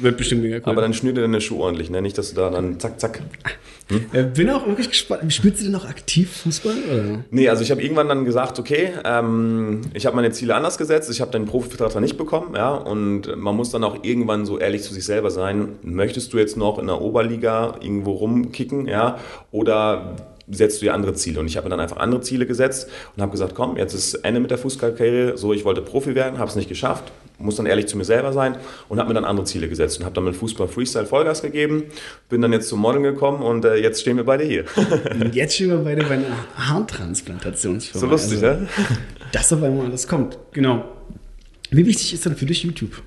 Wird 0.00 0.16
bestimmt 0.16 0.42
mega 0.42 0.56
cool. 0.56 0.62
Aber 0.64 0.80
dann 0.80 0.94
schnür 0.94 1.12
dir 1.12 1.20
deine 1.20 1.42
Schuhe 1.42 1.60
ordentlich, 1.60 1.90
ne? 1.90 2.00
Nicht, 2.00 2.16
dass 2.16 2.30
du 2.30 2.36
da 2.36 2.48
dann 2.48 2.80
zack, 2.80 2.98
zack. 2.98 3.20
Hm? 3.88 4.06
Äh, 4.12 4.22
bin 4.24 4.50
auch 4.50 4.66
wirklich 4.66 4.90
gespannt. 4.90 5.32
Spielst 5.32 5.60
du 5.60 5.64
denn 5.64 5.72
noch 5.72 5.88
aktiv 5.88 6.30
Fußball? 6.42 6.76
Oder? 6.90 7.24
Nee, 7.30 7.48
also 7.48 7.62
ich 7.62 7.70
habe 7.70 7.82
irgendwann 7.82 8.08
dann 8.08 8.24
gesagt, 8.24 8.58
okay, 8.58 8.92
ähm, 9.04 9.82
ich 9.94 10.06
habe 10.06 10.14
meine 10.16 10.30
Ziele 10.30 10.54
anders 10.54 10.78
gesetzt, 10.78 11.10
ich 11.10 11.20
habe 11.20 11.30
den 11.30 11.46
Profivertrag 11.46 12.00
nicht 12.00 12.18
bekommen, 12.18 12.54
ja, 12.54 12.74
und 12.74 13.36
man 13.36 13.56
muss 13.56 13.70
dann 13.70 13.84
auch 13.84 14.04
irgendwann 14.04 14.44
so 14.46 14.58
ehrlich 14.58 14.82
zu 14.82 14.92
sich 14.92 15.04
selber 15.04 15.30
sein. 15.30 15.76
Möchtest 15.82 16.32
du 16.32 16.38
jetzt 16.38 16.56
noch 16.56 16.78
in 16.78 16.86
der 16.86 17.00
Oberliga 17.00 17.76
irgendwo 17.80 18.12
rumkicken, 18.12 18.86
ja, 18.86 19.18
oder 19.50 20.16
setzt 20.50 20.80
du 20.80 20.86
dir 20.86 20.94
andere 20.94 21.14
Ziele. 21.14 21.40
Und 21.40 21.46
ich 21.46 21.56
habe 21.56 21.68
dann 21.68 21.80
einfach 21.80 21.98
andere 21.98 22.20
Ziele 22.20 22.46
gesetzt 22.46 22.88
und 23.14 23.22
habe 23.22 23.32
gesagt, 23.32 23.54
komm, 23.54 23.76
jetzt 23.76 23.94
ist 23.94 24.14
Ende 24.14 24.40
mit 24.40 24.50
der 24.50 24.58
Fußballkarriere. 24.58 25.36
So, 25.36 25.52
ich 25.52 25.64
wollte 25.64 25.82
Profi 25.82 26.14
werden, 26.14 26.38
habe 26.38 26.48
es 26.48 26.56
nicht 26.56 26.68
geschafft, 26.68 27.12
muss 27.38 27.56
dann 27.56 27.66
ehrlich 27.66 27.86
zu 27.86 27.96
mir 27.96 28.04
selber 28.04 28.32
sein 28.32 28.56
und 28.88 28.98
habe 28.98 29.08
mir 29.08 29.14
dann 29.14 29.24
andere 29.24 29.46
Ziele 29.46 29.68
gesetzt 29.68 29.98
und 29.98 30.04
habe 30.04 30.14
dann 30.14 30.24
mit 30.24 30.36
Fußball 30.36 30.68
Freestyle 30.68 31.06
Vollgas 31.06 31.42
gegeben, 31.42 31.84
bin 32.28 32.42
dann 32.42 32.52
jetzt 32.52 32.68
zum 32.68 32.80
Modeln 32.80 33.04
gekommen 33.04 33.42
und 33.42 33.64
äh, 33.64 33.76
jetzt 33.76 34.00
stehen 34.00 34.16
wir 34.16 34.24
beide 34.24 34.44
hier. 34.44 34.64
und 35.20 35.34
jetzt 35.34 35.54
stehen 35.54 35.70
wir 35.70 35.78
beide 35.78 36.02
bei 36.04 36.14
einer 36.14 36.26
Haartransplantationsfirma. 36.56 38.00
So 38.00 38.10
lustig, 38.10 38.42
also, 38.44 38.62
ja? 38.62 38.68
Dass 39.32 39.52
auf 39.52 39.62
einmal 39.62 39.86
alles 39.86 40.08
kommt, 40.08 40.38
genau. 40.52 40.84
Wie 41.70 41.86
wichtig 41.86 42.14
ist 42.14 42.24
dann 42.26 42.34
für 42.34 42.46
dich 42.46 42.62
YouTube? 42.62 43.02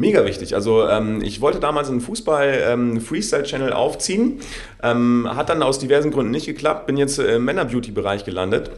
Mega 0.00 0.24
wichtig. 0.24 0.54
Also 0.54 0.86
ähm, 0.86 1.22
ich 1.22 1.40
wollte 1.40 1.58
damals 1.58 1.90
einen 1.90 2.00
Fußball-Freestyle-Channel 2.00 3.70
ähm, 3.70 3.74
aufziehen, 3.74 4.40
ähm, 4.80 5.28
hat 5.28 5.48
dann 5.48 5.60
aus 5.60 5.80
diversen 5.80 6.12
Gründen 6.12 6.30
nicht 6.30 6.46
geklappt, 6.46 6.86
bin 6.86 6.96
jetzt 6.96 7.18
im 7.18 7.44
Männer-Beauty-Bereich 7.44 8.24
gelandet 8.24 8.70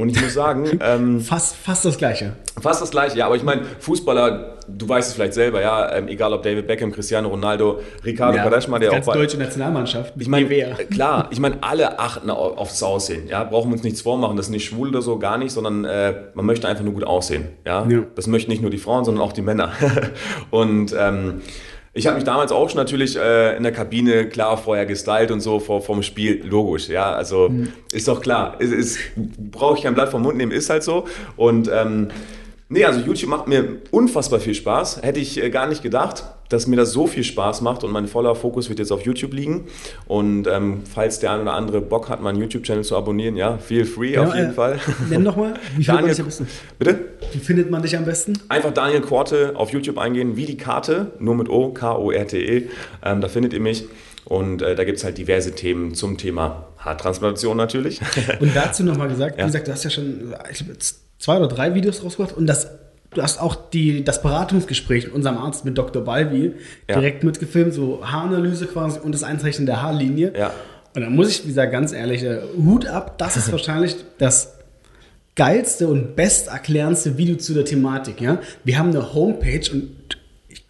und 0.00 0.08
ich 0.10 0.20
muss 0.20 0.34
sagen. 0.34 0.68
Ähm, 0.82 1.20
fast, 1.20 1.56
fast 1.56 1.84
das 1.84 1.98
Gleiche. 1.98 2.32
Fast 2.60 2.80
das 2.80 2.90
Gleiche, 2.90 3.18
ja. 3.18 3.26
Aber 3.26 3.36
ich 3.36 3.42
meine, 3.42 3.62
Fußballer, 3.80 4.58
du 4.66 4.88
weißt 4.88 5.08
es 5.08 5.14
vielleicht 5.14 5.34
selber, 5.34 5.60
ja. 5.60 5.94
Ähm, 5.94 6.08
egal 6.08 6.32
ob 6.32 6.42
David 6.42 6.66
Beckham, 6.66 6.90
Cristiano 6.90 7.28
Ronaldo, 7.28 7.80
Ricardo 8.04 8.38
ja, 8.38 8.44
Quaresma, 8.44 8.78
der 8.78 8.92
auch. 8.92 9.12
deutsche 9.12 9.36
Nationalmannschaft. 9.36 10.14
Ich 10.18 10.28
meine, 10.28 10.46
klar, 10.90 11.28
ich 11.30 11.38
meine, 11.38 11.58
alle 11.62 11.98
achten 11.98 12.30
aufs 12.30 12.82
Aussehen. 12.82 13.28
Ja, 13.28 13.44
brauchen 13.44 13.70
wir 13.70 13.74
uns 13.74 13.82
nichts 13.82 14.00
vormachen. 14.00 14.36
Das 14.36 14.46
ist 14.46 14.52
nicht 14.52 14.64
schwul 14.64 14.88
oder 14.88 15.02
so, 15.02 15.18
gar 15.18 15.36
nicht, 15.38 15.52
sondern 15.52 15.84
äh, 15.84 16.14
man 16.34 16.46
möchte 16.46 16.66
einfach 16.66 16.84
nur 16.84 16.94
gut 16.94 17.04
aussehen. 17.04 17.48
Ja? 17.66 17.86
ja. 17.86 18.02
Das 18.14 18.26
möchten 18.26 18.50
nicht 18.50 18.62
nur 18.62 18.70
die 18.70 18.78
Frauen, 18.78 19.04
sondern 19.04 19.22
auch 19.22 19.32
die 19.32 19.42
Männer. 19.42 19.72
und. 20.50 20.94
Ähm, 20.98 21.42
ich 21.92 22.06
habe 22.06 22.16
mich 22.16 22.24
damals 22.24 22.52
auch 22.52 22.68
schon 22.68 22.76
natürlich 22.76 23.16
äh, 23.16 23.56
in 23.56 23.64
der 23.64 23.72
Kabine 23.72 24.28
klar 24.28 24.56
vorher 24.56 24.86
gestylt 24.86 25.30
und 25.32 25.40
so 25.40 25.58
vor 25.58 25.82
vom 25.82 26.02
Spiel. 26.02 26.44
Logisch, 26.44 26.88
ja, 26.88 27.12
also 27.12 27.48
mhm. 27.48 27.72
ist 27.92 28.06
doch 28.06 28.20
klar, 28.20 28.60
ist, 28.60 28.72
ist 28.72 28.98
brauche 29.16 29.76
ich 29.76 29.82
kein 29.82 29.94
Blatt 29.94 30.10
vom 30.10 30.22
Mund 30.22 30.36
nehmen, 30.36 30.52
ist 30.52 30.70
halt 30.70 30.84
so. 30.84 31.06
Und 31.36 31.68
ähm, 31.72 32.08
Nee, 32.72 32.84
also 32.84 33.00
YouTube 33.00 33.28
macht 33.28 33.48
mir 33.48 33.78
unfassbar 33.90 34.38
viel 34.38 34.54
Spaß. 34.54 35.02
Hätte 35.02 35.18
ich 35.18 35.42
äh, 35.42 35.50
gar 35.50 35.66
nicht 35.66 35.82
gedacht, 35.82 36.22
dass 36.50 36.68
mir 36.68 36.76
das 36.76 36.92
so 36.92 37.08
viel 37.08 37.24
Spaß 37.24 37.62
macht 37.62 37.82
und 37.82 37.90
mein 37.90 38.06
voller 38.06 38.36
Fokus 38.36 38.68
wird 38.68 38.78
jetzt 38.78 38.92
auf 38.92 39.02
YouTube 39.02 39.32
liegen. 39.32 39.64
Und 40.06 40.46
ähm, 40.46 40.82
falls 40.88 41.18
der 41.18 41.32
ein 41.32 41.40
oder 41.40 41.54
andere 41.54 41.80
Bock 41.80 42.08
hat, 42.08 42.22
meinen 42.22 42.38
YouTube-Channel 42.38 42.84
zu 42.84 42.96
abonnieren, 42.96 43.34
ja, 43.34 43.58
feel 43.58 43.84
free 43.84 44.12
ja, 44.12 44.22
auf 44.22 44.36
jeden 44.36 44.50
äh, 44.50 44.54
Fall. 44.54 44.78
Nenn 45.10 45.24
doch 45.24 45.34
mal, 45.34 45.54
wie 45.76 45.82
findet 45.82 46.00
man 46.00 46.10
dich 46.10 46.20
am 46.20 46.26
besten? 46.26 46.46
Bitte? 46.78 46.98
Wie 47.32 47.38
findet 47.40 47.70
man 47.72 47.82
dich 47.82 47.96
am 47.96 48.04
besten? 48.04 48.34
Einfach 48.48 48.72
Daniel 48.72 49.00
Korte 49.00 49.54
auf 49.56 49.72
YouTube 49.72 49.98
eingehen, 49.98 50.36
wie 50.36 50.46
die 50.46 50.56
Karte, 50.56 51.10
nur 51.18 51.34
mit 51.34 51.48
O, 51.48 51.72
K-O-R-T-E. 51.72 52.68
Ähm, 53.04 53.20
da 53.20 53.26
findet 53.26 53.52
ihr 53.52 53.60
mich. 53.60 53.86
Und 54.24 54.62
äh, 54.62 54.76
da 54.76 54.84
gibt 54.84 54.98
es 54.98 55.02
halt 55.04 55.18
diverse 55.18 55.56
Themen 55.56 55.94
zum 55.94 56.18
Thema 56.18 56.68
Haartransplantation 56.78 57.56
natürlich. 57.56 58.00
Und 58.38 58.54
dazu 58.54 58.84
nochmal 58.84 59.08
gesagt, 59.08 59.38
ja. 59.38 59.42
wie 59.42 59.46
gesagt, 59.46 59.66
du 59.66 59.72
hast 59.72 59.82
ja 59.82 59.90
schon, 59.90 60.34
ich 60.48 60.58
glaube, 60.58 60.74
zwei 61.20 61.36
oder 61.36 61.46
drei 61.46 61.76
Videos 61.76 62.02
rausgebracht 62.02 62.36
und 62.36 62.48
das 62.48 62.68
du 63.12 63.22
hast 63.22 63.40
auch 63.40 63.56
die, 63.70 64.04
das 64.04 64.22
Beratungsgespräch 64.22 65.06
mit 65.06 65.14
unserem 65.14 65.38
Arzt, 65.38 65.64
mit 65.64 65.76
Dr. 65.76 66.02
Balvi, 66.02 66.52
ja. 66.88 66.94
direkt 66.94 67.24
mitgefilmt, 67.24 67.74
so 67.74 68.00
Haaranalyse 68.04 68.66
quasi 68.66 69.00
und 69.00 69.12
das 69.12 69.22
Einzeichnen 69.22 69.66
der 69.66 69.82
Haarlinie. 69.82 70.32
Ja. 70.36 70.52
Und 70.94 71.02
da 71.02 71.10
muss 71.10 71.28
ich, 71.28 71.44
wie 71.44 71.48
gesagt, 71.48 71.72
ganz 71.72 71.92
ehrlich, 71.92 72.24
Hut 72.56 72.86
ab, 72.86 73.18
das 73.18 73.36
ist 73.36 73.50
wahrscheinlich 73.52 73.96
das 74.18 74.54
geilste 75.34 75.88
und 75.88 76.16
besterklärendste 76.16 77.16
Video 77.16 77.36
zu 77.36 77.54
der 77.54 77.64
Thematik. 77.64 78.20
Ja? 78.20 78.38
Wir 78.64 78.78
haben 78.78 78.90
eine 78.90 79.14
Homepage 79.14 79.70
und 79.72 79.90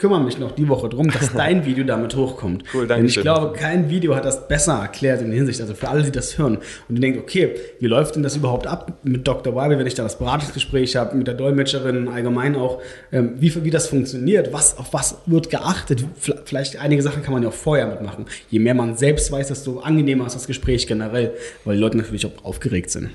kümmere 0.00 0.22
mich 0.22 0.38
noch 0.38 0.52
die 0.52 0.66
Woche 0.66 0.88
drum, 0.88 1.10
dass 1.10 1.32
dein 1.36 1.66
Video 1.66 1.84
damit 1.84 2.16
hochkommt. 2.16 2.64
Cool, 2.72 2.86
danke 2.86 3.02
Denn 3.02 3.06
ich 3.06 3.14
schön. 3.14 3.22
glaube, 3.22 3.56
kein 3.56 3.90
Video 3.90 4.16
hat 4.16 4.24
das 4.24 4.48
besser 4.48 4.80
erklärt 4.80 5.20
in 5.20 5.28
der 5.28 5.36
Hinsicht. 5.36 5.60
Also 5.60 5.74
für 5.74 5.88
alle, 5.88 6.02
die 6.02 6.10
das 6.10 6.38
hören 6.38 6.56
und 6.88 6.94
die 6.94 7.00
denken, 7.00 7.20
okay, 7.20 7.54
wie 7.78 7.86
läuft 7.86 8.16
denn 8.16 8.22
das 8.22 8.34
überhaupt 8.34 8.66
ab 8.66 8.98
mit 9.02 9.28
Dr. 9.28 9.54
Weibel, 9.54 9.78
wenn 9.78 9.86
ich 9.86 9.94
da 9.94 10.02
das 10.02 10.18
Beratungsgespräch 10.18 10.96
habe, 10.96 11.16
mit 11.16 11.26
der 11.26 11.34
Dolmetscherin 11.34 12.08
allgemein 12.08 12.56
auch, 12.56 12.80
ähm, 13.12 13.34
wie, 13.38 13.62
wie 13.62 13.70
das 13.70 13.88
funktioniert, 13.88 14.52
was, 14.52 14.78
auf 14.78 14.92
was 14.92 15.18
wird 15.26 15.50
geachtet. 15.50 16.04
Vielleicht 16.44 16.80
einige 16.80 17.02
Sachen 17.02 17.22
kann 17.22 17.34
man 17.34 17.42
ja 17.42 17.50
auch 17.50 17.54
vorher 17.54 17.86
mitmachen. 17.86 18.24
Je 18.48 18.58
mehr 18.58 18.74
man 18.74 18.96
selbst 18.96 19.30
weiß, 19.30 19.48
desto 19.48 19.80
angenehmer 19.80 20.26
ist 20.26 20.34
das 20.34 20.46
Gespräch 20.46 20.86
generell, 20.86 21.34
weil 21.64 21.76
die 21.76 21.80
Leute 21.80 21.98
natürlich 21.98 22.24
auch 22.24 22.44
aufgeregt 22.44 22.90
sind. 22.90 23.10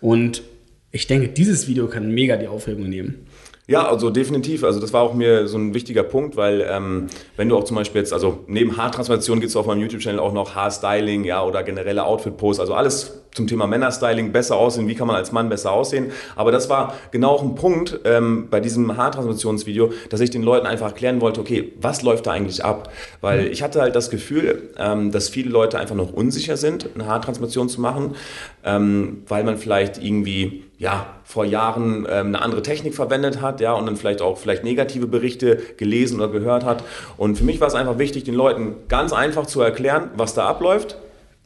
Und 0.00 0.42
ich 0.90 1.06
denke, 1.06 1.28
dieses 1.28 1.68
Video 1.68 1.88
kann 1.88 2.10
mega 2.10 2.36
die 2.36 2.48
Aufregung 2.48 2.88
nehmen. 2.88 3.26
Ja, 3.72 3.88
also 3.88 4.10
definitiv. 4.10 4.64
Also 4.64 4.80
das 4.80 4.92
war 4.92 5.00
auch 5.00 5.14
mir 5.14 5.48
so 5.48 5.56
ein 5.56 5.72
wichtiger 5.72 6.02
Punkt, 6.02 6.36
weil 6.36 6.62
ähm, 6.68 7.06
wenn 7.38 7.48
du 7.48 7.56
auch 7.56 7.64
zum 7.64 7.76
Beispiel 7.76 8.02
jetzt, 8.02 8.12
also 8.12 8.40
neben 8.46 8.76
Haartransplantation 8.76 9.40
gibt 9.40 9.48
es 9.48 9.56
auf 9.56 9.64
meinem 9.64 9.80
YouTube-Channel 9.80 10.20
auch 10.20 10.34
noch 10.34 10.54
Haarstyling, 10.54 11.24
ja, 11.24 11.42
oder 11.42 11.62
generelle 11.62 12.04
Outfit-Posts, 12.04 12.60
also 12.60 12.74
alles 12.74 13.22
zum 13.32 13.46
Thema 13.46 13.66
Männerstyling, 13.66 14.30
besser 14.30 14.56
aussehen, 14.56 14.88
wie 14.88 14.94
kann 14.94 15.06
man 15.06 15.16
als 15.16 15.32
Mann 15.32 15.48
besser 15.48 15.72
aussehen. 15.72 16.12
Aber 16.36 16.52
das 16.52 16.68
war 16.68 16.92
genau 17.12 17.30
auch 17.30 17.42
ein 17.42 17.54
Punkt 17.54 18.00
ähm, 18.04 18.48
bei 18.50 18.60
diesem 18.60 18.94
Haartransplantationsvideo, 18.94 19.94
dass 20.10 20.20
ich 20.20 20.28
den 20.28 20.42
Leuten 20.42 20.66
einfach 20.66 20.88
erklären 20.88 21.22
wollte, 21.22 21.40
okay, 21.40 21.72
was 21.80 22.02
läuft 22.02 22.26
da 22.26 22.32
eigentlich 22.32 22.62
ab? 22.62 22.92
Weil 23.22 23.46
ich 23.46 23.62
hatte 23.62 23.80
halt 23.80 23.96
das 23.96 24.10
Gefühl, 24.10 24.74
ähm, 24.76 25.12
dass 25.12 25.30
viele 25.30 25.48
Leute 25.48 25.78
einfach 25.78 25.94
noch 25.94 26.12
unsicher 26.12 26.58
sind, 26.58 26.90
eine 26.94 27.06
Haartransplantation 27.06 27.70
zu 27.70 27.80
machen, 27.80 28.16
ähm, 28.64 29.22
weil 29.28 29.44
man 29.44 29.56
vielleicht 29.56 29.96
irgendwie 29.96 30.64
ja, 30.82 31.06
vor 31.22 31.44
Jahren 31.44 32.08
ähm, 32.10 32.26
eine 32.26 32.42
andere 32.42 32.60
Technik 32.60 32.96
verwendet 32.96 33.40
hat, 33.40 33.60
ja, 33.60 33.72
und 33.72 33.86
dann 33.86 33.96
vielleicht 33.96 34.20
auch 34.20 34.36
vielleicht 34.36 34.64
negative 34.64 35.06
Berichte 35.06 35.56
gelesen 35.76 36.20
oder 36.20 36.28
gehört 36.28 36.64
hat. 36.64 36.82
Und 37.16 37.38
für 37.38 37.44
mich 37.44 37.60
war 37.60 37.68
es 37.68 37.76
einfach 37.76 37.98
wichtig, 37.98 38.24
den 38.24 38.34
Leuten 38.34 38.74
ganz 38.88 39.12
einfach 39.12 39.46
zu 39.46 39.60
erklären, 39.60 40.10
was 40.16 40.34
da 40.34 40.48
abläuft, 40.48 40.98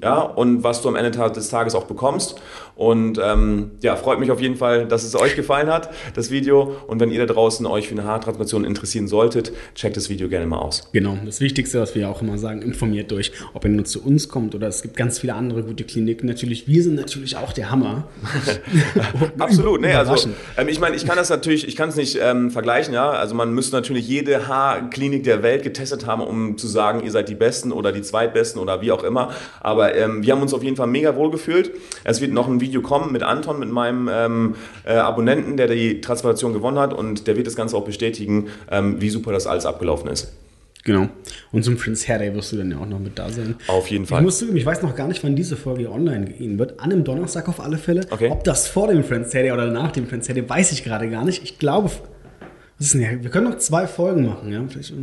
ja, 0.02 0.20
und 0.20 0.64
was 0.64 0.80
du 0.80 0.88
am 0.88 0.96
Ende 0.96 1.10
des 1.10 1.50
Tages 1.50 1.74
auch 1.74 1.84
bekommst. 1.84 2.40
Und 2.76 3.18
ähm, 3.22 3.70
ja, 3.80 3.96
freut 3.96 4.20
mich 4.20 4.30
auf 4.30 4.38
jeden 4.38 4.56
Fall, 4.56 4.86
dass 4.86 5.02
es 5.02 5.16
euch 5.16 5.34
gefallen 5.34 5.68
hat, 5.68 5.88
das 6.14 6.30
Video. 6.30 6.76
Und 6.86 7.00
wenn 7.00 7.10
ihr 7.10 7.26
da 7.26 7.32
draußen 7.32 7.64
euch 7.64 7.88
für 7.88 7.94
eine 7.94 8.04
Haartransplantation 8.04 8.66
interessieren 8.66 9.08
solltet, 9.08 9.52
checkt 9.74 9.96
das 9.96 10.10
Video 10.10 10.28
gerne 10.28 10.46
mal 10.46 10.58
aus. 10.58 10.90
Genau, 10.92 11.16
das 11.24 11.40
Wichtigste, 11.40 11.80
was 11.80 11.94
wir 11.94 12.10
auch 12.10 12.20
immer 12.20 12.36
sagen, 12.36 12.60
informiert 12.60 13.10
euch, 13.14 13.32
ob 13.54 13.64
ihr 13.64 13.70
nur 13.70 13.86
zu 13.86 14.04
uns 14.04 14.28
kommt 14.28 14.54
oder 14.54 14.68
es 14.68 14.82
gibt 14.82 14.94
ganz 14.94 15.18
viele 15.18 15.34
andere 15.34 15.62
gute 15.62 15.84
Kliniken. 15.84 16.26
Natürlich, 16.26 16.68
wir 16.68 16.82
sind 16.82 16.96
natürlich 16.96 17.38
auch 17.38 17.54
der 17.54 17.70
Hammer. 17.70 18.08
Absolut, 19.38 19.80
ne, 19.80 19.96
also 19.96 20.28
ähm, 20.58 20.68
ich 20.68 20.78
meine, 20.78 20.96
ich 20.96 21.06
kann 21.06 21.16
das 21.16 21.30
natürlich, 21.30 21.66
ich 21.66 21.76
kann 21.76 21.88
es 21.88 21.96
nicht 21.96 22.18
ähm, 22.20 22.50
vergleichen, 22.50 22.92
ja. 22.92 23.08
Also 23.08 23.34
man 23.34 23.54
müsste 23.54 23.74
natürlich 23.74 24.06
jede 24.06 24.48
Haarklinik 24.48 25.24
der 25.24 25.42
Welt 25.42 25.62
getestet 25.62 26.04
haben, 26.04 26.20
um 26.20 26.58
zu 26.58 26.66
sagen, 26.66 27.02
ihr 27.02 27.10
seid 27.10 27.30
die 27.30 27.34
Besten 27.34 27.72
oder 27.72 27.90
die 27.90 28.02
Zweitbesten 28.02 28.60
oder 28.60 28.82
wie 28.82 28.92
auch 28.92 29.02
immer. 29.02 29.30
Aber 29.60 29.94
ähm, 29.94 30.22
wir 30.22 30.34
haben 30.34 30.42
uns 30.42 30.52
auf 30.52 30.62
jeden 30.62 30.76
Fall 30.76 30.88
mega 30.88 31.16
wohl 31.16 31.30
gefühlt. 31.30 31.70
Es 32.04 32.20
wird 32.20 32.32
noch 32.32 32.48
ein 32.48 32.60
Video 32.60 32.65
kommen 32.82 33.12
mit 33.12 33.22
Anton, 33.22 33.58
mit 33.58 33.70
meinem 33.70 34.08
ähm, 34.12 34.54
äh, 34.84 34.94
Abonnenten, 34.94 35.56
der 35.56 35.68
die 35.68 36.00
Transplantation 36.00 36.52
gewonnen 36.52 36.78
hat 36.78 36.92
und 36.92 37.26
der 37.26 37.36
wird 37.36 37.46
das 37.46 37.56
Ganze 37.56 37.76
auch 37.76 37.84
bestätigen, 37.84 38.48
ähm, 38.70 39.00
wie 39.00 39.10
super 39.10 39.32
das 39.32 39.46
alles 39.46 39.66
abgelaufen 39.66 40.10
ist. 40.10 40.32
Genau. 40.86 41.08
Und 41.50 41.64
zum 41.64 41.76
Prince 41.76 42.06
Harry 42.06 42.32
wirst 42.32 42.52
du 42.52 42.56
dann 42.58 42.70
ja 42.70 42.78
auch 42.78 42.86
noch 42.86 43.00
mit 43.00 43.18
da 43.18 43.28
sein. 43.28 43.56
Auf 43.66 43.88
jeden 43.88 44.06
Fall. 44.06 44.20
Ich, 44.20 44.24
muss 44.24 44.38
zugeben, 44.38 44.56
ich 44.56 44.64
weiß 44.64 44.82
noch 44.82 44.94
gar 44.94 45.08
nicht, 45.08 45.22
wann 45.24 45.34
diese 45.34 45.56
Folge 45.56 45.90
online 45.90 46.26
gehen 46.26 46.60
wird. 46.60 46.78
An 46.78 46.92
einem 46.92 47.02
Donnerstag 47.02 47.48
auf 47.48 47.58
alle 47.58 47.76
Fälle. 47.76 48.06
Okay. 48.08 48.30
Ob 48.30 48.44
das 48.44 48.68
vor 48.68 48.86
dem 48.86 49.02
Prince 49.02 49.36
Harry 49.36 49.50
oder 49.50 49.66
nach 49.66 49.90
dem 49.90 50.06
Prince 50.06 50.30
Harry, 50.30 50.48
weiß 50.48 50.70
ich 50.70 50.84
gerade 50.84 51.10
gar 51.10 51.24
nicht. 51.24 51.42
Ich 51.42 51.58
glaube, 51.58 51.90
was 52.78 52.86
ist 52.86 52.94
denn 52.94 53.00
hier? 53.00 53.22
wir 53.24 53.30
können 53.30 53.50
noch 53.50 53.58
zwei 53.58 53.88
Folgen 53.88 54.26
machen. 54.26 54.52
Ja? 54.52 54.62
Vielleicht, 54.68 54.94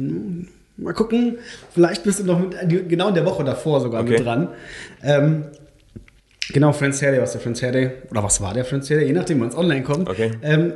mal 0.77 0.93
gucken. 0.93 1.39
Vielleicht 1.73 2.05
bist 2.05 2.21
du 2.21 2.23
noch 2.23 2.39
mit, 2.39 2.55
genau 2.87 3.09
in 3.09 3.15
der 3.15 3.25
Woche 3.25 3.43
davor 3.43 3.81
sogar 3.81 4.03
okay. 4.03 4.11
mit 4.11 4.25
dran. 4.25 4.47
Ähm, 5.03 5.45
Genau, 6.51 6.73
Friends 6.73 7.01
Hair 7.01 7.13
Day, 7.13 7.21
was 7.21 7.31
der 7.31 7.41
Friends 7.41 7.61
Hair 7.61 7.71
Day, 7.71 7.91
oder 8.11 8.23
was 8.23 8.41
war 8.41 8.53
der 8.53 8.65
Friends 8.65 8.89
Hair 8.89 8.99
Day, 8.99 9.07
je 9.07 9.13
nachdem, 9.13 9.39
wann 9.39 9.49
es 9.49 9.55
online 9.55 9.83
kommt. 9.83 10.09
Okay. 10.09 10.31
Ähm, 10.41 10.73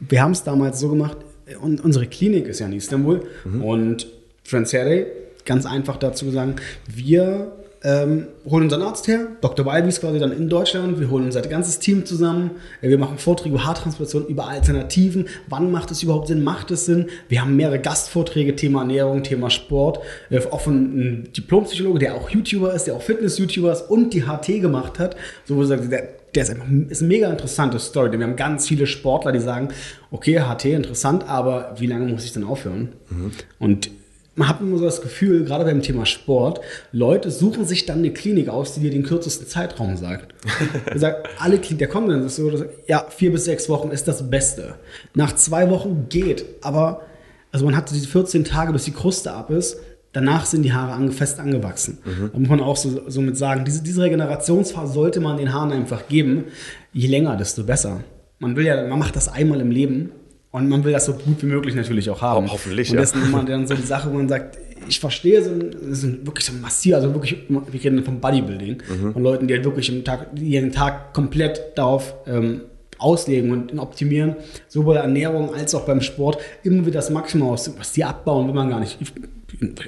wir 0.00 0.22
haben 0.22 0.32
es 0.32 0.42
damals 0.42 0.80
so 0.80 0.88
gemacht, 0.88 1.18
und 1.60 1.82
unsere 1.82 2.06
Klinik 2.06 2.46
ist 2.46 2.60
ja 2.60 2.66
in 2.66 2.72
Istanbul 2.72 3.22
mhm. 3.44 3.62
und 3.62 4.06
Friends 4.44 4.72
Hair 4.72 4.84
Day, 4.84 5.06
ganz 5.44 5.66
einfach 5.66 5.96
dazu 5.96 6.30
sagen, 6.30 6.56
wir 6.86 7.52
ähm, 7.84 8.26
holen 8.44 8.64
unseren 8.64 8.82
Arzt 8.82 9.06
her, 9.06 9.28
Dr. 9.40 9.64
Balbi 9.64 9.88
ist 9.88 10.00
quasi 10.00 10.18
dann 10.18 10.32
in 10.32 10.48
Deutschland, 10.48 10.98
wir 10.98 11.10
holen 11.10 11.26
unser 11.26 11.42
ganzes 11.42 11.78
Team 11.78 12.04
zusammen, 12.04 12.52
äh, 12.80 12.88
wir 12.88 12.98
machen 12.98 13.18
Vorträge 13.18 13.54
über 13.54 13.64
Haartransplantation, 13.64 14.26
über 14.26 14.48
Alternativen, 14.48 15.28
wann 15.48 15.70
macht 15.70 15.92
es 15.92 16.02
überhaupt 16.02 16.26
Sinn, 16.26 16.42
macht 16.42 16.72
es 16.72 16.86
Sinn, 16.86 17.06
wir 17.28 17.40
haben 17.40 17.54
mehrere 17.54 17.78
Gastvorträge, 17.78 18.56
Thema 18.56 18.80
Ernährung, 18.80 19.22
Thema 19.22 19.48
Sport, 19.48 20.00
äh, 20.30 20.40
auch 20.50 20.60
von 20.60 20.74
einem 20.74 21.32
Diplompsychologe, 21.32 22.00
der 22.00 22.16
auch 22.16 22.30
YouTuber 22.30 22.74
ist, 22.74 22.84
der 22.84 22.94
auch 22.94 23.02
Fitness-YouTuber 23.02 23.72
ist 23.72 23.82
und 23.82 24.12
die 24.12 24.24
HT 24.24 24.60
gemacht 24.60 24.98
hat, 24.98 25.14
so 25.44 25.56
wo 25.56 25.62
sagt, 25.62 25.92
der, 25.92 26.08
der 26.34 26.42
ist 26.42 26.50
einfach 26.50 26.66
ist 26.88 27.00
eine 27.00 27.08
mega 27.08 27.30
interessante 27.30 27.78
Story, 27.78 28.10
denn 28.10 28.18
wir 28.18 28.26
haben 28.26 28.36
ganz 28.36 28.66
viele 28.66 28.88
Sportler, 28.88 29.30
die 29.30 29.38
sagen, 29.38 29.68
okay, 30.10 30.40
HT 30.40 30.64
interessant, 30.64 31.28
aber 31.28 31.76
wie 31.78 31.86
lange 31.86 32.10
muss 32.12 32.24
ich 32.24 32.32
denn 32.32 32.44
aufhören? 32.44 32.88
Mhm. 33.10 33.30
Und 33.60 33.90
man 34.38 34.48
hat 34.48 34.60
immer 34.60 34.78
so 34.78 34.84
das 34.84 35.02
Gefühl, 35.02 35.44
gerade 35.44 35.64
beim 35.64 35.82
Thema 35.82 36.06
Sport, 36.06 36.60
Leute 36.92 37.32
suchen 37.32 37.66
sich 37.66 37.86
dann 37.86 37.98
eine 37.98 38.12
Klinik 38.12 38.48
aus, 38.48 38.74
die 38.74 38.80
dir 38.80 38.90
den 38.90 39.02
kürzesten 39.02 39.48
Zeitraum 39.48 39.96
sagt. 39.96 40.32
sagt, 40.94 41.28
alle 41.40 41.58
Kliniken, 41.58 41.78
der 41.78 41.88
kommt 41.88 42.08
dann 42.08 42.24
ist 42.24 42.36
so, 42.36 42.64
ja, 42.86 43.04
vier 43.10 43.32
bis 43.32 43.46
sechs 43.46 43.68
Wochen 43.68 43.90
ist 43.90 44.06
das 44.06 44.30
Beste. 44.30 44.76
Nach 45.14 45.34
zwei 45.34 45.68
Wochen 45.70 46.06
geht, 46.08 46.44
aber 46.62 47.02
also 47.50 47.64
man 47.64 47.76
hat 47.76 47.90
diese 47.90 48.06
14 48.06 48.44
Tage, 48.44 48.72
bis 48.72 48.84
die 48.84 48.92
Kruste 48.92 49.32
ab 49.32 49.50
ist, 49.50 49.78
danach 50.12 50.46
sind 50.46 50.62
die 50.62 50.72
Haare 50.72 50.92
ange, 50.92 51.10
fest 51.10 51.40
angewachsen. 51.40 51.98
Mhm. 52.04 52.30
Da 52.32 52.38
muss 52.38 52.48
man 52.48 52.60
auch 52.60 52.76
so, 52.76 53.10
so 53.10 53.20
mit 53.20 53.36
sagen, 53.36 53.64
diese, 53.64 53.82
diese 53.82 54.02
Regenerationsphase 54.02 54.92
sollte 54.92 55.18
man 55.20 55.36
den 55.36 55.52
Haaren 55.52 55.72
einfach 55.72 56.06
geben. 56.06 56.44
Je 56.92 57.08
länger, 57.08 57.36
desto 57.36 57.64
besser. 57.64 58.04
Man 58.38 58.54
will 58.54 58.66
ja, 58.66 58.86
man 58.86 59.00
macht 59.00 59.16
das 59.16 59.28
einmal 59.28 59.60
im 59.60 59.72
Leben 59.72 60.12
und 60.58 60.68
man 60.68 60.84
will 60.84 60.92
das 60.92 61.06
so 61.06 61.14
gut 61.14 61.42
wie 61.42 61.46
möglich 61.46 61.74
natürlich 61.74 62.10
auch 62.10 62.20
haben. 62.20 62.46
Oh, 62.46 62.52
hoffentlich, 62.52 62.90
und 62.90 62.96
ja. 62.96 63.00
das 63.00 63.12
ist 63.12 63.24
immer 63.24 63.44
dann 63.44 63.66
so 63.66 63.74
die 63.74 63.82
Sache, 63.82 64.10
wo 64.10 64.16
man 64.16 64.28
sagt, 64.28 64.58
ich 64.88 65.00
verstehe 65.00 65.42
so, 65.42 65.50
das 65.54 66.00
sind 66.00 66.26
wirklich 66.26 66.44
so 66.44 66.52
massiv, 66.52 66.94
also 66.94 67.12
wirklich, 67.14 67.36
wir 67.48 67.84
reden 67.84 68.04
vom 68.04 68.20
Bodybuilding, 68.20 68.82
mhm. 68.88 69.12
von 69.12 69.22
Leuten, 69.22 69.46
die 69.46 69.54
halt 69.54 69.64
wirklich 69.64 69.88
im 69.88 70.04
Tag, 70.04 70.28
ihren 70.40 70.72
Tag 70.72 71.12
komplett 71.12 71.60
darauf 71.76 72.14
ähm, 72.26 72.62
auslegen 72.98 73.50
und 73.52 73.78
optimieren, 73.78 74.36
sowohl 74.68 74.96
Ernährung 74.96 75.54
als 75.54 75.74
auch 75.74 75.86
beim 75.86 76.00
Sport, 76.00 76.38
immer 76.62 76.86
wieder 76.86 76.98
das 76.98 77.10
Maximum 77.10 77.50
aus, 77.50 77.70
was 77.78 77.92
die 77.92 78.04
abbauen, 78.04 78.46
will 78.46 78.54
man 78.54 78.70
gar 78.70 78.80
nicht. 78.80 78.98
Ich, 79.00 79.12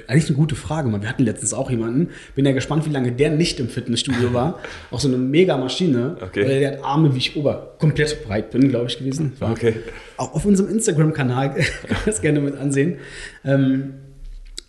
eigentlich 0.07 0.27
eine 0.27 0.35
gute 0.35 0.55
Frage. 0.55 0.91
Wir 0.91 1.07
hatten 1.07 1.23
letztens 1.23 1.53
auch 1.53 1.69
jemanden. 1.69 2.09
Bin 2.35 2.45
ja 2.45 2.51
gespannt, 2.51 2.85
wie 2.85 2.89
lange 2.89 3.11
der 3.11 3.29
nicht 3.29 3.59
im 3.59 3.69
Fitnessstudio 3.69 4.33
war. 4.33 4.59
Auch 4.91 4.99
so 4.99 5.07
eine 5.07 5.17
mega 5.17 5.55
Maschine. 5.57 6.17
Okay. 6.21 6.59
Der 6.59 6.71
hat 6.73 6.83
Arme, 6.83 7.13
wie 7.13 7.19
ich 7.19 7.37
ober 7.37 7.75
komplett 7.79 8.25
breit 8.25 8.51
bin, 8.51 8.69
glaube 8.69 8.87
ich, 8.87 8.97
gewesen. 8.97 9.33
Okay. 9.39 9.75
Auch 10.17 10.33
auf 10.33 10.45
unserem 10.45 10.69
Instagram-Kanal 10.71 11.53
kann 11.53 11.57
man 11.89 11.97
das 12.05 12.21
gerne 12.21 12.41
mit 12.41 12.57
ansehen. 12.57 12.97
Ähm, 13.45 13.93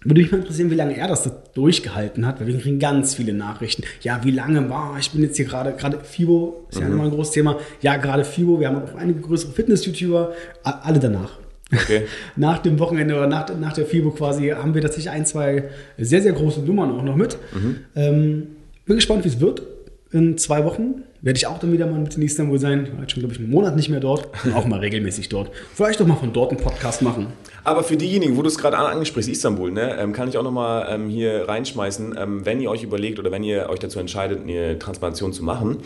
würde 0.04 0.20
mich 0.20 0.32
mal 0.32 0.38
interessieren, 0.38 0.70
wie 0.70 0.74
lange 0.74 0.96
er 0.96 1.08
das 1.08 1.30
durchgehalten 1.54 2.26
hat, 2.26 2.40
weil 2.40 2.48
wir 2.48 2.58
kriegen 2.58 2.78
ganz 2.78 3.14
viele 3.14 3.32
Nachrichten. 3.32 3.84
Ja, 4.02 4.20
wie 4.24 4.30
lange 4.30 4.68
war, 4.68 4.96
ich 4.98 5.10
bin 5.10 5.22
jetzt 5.22 5.36
hier 5.36 5.46
gerade, 5.46 5.72
gerade 5.72 6.00
FIBO, 6.00 6.66
ist 6.70 6.80
ja 6.80 6.86
mhm. 6.86 6.94
immer 6.94 7.04
ein 7.04 7.10
großes 7.10 7.32
Thema. 7.32 7.58
Ja, 7.80 7.96
gerade 7.96 8.24
FIBO, 8.24 8.60
wir 8.60 8.68
haben 8.68 8.82
auch 8.82 8.94
einige 8.94 9.20
größere 9.20 9.52
Fitness-YouTuber, 9.52 10.32
alle 10.62 10.98
danach. 10.98 11.38
Okay. 11.72 12.02
nach 12.36 12.58
dem 12.58 12.78
Wochenende 12.78 13.14
oder 13.14 13.26
nach, 13.26 13.46
nach 13.58 13.72
der 13.72 13.86
FIBO 13.86 14.10
quasi 14.10 14.48
haben 14.48 14.74
wir 14.74 14.82
tatsächlich 14.82 15.10
ein, 15.10 15.24
zwei 15.24 15.64
sehr, 15.98 16.22
sehr 16.22 16.32
große 16.32 16.60
Nummern 16.60 16.90
auch 16.92 17.02
noch 17.02 17.16
mit. 17.16 17.38
Mhm. 17.54 17.76
Ähm, 17.94 18.46
bin 18.86 18.96
gespannt, 18.96 19.24
wie 19.24 19.28
es 19.28 19.40
wird. 19.40 19.62
In 20.10 20.36
zwei 20.36 20.64
Wochen 20.64 21.04
werde 21.22 21.38
ich 21.38 21.46
auch 21.46 21.58
dann 21.58 21.72
wieder 21.72 21.86
mal 21.86 21.98
mit 21.98 22.14
in 22.16 22.22
Istanbul 22.22 22.58
sein. 22.58 22.84
Ich 22.84 22.92
war 22.92 23.00
jetzt 23.00 23.12
schon, 23.12 23.20
glaube 23.20 23.32
ich, 23.32 23.40
einen 23.40 23.48
Monat 23.48 23.76
nicht 23.76 23.88
mehr 23.88 24.00
dort 24.00 24.28
und 24.44 24.52
auch 24.54 24.66
mal 24.66 24.80
regelmäßig 24.80 25.30
dort. 25.30 25.50
Vielleicht 25.74 26.00
doch 26.00 26.06
mal 26.06 26.16
von 26.16 26.32
dort 26.32 26.50
einen 26.50 26.60
Podcast 26.60 27.00
machen. 27.00 27.28
Aber 27.64 27.84
für 27.84 27.96
diejenigen, 27.96 28.36
wo 28.36 28.42
du 28.42 28.48
es 28.48 28.58
gerade 28.58 28.76
angesprichst, 28.76 29.30
Istanbul, 29.30 29.70
ne, 29.70 29.96
ähm, 29.98 30.12
kann 30.12 30.28
ich 30.28 30.36
auch 30.36 30.42
nochmal 30.42 30.86
ähm, 30.90 31.08
hier 31.08 31.48
reinschmeißen, 31.48 32.16
ähm, 32.18 32.44
wenn 32.44 32.60
ihr 32.60 32.70
euch 32.70 32.82
überlegt 32.82 33.18
oder 33.18 33.30
wenn 33.30 33.44
ihr 33.44 33.68
euch 33.68 33.78
dazu 33.78 34.00
entscheidet, 34.00 34.42
eine 34.42 34.78
Transplantation 34.78 35.32
zu 35.32 35.44
machen, 35.44 35.78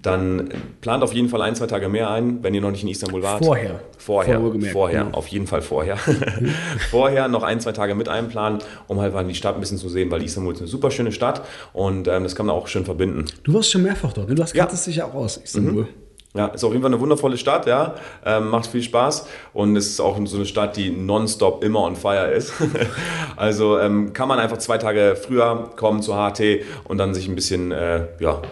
dann 0.00 0.50
plant 0.80 1.02
auf 1.02 1.12
jeden 1.12 1.28
Fall 1.28 1.42
ein, 1.42 1.56
zwei 1.56 1.66
Tage 1.66 1.88
mehr 1.88 2.10
ein, 2.10 2.42
wenn 2.42 2.54
ihr 2.54 2.60
noch 2.60 2.70
nicht 2.70 2.82
in 2.82 2.88
Istanbul 2.88 3.22
wart. 3.22 3.44
Vorher. 3.44 3.80
Vorher, 3.98 4.40
vorher, 4.72 5.04
genau. 5.04 5.16
auf 5.16 5.28
jeden 5.28 5.46
Fall 5.46 5.62
vorher. 5.62 5.96
vorher 6.90 7.28
noch 7.28 7.42
ein, 7.42 7.60
zwei 7.60 7.72
Tage 7.72 7.94
mit 7.94 8.08
einplanen, 8.08 8.60
um 8.86 9.00
halt 9.00 9.14
mal 9.14 9.24
die 9.24 9.34
Stadt 9.34 9.54
ein 9.54 9.60
bisschen 9.60 9.78
zu 9.78 9.88
sehen, 9.88 10.10
weil 10.10 10.22
Istanbul 10.22 10.52
ist 10.52 10.60
eine 10.60 10.68
super 10.68 10.90
schöne 10.90 11.10
Stadt 11.10 11.42
und 11.72 12.06
ähm, 12.06 12.22
das 12.22 12.36
kann 12.36 12.46
man 12.46 12.54
auch 12.54 12.68
schön 12.68 12.84
verbinden. 12.84 13.24
Du 13.42 13.54
warst 13.54 13.70
schon 13.70 13.82
mehrfach 13.82 14.12
dort, 14.12 14.28
ne? 14.28 14.34
du 14.34 14.42
hast 14.42 14.54
ja. 14.54 14.66
dich 14.66 14.96
ja 14.96 15.06
auch 15.06 15.14
aus, 15.14 15.38
Istanbul. 15.38 15.82
Mhm. 15.84 16.03
Ja, 16.36 16.46
ist 16.46 16.64
auf 16.64 16.72
jeden 16.72 16.82
Fall 16.82 16.92
eine 16.92 17.00
wundervolle 17.00 17.36
Stadt, 17.36 17.66
ja. 17.66 17.94
Ähm, 18.26 18.48
macht 18.48 18.66
viel 18.66 18.82
Spaß 18.82 19.26
und 19.52 19.76
es 19.76 19.86
ist 19.86 20.00
auch 20.00 20.18
so 20.26 20.36
eine 20.36 20.46
Stadt, 20.46 20.76
die 20.76 20.90
nonstop 20.90 21.62
immer 21.62 21.82
on 21.82 21.94
fire 21.94 22.32
ist. 22.32 22.52
also 23.36 23.78
ähm, 23.78 24.12
kann 24.12 24.26
man 24.26 24.40
einfach 24.40 24.58
zwei 24.58 24.76
Tage 24.78 25.14
früher 25.14 25.70
kommen 25.76 26.02
zur 26.02 26.16
HT 26.16 26.64
und 26.84 26.98
dann 26.98 27.14
sich 27.14 27.28
ein 27.28 27.36
bisschen, 27.36 27.70
äh, 27.70 28.08
ja, 28.18 28.42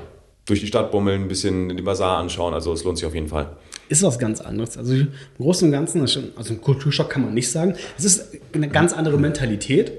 durch 0.44 0.60
die 0.60 0.68
Stadt 0.68 0.92
bummeln, 0.92 1.22
ein 1.22 1.28
bisschen 1.28 1.76
die 1.76 1.82
Bazar 1.82 2.18
anschauen. 2.18 2.54
Also 2.54 2.72
es 2.72 2.84
lohnt 2.84 2.98
sich 2.98 3.06
auf 3.06 3.14
jeden 3.14 3.28
Fall. 3.28 3.56
Ist 3.88 4.04
was 4.04 4.18
ganz 4.18 4.40
anderes. 4.40 4.78
Also 4.78 4.94
im 4.94 5.08
Großen 5.38 5.66
und 5.66 5.72
Ganzen, 5.72 6.00
also 6.02 6.20
ein 6.20 6.60
Kulturschock 6.60 7.10
kann 7.10 7.22
man 7.22 7.34
nicht 7.34 7.50
sagen. 7.50 7.74
Es 7.98 8.04
ist 8.04 8.38
eine 8.52 8.68
ganz 8.68 8.92
andere 8.92 9.18
Mentalität. 9.18 9.92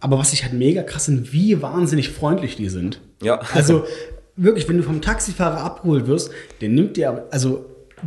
Aber 0.00 0.18
was 0.18 0.32
ich 0.32 0.42
halt 0.42 0.54
mega 0.54 0.82
krass 0.82 1.04
finde, 1.04 1.32
wie 1.32 1.62
wahnsinnig 1.62 2.08
freundlich 2.10 2.56
die 2.56 2.68
sind. 2.68 3.00
Ja. 3.22 3.40
Also 3.54 3.84
wirklich, 4.36 4.68
wenn 4.68 4.78
du 4.78 4.82
vom 4.82 5.00
Taxifahrer 5.00 5.60
abgeholt 5.60 6.06
wirst, 6.06 6.30
der 6.60 6.68
nimmt 6.68 6.96
dir, 6.96 7.26
also 7.30 7.66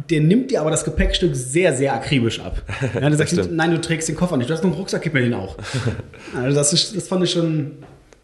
der 0.10 0.22
nimmt 0.22 0.52
dir 0.52 0.62
aber 0.62 0.72
das 0.72 0.84
Gepäckstück 0.84 1.36
sehr, 1.36 1.74
sehr 1.76 1.94
akribisch 1.94 2.40
ab. 2.40 2.62
Ja, 2.94 3.10
der 3.10 3.18
sagt, 3.18 3.52
nein, 3.52 3.72
du 3.72 3.80
trägst 3.80 4.10
den 4.10 4.16
Koffer 4.16 4.38
nicht, 4.38 4.50
du 4.50 4.54
hast 4.54 4.64
noch 4.64 4.72
einen 4.72 4.80
Rucksack, 4.80 5.02
gib 5.02 5.14
mir 5.14 5.22
den 5.22 5.34
auch. 5.34 5.58
Also 6.36 6.56
das, 6.56 6.74
ist, 6.74 6.96
das 6.96 7.08
fand 7.08 7.24
ich 7.24 7.32
schon 7.32 7.78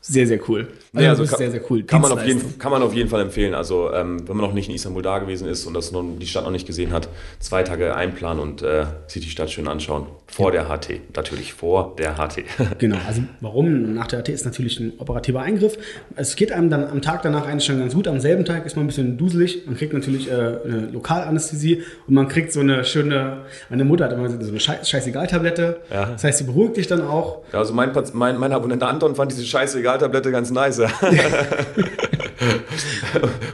sehr, 0.04 0.26
sehr 0.26 0.40
cool. 0.50 0.68
Also, 0.94 1.04
ja, 1.04 1.10
also 1.12 1.26
kann, 1.26 1.38
sehr, 1.38 1.52
sehr 1.52 1.62
cool. 1.70 1.84
Kann 1.84 2.02
man, 2.02 2.12
auf 2.12 2.26
jeden, 2.26 2.58
kann 2.58 2.72
man 2.72 2.82
auf 2.82 2.94
jeden 2.96 3.08
Fall 3.08 3.22
empfehlen. 3.22 3.54
Also, 3.54 3.94
ähm, 3.94 4.28
wenn 4.28 4.36
man 4.36 4.48
noch 4.48 4.54
nicht 4.54 4.68
in 4.68 4.74
Istanbul 4.74 5.04
da 5.04 5.20
gewesen 5.20 5.48
ist 5.48 5.68
und 5.68 5.76
das 5.76 5.92
noch, 5.92 6.04
die 6.20 6.26
Stadt 6.26 6.44
noch 6.44 6.52
nicht 6.52 6.66
gesehen 6.66 6.92
hat, 6.92 7.08
zwei 7.40 7.62
Tage 7.62 7.96
einplanen 7.96 8.42
und 8.42 8.64
äh, 8.64 8.86
sich 9.06 9.24
die 9.24 9.30
Stadt 9.30 9.52
schön 9.52 9.68
anschauen. 9.68 10.08
Vor 10.26 10.54
ja. 10.54 10.64
der 10.64 10.76
HT. 10.76 11.16
Natürlich 11.16 11.54
vor 11.54 11.96
der 12.00 12.16
HT. 12.16 12.44
genau. 12.80 12.98
Also, 13.08 13.22
warum? 13.42 13.94
Nach 13.94 14.08
der 14.08 14.24
HT 14.24 14.30
ist 14.30 14.44
natürlich 14.44 14.80
ein 14.80 14.94
operativer 14.98 15.42
Eingriff. 15.42 15.78
Es 16.16 16.36
geht 16.36 16.52
einem 16.52 16.72
dann 16.72 16.88
am 16.88 17.04
Tag 17.04 17.22
danach 17.22 17.46
eigentlich 17.46 17.66
schon 17.66 17.78
ganz 17.78 17.94
gut. 17.94 18.08
Am 18.08 18.20
selben 18.20 18.44
Tag 18.44 18.66
ist 18.66 18.76
man 18.76 18.86
ein 18.86 18.88
bisschen 18.88 19.20
duselig. 19.20 19.68
Man 19.68 19.78
kriegt 19.78 19.94
natürlich 19.94 20.32
äh, 20.32 20.34
eine 20.34 20.90
Lokalanästhesie 20.92 21.84
und 22.08 22.16
man 22.16 22.28
kriegt 22.28 22.52
so 22.54 22.62
eine 22.62 22.86
schöne, 22.86 23.42
meine 23.70 23.86
Mutter 23.86 24.06
hat 24.06 24.14
immer 24.14 24.30
so 24.30 24.50
eine 24.50 24.60
Scheißegal-Tablette. 24.60 25.82
Ja. 25.92 26.06
Das 26.08 26.24
heißt, 26.24 26.40
sie 26.40 26.46
beruhigt 26.46 26.78
dich 26.78 26.88
dann 26.88 27.02
auch. 27.02 27.44
Ja, 27.54 27.60
also 27.60 27.74
mein, 27.76 27.92
mein, 28.14 28.38
mein 28.38 28.52
Abonnent 28.52 28.82
Anton 28.82 29.14
fand 29.14 29.32
diese 29.32 29.46
Scheißegal-Tablette 29.92 30.32
ganz 30.32 30.52
nice. 30.52 30.80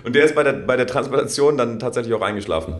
und 0.04 0.16
der 0.16 0.26
ist 0.26 0.36
bei 0.36 0.44
der, 0.44 0.54
bei 0.54 0.76
der 0.76 0.86
Transplantation 0.88 1.58
dann 1.58 1.80
tatsächlich 1.80 2.14
auch 2.14 2.22
eingeschlafen. 2.22 2.76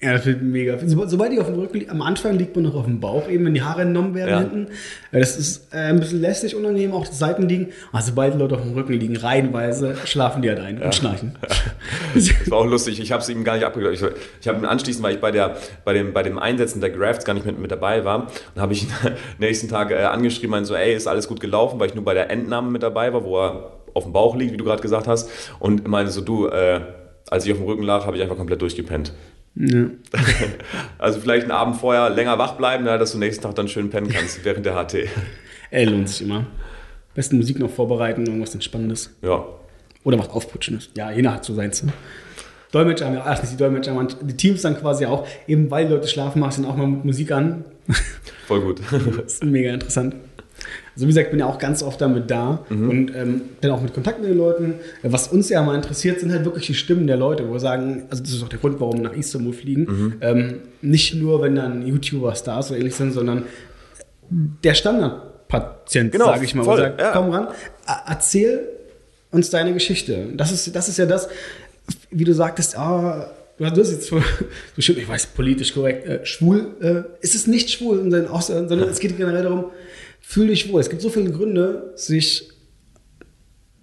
Ja, 0.00 0.12
das 0.12 0.26
wird 0.26 0.42
mega. 0.42 0.78
Sobald 0.86 1.32
ich 1.32 1.40
auf 1.40 1.46
dem 1.46 1.56
Rücken 1.56 1.76
liege, 1.76 1.90
am 1.90 2.02
Anfang 2.02 2.38
liegt 2.38 2.54
man 2.54 2.64
noch 2.64 2.76
auf 2.76 2.84
dem 2.84 3.00
Bauch, 3.00 3.28
eben 3.28 3.44
wenn 3.44 3.54
die 3.54 3.62
Haare 3.62 3.82
entnommen 3.82 4.14
werden 4.14 4.30
ja. 4.30 4.38
hinten. 4.38 4.66
Das 5.10 5.36
ist 5.36 5.74
äh, 5.74 5.78
ein 5.78 5.98
bisschen 5.98 6.20
lästig, 6.20 6.54
unangenehm, 6.54 6.92
auch 6.92 7.04
die 7.04 7.16
Seiten 7.16 7.48
liegen. 7.48 7.72
Aber 7.90 8.00
sobald 8.02 8.34
die 8.34 8.38
Leute 8.38 8.54
auf 8.54 8.62
dem 8.62 8.74
Rücken 8.74 8.92
liegen, 8.92 9.16
reihenweise, 9.16 9.96
schlafen 10.04 10.40
die 10.42 10.50
halt 10.50 10.60
ein 10.60 10.78
ja. 10.78 10.84
und 10.84 10.94
schnarchen. 10.94 11.36
das 12.14 12.48
war 12.48 12.58
auch 12.58 12.66
lustig. 12.66 13.00
Ich 13.00 13.10
habe 13.10 13.22
es 13.22 13.28
ihm 13.28 13.42
gar 13.42 13.56
nicht 13.56 13.64
abgegeben. 13.64 13.92
Ich, 13.92 14.04
ich 14.40 14.46
habe 14.46 14.68
anschließend, 14.68 15.02
weil 15.04 15.16
ich 15.16 15.20
bei, 15.20 15.32
der, 15.32 15.56
bei, 15.84 15.94
dem, 15.94 16.12
bei 16.12 16.22
dem 16.22 16.38
Einsetzen 16.38 16.80
der 16.80 16.90
Grafts 16.90 17.24
gar 17.24 17.34
nicht 17.34 17.44
mit, 17.44 17.58
mit 17.58 17.72
dabei 17.72 18.04
war, 18.04 18.28
und 18.54 18.62
habe 18.62 18.74
ich 18.74 18.84
ihn 18.84 18.92
nächsten 19.40 19.66
Tag 19.66 19.90
äh, 19.90 19.96
angeschrieben, 20.04 20.50
meinte 20.50 20.68
so, 20.68 20.76
ey, 20.76 20.94
ist 20.94 21.08
alles 21.08 21.26
gut 21.26 21.40
gelaufen, 21.40 21.80
weil 21.80 21.88
ich 21.88 21.96
nur 21.96 22.04
bei 22.04 22.14
der 22.14 22.30
Entnahme 22.30 22.70
mit 22.70 22.84
dabei 22.84 23.12
war, 23.12 23.24
wo 23.24 23.40
er 23.40 23.72
auf 23.94 24.04
dem 24.04 24.12
Bauch 24.12 24.36
liegt, 24.36 24.52
wie 24.52 24.58
du 24.58 24.64
gerade 24.64 24.80
gesagt 24.80 25.08
hast. 25.08 25.28
Und 25.58 25.88
meinte 25.88 26.12
so, 26.12 26.20
du, 26.20 26.46
äh, 26.46 26.82
als 27.28 27.46
ich 27.46 27.50
auf 27.50 27.58
dem 27.58 27.66
Rücken 27.66 27.82
lag, 27.82 28.06
habe 28.06 28.16
ich 28.16 28.22
einfach 28.22 28.36
komplett 28.36 28.62
durchgepennt. 28.62 29.12
Ja. 29.54 29.86
Also 30.98 31.20
vielleicht 31.20 31.44
einen 31.44 31.52
Abend 31.52 31.76
vorher 31.76 32.10
länger 32.10 32.38
wach 32.38 32.54
bleiben, 32.54 32.84
dass 32.84 33.12
du 33.12 33.18
nächsten 33.18 33.42
Tag 33.42 33.54
dann 33.54 33.68
schön 33.68 33.90
pennen 33.90 34.08
kannst 34.08 34.44
während 34.44 34.66
der 34.66 34.74
HT. 34.74 35.08
Ey, 35.70 35.84
lohnt 35.84 36.08
sich 36.08 36.22
immer. 36.22 36.46
Besten 37.14 37.36
Musik 37.36 37.58
noch 37.58 37.70
vorbereiten, 37.70 38.26
irgendwas 38.26 38.54
Entspannendes. 38.54 39.14
Ja. 39.22 39.44
Oder 40.04 40.18
was 40.18 40.30
Aufputschendes. 40.30 40.90
Ja, 40.96 41.10
je 41.10 41.22
nach 41.22 41.42
so 41.42 41.54
seins. 41.54 41.82
Ne? 41.82 41.92
Dolmetscher 42.72 43.06
haben 43.06 43.14
ja, 43.14 43.22
ach 43.24 43.40
nicht 43.40 43.52
die 43.52 43.56
Dolmetscher, 43.56 43.94
man, 43.94 44.08
die 44.22 44.36
Teams 44.36 44.62
dann 44.62 44.78
quasi 44.78 45.06
auch, 45.06 45.26
eben 45.46 45.70
weil 45.70 45.88
Leute 45.88 46.06
schlafen, 46.06 46.40
machst 46.40 46.58
du 46.58 46.62
dann 46.62 46.70
auch 46.70 46.76
mal 46.76 46.86
mit 46.86 47.04
Musik 47.04 47.32
an. 47.32 47.64
Voll 48.46 48.60
gut. 48.60 48.80
das 48.90 49.34
ist 49.34 49.44
mega 49.44 49.72
interessant. 49.72 50.14
Also 50.94 51.06
wie 51.06 51.10
gesagt, 51.10 51.30
bin 51.30 51.40
ja 51.40 51.46
auch 51.46 51.58
ganz 51.58 51.82
oft 51.82 52.00
damit 52.00 52.30
da 52.30 52.64
mhm. 52.68 52.90
und 52.90 53.16
ähm, 53.16 53.42
bin 53.60 53.70
auch 53.70 53.80
mit 53.80 53.94
Kontakt 53.94 54.20
mit 54.20 54.30
den 54.30 54.38
Leuten. 54.38 54.74
Was 55.02 55.28
uns 55.28 55.48
ja 55.48 55.62
mal 55.62 55.74
interessiert, 55.74 56.20
sind 56.20 56.32
halt 56.32 56.44
wirklich 56.44 56.66
die 56.66 56.74
Stimmen 56.74 57.06
der 57.06 57.16
Leute, 57.16 57.48
wo 57.48 57.52
wir 57.52 57.60
sagen, 57.60 58.04
also 58.10 58.22
das 58.22 58.32
ist 58.32 58.42
auch 58.42 58.48
der 58.48 58.58
Grund, 58.58 58.80
warum 58.80 59.02
wir 59.02 59.10
nach 59.10 59.16
Istanbul 59.16 59.52
fliegen. 59.52 59.82
Mhm. 59.82 60.14
Ähm, 60.20 60.54
nicht 60.82 61.14
nur, 61.14 61.42
wenn 61.42 61.54
dann 61.54 61.86
YouTuber, 61.86 62.34
Stars 62.34 62.70
oder 62.70 62.78
ähnlich 62.78 62.94
sind, 62.94 63.12
sondern 63.12 63.44
der 64.30 64.74
Standardpatient, 64.74 66.12
genau, 66.12 66.26
sage 66.26 66.44
ich 66.44 66.54
mal, 66.54 66.64
voll, 66.64 66.78
sagt, 66.78 67.00
ja. 67.00 67.12
komm 67.12 67.30
ran, 67.30 67.48
erzähl 68.06 68.68
uns 69.30 69.50
deine 69.50 69.72
Geschichte. 69.72 70.28
Das 70.34 70.52
ist, 70.52 70.74
das 70.74 70.88
ist 70.88 70.98
ja 70.98 71.06
das, 71.06 71.28
wie 72.10 72.24
du 72.24 72.32
sagtest, 72.32 72.76
ah, 72.76 73.30
du 73.58 73.64
hast 73.64 73.90
jetzt 73.90 74.06
so 74.08 74.20
schön, 74.78 74.98
ich 74.98 75.08
weiß, 75.08 75.26
politisch 75.26 75.74
korrekt, 75.74 76.06
äh, 76.06 76.24
schwul, 76.24 76.76
äh, 76.80 77.22
ist 77.22 77.34
es 77.34 77.46
nicht 77.46 77.70
schwul, 77.70 78.10
sondern 78.10 78.88
es 78.88 79.00
geht 79.00 79.16
generell 79.16 79.42
darum, 79.42 79.66
fühl 80.28 80.48
dich 80.48 80.70
wohl. 80.70 80.78
Es 80.78 80.90
gibt 80.90 81.00
so 81.00 81.08
viele 81.08 81.30
Gründe, 81.30 81.94
sich 81.96 82.50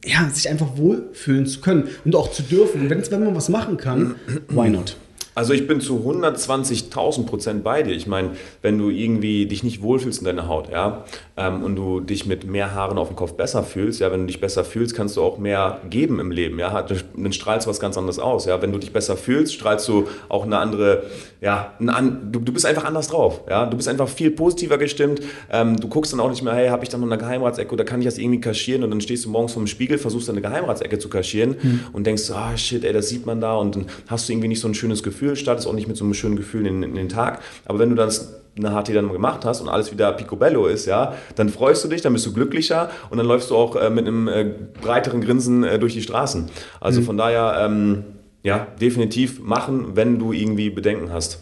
ja, 0.06 0.30
sich 0.30 0.48
einfach 0.48 0.78
wohlfühlen 0.78 1.48
zu 1.48 1.60
können 1.60 1.90
und 2.06 2.16
auch 2.16 2.32
zu 2.32 2.44
dürfen. 2.44 2.82
Und 2.82 2.92
wenn 2.92 3.24
man 3.24 3.36
was 3.36 3.50
machen 3.50 3.78
kann, 3.78 4.14
why 4.50 4.70
not? 4.70 4.96
Also 5.36 5.52
ich 5.52 5.68
bin 5.68 5.82
zu 5.82 5.98
120.000 5.98 7.26
Prozent 7.26 7.64
bei 7.64 7.84
dir. 7.84 7.94
Ich 7.94 8.08
meine, 8.08 8.32
wenn 8.62 8.78
du 8.78 8.90
irgendwie 8.90 9.46
dich 9.46 9.64
nicht 9.64 9.82
wohlfühlst 9.82 10.20
in 10.20 10.26
deiner 10.26 10.48
Haut, 10.48 10.72
ja, 10.72 11.04
ähm, 11.36 11.62
und 11.62 11.76
du 11.76 12.00
dich 12.00 12.26
mit 12.26 12.46
mehr 12.46 12.74
Haaren 12.74 12.98
auf 12.98 13.10
dem 13.10 13.18
Kopf 13.18 13.34
besser 13.34 13.62
fühlst, 13.62 14.00
ja, 14.00 14.12
wenn 14.14 14.22
du 14.22 14.28
dich 14.28 14.40
besser 14.40 14.64
fühlst, 14.64 14.96
kannst 14.96 15.18
du 15.18 15.22
auch 15.22 15.38
mehr 15.38 15.82
geben 15.90 16.22
im 16.22 16.32
Leben, 16.32 16.58
ja, 16.58 16.82
dann 16.82 17.34
strahlst 17.34 17.68
du 17.68 17.70
was 17.70 17.82
ganz 17.82 17.98
anderes 17.98 18.18
aus, 18.18 18.46
ja. 18.46 18.62
Wenn 18.62 18.72
du 18.72 18.80
dich 18.80 18.94
besser 18.94 19.18
fühlst, 19.18 19.54
strahlst 19.54 19.86
du 19.90 20.08
auch 20.30 20.46
eine 20.46 20.58
andere, 20.58 21.04
ja, 21.42 21.74
ein, 21.80 22.32
du, 22.32 22.40
du 22.40 22.54
bist 22.54 22.66
einfach 22.66 22.86
anders 22.86 23.10
drauf, 23.10 23.42
ja. 23.50 23.66
Du 23.66 23.76
bist 23.76 23.90
einfach 23.90 24.08
viel 24.08 24.32
positiver 24.32 24.78
gestimmt. 24.78 25.20
Ähm, 25.52 25.78
du 25.78 25.90
guckst 25.90 26.14
dann 26.14 26.22
auch 26.22 26.30
nicht 26.30 26.44
mehr, 26.44 26.54
hey, 26.54 26.70
habe 26.70 26.84
ich 26.84 26.90
da 26.90 26.98
noch 26.98 27.08
eine 27.08 27.18
Geheimratsecke 27.18 27.74
oder 27.74 27.84
kann 27.84 28.00
ich 28.00 28.06
das 28.06 28.18
irgendwie 28.18 28.40
kaschieren? 28.40 28.86
Und 28.86 28.92
dann 28.92 29.02
stehst 29.02 29.26
du 29.26 29.30
morgens 29.30 29.52
vor 29.52 29.62
dem 29.62 29.68
Spiegel, 29.68 29.98
versuchst 29.98 30.30
eine 30.30 30.40
Geheimratsecke 30.40 30.98
zu 30.98 31.10
kaschieren 31.10 31.58
hm. 31.60 31.80
und 31.92 32.08
denkst, 32.08 32.32
ah, 32.32 32.52
oh, 32.54 32.58
shit, 32.58 32.86
ey, 32.86 32.94
das 32.94 33.10
sieht 33.10 33.26
man 33.26 33.42
da 33.42 33.58
und 33.58 33.76
dann 33.76 33.88
hast 34.08 34.30
du 34.30 34.34
irgendwie 34.34 34.48
nicht 34.48 34.62
so 34.62 34.70
ein 34.70 34.74
schönes 34.74 35.04
Gefühl 35.04 35.25
Gefühl, 35.26 35.36
startest 35.36 35.68
auch 35.68 35.74
nicht 35.74 35.88
mit 35.88 35.98
so 35.98 36.04
einem 36.04 36.14
schönen 36.14 36.36
Gefühl 36.36 36.66
in, 36.66 36.84
in 36.84 36.96
den 36.96 37.10
Tag. 37.10 37.42
Aber 37.66 37.80
wenn 37.80 37.90
du 37.90 37.96
dann 37.96 38.12
eine 38.58 38.72
HT 38.72 38.96
dann 38.96 39.12
gemacht 39.12 39.44
hast 39.44 39.62
und 39.62 39.68
alles 39.68 39.92
wieder 39.92 40.14
picobello 40.14 40.68
ist, 40.68 40.86
ja, 40.86 41.16
dann 41.36 41.50
freust 41.50 41.84
du 41.84 41.90
dich, 41.90 42.02
dann 42.02 42.14
bist 42.14 42.26
du 42.26 42.34
glücklicher 42.34 42.90
und 43.10 43.18
dann 43.18 43.28
läufst 43.28 43.50
du 43.50 43.56
auch 43.56 43.76
äh, 43.76 43.90
mit 43.90 44.08
einem 44.08 44.28
äh, 44.28 44.46
breiteren 44.82 45.22
Grinsen 45.22 45.64
äh, 45.64 45.78
durch 45.78 45.94
die 45.94 46.02
Straßen. 46.02 46.46
Also 46.80 47.02
mhm. 47.02 47.06
von 47.06 47.18
daher, 47.18 47.58
ähm, 47.60 48.04
ja, 48.44 48.68
definitiv 48.80 49.42
machen, 49.42 49.96
wenn 49.96 50.20
du 50.20 50.32
irgendwie 50.32 50.70
Bedenken 50.70 51.12
hast. 51.12 51.40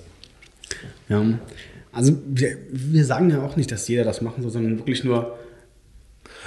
Ja, 1.09 1.21
also 1.91 2.13
wir, 2.25 2.57
wir 2.71 3.05
sagen 3.05 3.29
ja 3.29 3.43
auch 3.43 3.55
nicht, 3.55 3.71
dass 3.71 3.87
jeder 3.87 4.03
das 4.03 4.21
machen 4.21 4.41
soll, 4.41 4.51
sondern 4.51 4.79
wirklich 4.79 5.03
nur 5.03 5.37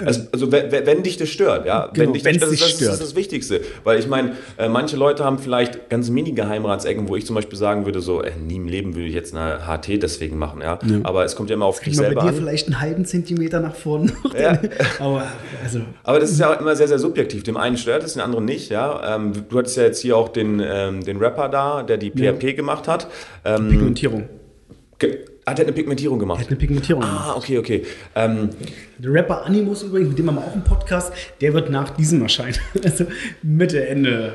also, 0.04 0.22
also 0.32 0.52
wenn, 0.52 0.70
wenn, 0.70 1.02
dich 1.02 1.16
das 1.16 1.28
stört, 1.28 1.66
ja, 1.66 1.86
genau, 1.92 2.06
wenn 2.06 2.12
dich 2.12 2.22
das, 2.22 2.38
das, 2.38 2.50
das, 2.50 2.70
stört. 2.70 2.92
ist 2.94 3.02
das 3.02 3.14
Wichtigste. 3.14 3.60
Weil 3.84 3.98
ich 3.98 4.08
meine, 4.08 4.32
äh, 4.58 4.68
manche 4.68 4.96
Leute 4.96 5.24
haben 5.24 5.38
vielleicht 5.38 5.88
ganz 5.88 6.10
Mini-Geheimratsecken, 6.10 7.08
wo 7.08 7.16
ich 7.16 7.26
zum 7.26 7.36
Beispiel 7.36 7.58
sagen 7.58 7.86
würde, 7.86 8.00
so, 8.00 8.22
äh, 8.22 8.32
nie 8.36 8.56
im 8.56 8.66
Leben 8.66 8.94
würde 8.94 9.08
ich 9.08 9.14
jetzt 9.14 9.34
eine 9.34 9.66
HT 9.66 10.02
deswegen 10.02 10.38
machen, 10.38 10.60
ja. 10.60 10.78
ja. 10.84 11.00
Aber 11.02 11.24
es 11.24 11.36
kommt 11.36 11.50
ja 11.50 11.54
immer 11.54 11.66
auf 11.66 11.80
dich 11.80 11.96
selber 11.96 12.14
bei 12.14 12.20
dir 12.22 12.28
an. 12.28 12.34
vielleicht 12.34 12.66
einen 12.66 12.80
halben 12.80 13.04
Zentimeter 13.04 13.60
nach 13.60 13.74
vorne. 13.74 14.12
Ja. 14.38 14.58
Aber, 14.98 15.26
also. 15.62 15.80
Aber 16.02 16.20
das 16.20 16.30
ist 16.30 16.40
ja 16.40 16.52
immer 16.54 16.76
sehr, 16.76 16.88
sehr 16.88 16.98
subjektiv. 16.98 17.42
Dem 17.42 17.56
einen 17.56 17.76
stört 17.76 18.04
es, 18.04 18.14
den 18.14 18.22
anderen 18.22 18.44
nicht, 18.44 18.70
ja. 18.70 19.16
Ähm, 19.16 19.32
du 19.48 19.58
hattest 19.58 19.76
ja 19.76 19.84
jetzt 19.84 20.00
hier 20.00 20.16
auch 20.16 20.28
den, 20.28 20.62
ähm, 20.64 21.04
den 21.04 21.18
Rapper 21.18 21.48
da, 21.48 21.82
der 21.82 21.96
die 21.96 22.10
PHP 22.10 22.42
ja. 22.42 22.52
gemacht 22.52 22.88
hat. 22.88 23.08
Ähm, 23.44 23.68
Pigmentierung. 23.68 24.28
Ah, 25.48 25.54
der 25.54 25.64
hat 25.64 25.68
eine 25.68 25.76
Pigmentierung 25.76 26.18
gemacht. 26.18 26.40
Der 26.40 26.46
hat 26.46 26.50
eine 26.50 26.58
Pigmentierung 26.58 27.04
ah, 27.04 27.06
gemacht. 27.06 27.24
Ah, 27.28 27.36
okay, 27.36 27.58
okay. 27.58 27.86
Ähm, 28.16 28.50
der 28.98 29.12
Rapper 29.12 29.46
Animus 29.46 29.84
übrigens, 29.84 30.08
mit 30.08 30.18
dem 30.18 30.26
haben 30.26 30.34
wir 30.34 30.44
auch 30.44 30.52
einen 30.52 30.64
Podcast, 30.64 31.12
der 31.40 31.54
wird 31.54 31.70
nach 31.70 31.90
diesem 31.90 32.20
erscheinen. 32.20 32.56
Also 32.82 33.06
Mitte, 33.44 33.86
Ende, 33.86 34.32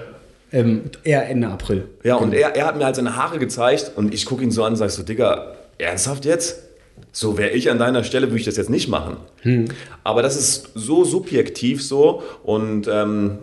ähm, 0.53 0.83
eher 1.03 1.29
Ende 1.29 1.49
April. 1.49 1.83
Ja, 2.05 2.15
und 2.15 2.33
er, 2.33 2.55
er 2.55 2.65
hat 2.65 2.77
mir 2.77 2.85
halt 2.85 2.95
seine 2.95 3.17
Haare 3.17 3.39
gezeigt 3.39 3.91
und 3.97 4.13
ich 4.13 4.25
gucke 4.25 4.41
ihn 4.41 4.51
so 4.51 4.63
an 4.63 4.71
und 4.71 4.77
sage 4.77 4.91
so, 4.91 5.03
Digga, 5.03 5.57
ernsthaft 5.77 6.23
jetzt? 6.23 6.63
So 7.11 7.37
wäre 7.37 7.49
ich 7.49 7.69
an 7.69 7.77
deiner 7.77 8.05
Stelle, 8.05 8.27
würde 8.27 8.39
ich 8.39 8.45
das 8.45 8.55
jetzt 8.55 8.69
nicht 8.69 8.87
machen. 8.87 9.17
Hm. 9.41 9.65
Aber 10.05 10.21
das 10.21 10.37
ist 10.37 10.69
so 10.75 11.03
subjektiv 11.03 11.83
so 11.83 12.23
und 12.43 12.87
ähm, 12.87 13.37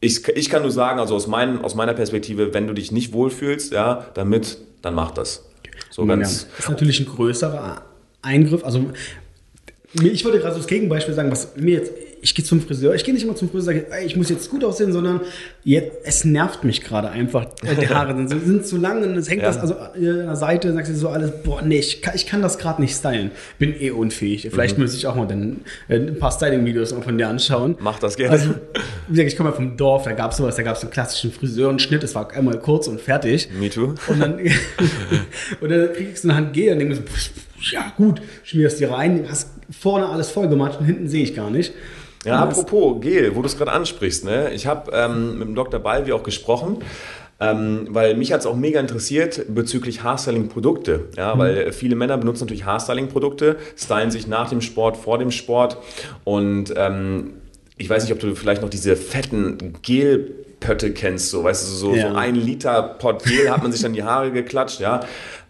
ich, 0.00 0.26
ich 0.26 0.50
kann 0.50 0.62
nur 0.62 0.72
sagen, 0.72 0.98
also 0.98 1.14
aus, 1.14 1.28
mein, 1.28 1.62
aus 1.62 1.76
meiner 1.76 1.94
Perspektive, 1.94 2.52
wenn 2.52 2.66
du 2.66 2.72
dich 2.72 2.90
nicht 2.90 3.12
wohlfühlst, 3.12 3.72
ja, 3.72 4.06
damit, 4.14 4.58
dann 4.82 4.94
mach 4.94 5.12
das. 5.12 5.44
So 5.92 6.06
ganz. 6.06 6.46
Ja, 6.50 6.58
ist 6.58 6.70
natürlich 6.70 7.00
ein 7.00 7.06
größerer 7.06 7.82
Eingriff. 8.22 8.64
Also 8.64 8.90
ich 9.94 10.24
würde 10.24 10.38
gerade 10.38 10.54
so 10.54 10.58
das 10.58 10.66
Gegenbeispiel 10.66 11.12
sagen, 11.12 11.30
was 11.30 11.54
mir 11.56 11.78
jetzt, 11.78 11.92
ich 12.22 12.34
gehe 12.34 12.44
zum 12.44 12.62
Friseur, 12.62 12.94
ich 12.94 13.04
gehe 13.04 13.12
nicht 13.12 13.24
immer 13.24 13.34
zum 13.36 13.50
Friseur, 13.50 13.74
sage, 13.74 13.86
ich 14.06 14.16
muss 14.16 14.30
jetzt 14.30 14.48
gut 14.48 14.64
aussehen, 14.64 14.92
sondern 14.92 15.20
jetzt, 15.64 15.98
es 16.04 16.24
nervt 16.24 16.64
mich 16.64 16.80
gerade 16.82 17.10
einfach. 17.10 17.46
Die 17.80 17.88
Haare 17.88 18.16
sind, 18.26 18.46
sind 18.46 18.66
zu 18.66 18.78
lang 18.78 19.02
und 19.02 19.16
es 19.16 19.28
hängt 19.28 19.42
ja. 19.42 19.48
das 19.48 19.58
also 19.58 19.76
an 19.76 20.00
der 20.00 20.36
Seite, 20.36 20.72
sagst 20.72 20.92
du 20.92 20.96
so 20.96 21.08
alles, 21.10 21.30
boah, 21.42 21.60
nee, 21.60 21.80
ich 21.80 22.00
kann, 22.00 22.14
ich 22.14 22.26
kann 22.26 22.40
das 22.40 22.56
gerade 22.56 22.80
nicht 22.80 22.96
stylen. 22.96 23.32
Bin 23.58 23.78
eh 23.78 23.90
unfähig. 23.90 24.48
Vielleicht 24.50 24.78
mhm. 24.78 24.84
müsste 24.84 24.96
ich 24.96 25.06
auch 25.06 25.16
mal 25.16 25.26
dann, 25.26 25.60
äh, 25.88 25.96
ein 25.96 26.18
paar 26.18 26.32
Styling-Videos 26.32 26.92
von 26.92 27.18
dir 27.18 27.28
anschauen. 27.28 27.76
Mach 27.80 27.98
das 27.98 28.16
gerne. 28.16 28.32
Also, 28.32 28.50
wie 29.12 29.16
gesagt, 29.16 29.32
ich 29.32 29.36
komme 29.36 29.50
ja 29.50 29.54
vom 29.54 29.76
Dorf, 29.76 30.04
da 30.04 30.12
gab 30.12 30.30
es 30.30 30.38
sowas, 30.38 30.56
da 30.56 30.62
gab 30.62 30.76
es 30.76 30.82
einen 30.82 30.90
klassischen 30.90 31.32
Friseur 31.32 31.68
und 31.68 31.82
Schnitt, 31.82 32.02
es 32.02 32.14
war 32.14 32.30
einmal 32.32 32.58
kurz 32.58 32.88
und 32.88 32.98
fertig. 32.98 33.50
Me 33.52 33.68
too. 33.68 33.94
Und 34.08 34.20
dann, 34.20 34.38
und 35.60 35.68
dann 35.68 35.92
kriegst 35.92 36.24
du 36.24 36.28
eine 36.28 36.36
Hand 36.38 36.52
Gel 36.54 36.72
und 36.72 36.78
denkst 36.78 36.96
so, 36.96 37.72
ja 37.72 37.92
gut, 37.96 38.22
schmierst 38.42 38.80
die 38.80 38.84
rein, 38.84 39.26
hast 39.28 39.50
vorne 39.70 40.08
alles 40.08 40.30
voll 40.30 40.48
gemacht 40.48 40.80
und 40.80 40.86
hinten 40.86 41.08
sehe 41.08 41.22
ich 41.22 41.36
gar 41.36 41.50
nicht. 41.50 41.74
Ja, 42.24 42.40
apropos 42.40 43.02
Gel, 43.02 43.36
wo 43.36 43.42
du 43.42 43.46
es 43.46 43.58
gerade 43.58 43.72
ansprichst, 43.72 44.24
ne? 44.24 44.50
ich 44.54 44.66
habe 44.66 44.90
ähm, 44.94 45.38
mit 45.38 45.48
dem 45.48 45.54
Dr. 45.54 45.78
Balvi 45.78 46.12
auch 46.12 46.22
gesprochen. 46.22 46.78
Ähm, 47.40 47.88
weil 47.90 48.14
mich 48.14 48.32
hat 48.32 48.40
es 48.40 48.46
auch 48.46 48.54
mega 48.54 48.78
interessiert 48.78 49.46
bezüglich 49.48 50.04
Haarstyling-Produkte. 50.04 51.08
Ja, 51.16 51.34
mhm. 51.34 51.38
Weil 51.40 51.72
viele 51.72 51.96
Männer 51.96 52.16
benutzen 52.16 52.44
natürlich 52.44 52.64
Haarstyling-Produkte, 52.64 53.56
stylen 53.76 54.12
sich 54.12 54.28
nach 54.28 54.48
dem 54.48 54.60
Sport, 54.60 54.96
vor 54.96 55.18
dem 55.18 55.32
Sport. 55.32 55.76
Und 56.22 56.72
ähm, 56.76 57.32
ich 57.82 57.90
weiß 57.90 58.04
nicht, 58.04 58.12
ob 58.12 58.20
du 58.20 58.36
vielleicht 58.36 58.62
noch 58.62 58.70
diese 58.70 58.94
fetten 58.94 59.74
Gelpötte 59.82 60.92
kennst, 60.92 61.30
so, 61.30 61.42
weißt 61.42 61.68
du, 61.68 61.72
so, 61.72 61.94
ja. 61.94 62.10
so 62.10 62.16
ein 62.16 62.36
Liter 62.36 62.82
Pot 62.82 63.24
Gel 63.24 63.50
hat 63.50 63.62
man 63.62 63.72
sich 63.72 63.82
dann 63.82 63.92
die 63.92 64.04
Haare 64.04 64.30
geklatscht, 64.30 64.78
ja. 64.78 65.00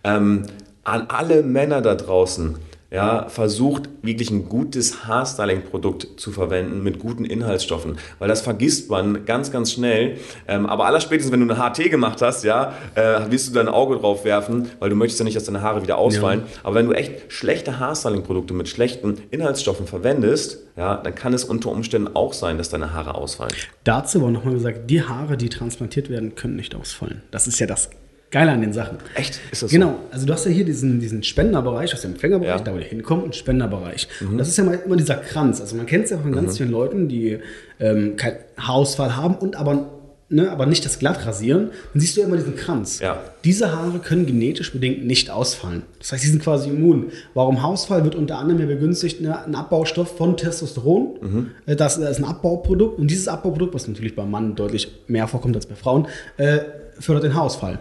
Ähm, 0.02 0.44
an 0.82 1.06
alle 1.08 1.42
Männer 1.42 1.82
da 1.82 1.94
draußen 1.94 2.56
ja, 2.92 3.28
versucht 3.28 3.88
wirklich 4.02 4.30
ein 4.30 4.48
gutes 4.48 5.06
Haarstyling-Produkt 5.06 6.20
zu 6.20 6.30
verwenden 6.30 6.82
mit 6.82 6.98
guten 6.98 7.24
Inhaltsstoffen, 7.24 7.96
weil 8.18 8.28
das 8.28 8.42
vergisst 8.42 8.90
man 8.90 9.24
ganz, 9.24 9.50
ganz 9.50 9.72
schnell. 9.72 10.18
Ähm, 10.46 10.66
aber 10.66 10.84
allerspätestens, 10.84 11.32
wenn 11.32 11.46
du 11.46 11.54
eine 11.54 11.62
HT 11.62 11.90
gemacht 11.90 12.20
hast, 12.20 12.44
ja, 12.44 12.74
äh, 12.94 13.30
wirst 13.30 13.48
du 13.48 13.54
dein 13.54 13.68
Auge 13.68 13.96
drauf 13.96 14.24
werfen, 14.24 14.68
weil 14.78 14.90
du 14.90 14.96
möchtest 14.96 15.20
ja 15.20 15.24
nicht, 15.24 15.36
dass 15.36 15.44
deine 15.44 15.62
Haare 15.62 15.82
wieder 15.82 15.96
ausfallen. 15.96 16.40
Ja. 16.40 16.60
Aber 16.64 16.74
wenn 16.74 16.86
du 16.86 16.92
echt 16.92 17.32
schlechte 17.32 17.78
Haarstyling-Produkte 17.78 18.52
mit 18.52 18.68
schlechten 18.68 19.22
Inhaltsstoffen 19.30 19.86
verwendest, 19.86 20.58
ja, 20.76 20.96
dann 20.96 21.14
kann 21.14 21.32
es 21.32 21.44
unter 21.44 21.70
Umständen 21.70 22.14
auch 22.14 22.34
sein, 22.34 22.58
dass 22.58 22.68
deine 22.68 22.92
Haare 22.92 23.14
ausfallen. 23.14 23.52
Dazu 23.84 24.18
aber 24.18 24.30
nochmal 24.30 24.54
gesagt, 24.54 24.90
die 24.90 25.02
Haare, 25.02 25.38
die 25.38 25.48
transplantiert 25.48 26.10
werden, 26.10 26.34
können 26.34 26.56
nicht 26.56 26.74
ausfallen. 26.74 27.22
Das 27.30 27.46
ist 27.46 27.58
ja 27.58 27.66
das 27.66 27.88
Geil 28.32 28.48
an 28.48 28.62
den 28.62 28.72
Sachen. 28.72 28.96
Echt? 29.14 29.40
Ist 29.50 29.62
das 29.62 29.70
genau. 29.70 29.88
so? 29.88 29.92
Genau. 29.92 30.04
Also 30.10 30.26
du 30.26 30.32
hast 30.32 30.46
ja 30.46 30.50
hier 30.50 30.64
diesen, 30.64 31.00
diesen 31.00 31.22
Spenderbereich, 31.22 31.92
aus 31.92 32.00
dem 32.00 32.12
Empfängerbereich, 32.12 32.60
ja. 32.60 32.64
da 32.64 32.72
wo 32.72 32.78
ihr 32.78 32.84
hinkommt, 32.84 33.26
ein 33.26 33.32
Spenderbereich. 33.34 34.08
Mhm. 34.20 34.38
das 34.38 34.48
ist 34.48 34.56
ja 34.56 34.64
mal 34.64 34.80
immer 34.86 34.96
dieser 34.96 35.16
Kranz. 35.16 35.60
Also 35.60 35.76
man 35.76 35.84
kennt 35.84 36.04
es 36.04 36.10
ja 36.10 36.18
von 36.18 36.32
ganz 36.32 36.54
mhm. 36.54 36.56
vielen 36.56 36.70
Leuten, 36.70 37.08
die 37.08 37.40
ähm, 37.78 38.16
keinen 38.16 38.38
Haarausfall 38.56 39.16
haben 39.16 39.34
und 39.34 39.56
aber, 39.56 39.90
ne, 40.30 40.50
aber 40.50 40.64
nicht 40.64 40.82
das 40.86 40.98
glatt 40.98 41.26
rasieren. 41.26 41.72
Dann 41.92 42.00
siehst 42.00 42.16
du 42.16 42.22
ja 42.22 42.26
immer 42.26 42.38
diesen 42.38 42.56
Kranz. 42.56 43.00
Ja. 43.00 43.22
Diese 43.44 43.70
Haare 43.70 43.98
können 43.98 44.24
genetisch 44.24 44.72
bedingt 44.72 45.04
nicht 45.04 45.28
ausfallen. 45.28 45.82
Das 45.98 46.12
heißt, 46.12 46.22
sie 46.22 46.30
sind 46.30 46.42
quasi 46.42 46.70
immun. 46.70 47.12
Warum 47.34 47.60
Haarausfall 47.60 48.02
wird 48.02 48.14
unter 48.14 48.38
anderem 48.38 48.62
ja 48.62 48.66
begünstigt, 48.66 49.20
ne, 49.20 49.44
ein 49.44 49.54
Abbaustoff 49.54 50.16
von 50.16 50.38
Testosteron. 50.38 51.18
Mhm. 51.20 51.50
Äh, 51.66 51.76
das, 51.76 52.00
das, 52.00 52.12
ist 52.12 52.18
ein 52.20 52.24
Abbauprodukt. 52.24 52.98
Und 52.98 53.08
dieses 53.08 53.28
Abbauprodukt, 53.28 53.74
was 53.74 53.86
natürlich 53.86 54.16
beim 54.16 54.30
Mann 54.30 54.54
deutlich 54.54 54.90
mehr 55.06 55.28
vorkommt 55.28 55.54
als 55.54 55.66
bei 55.66 55.74
Frauen, 55.74 56.08
äh, 56.38 56.60
fördert 56.98 57.24
den 57.24 57.34
Haarausfall. 57.34 57.78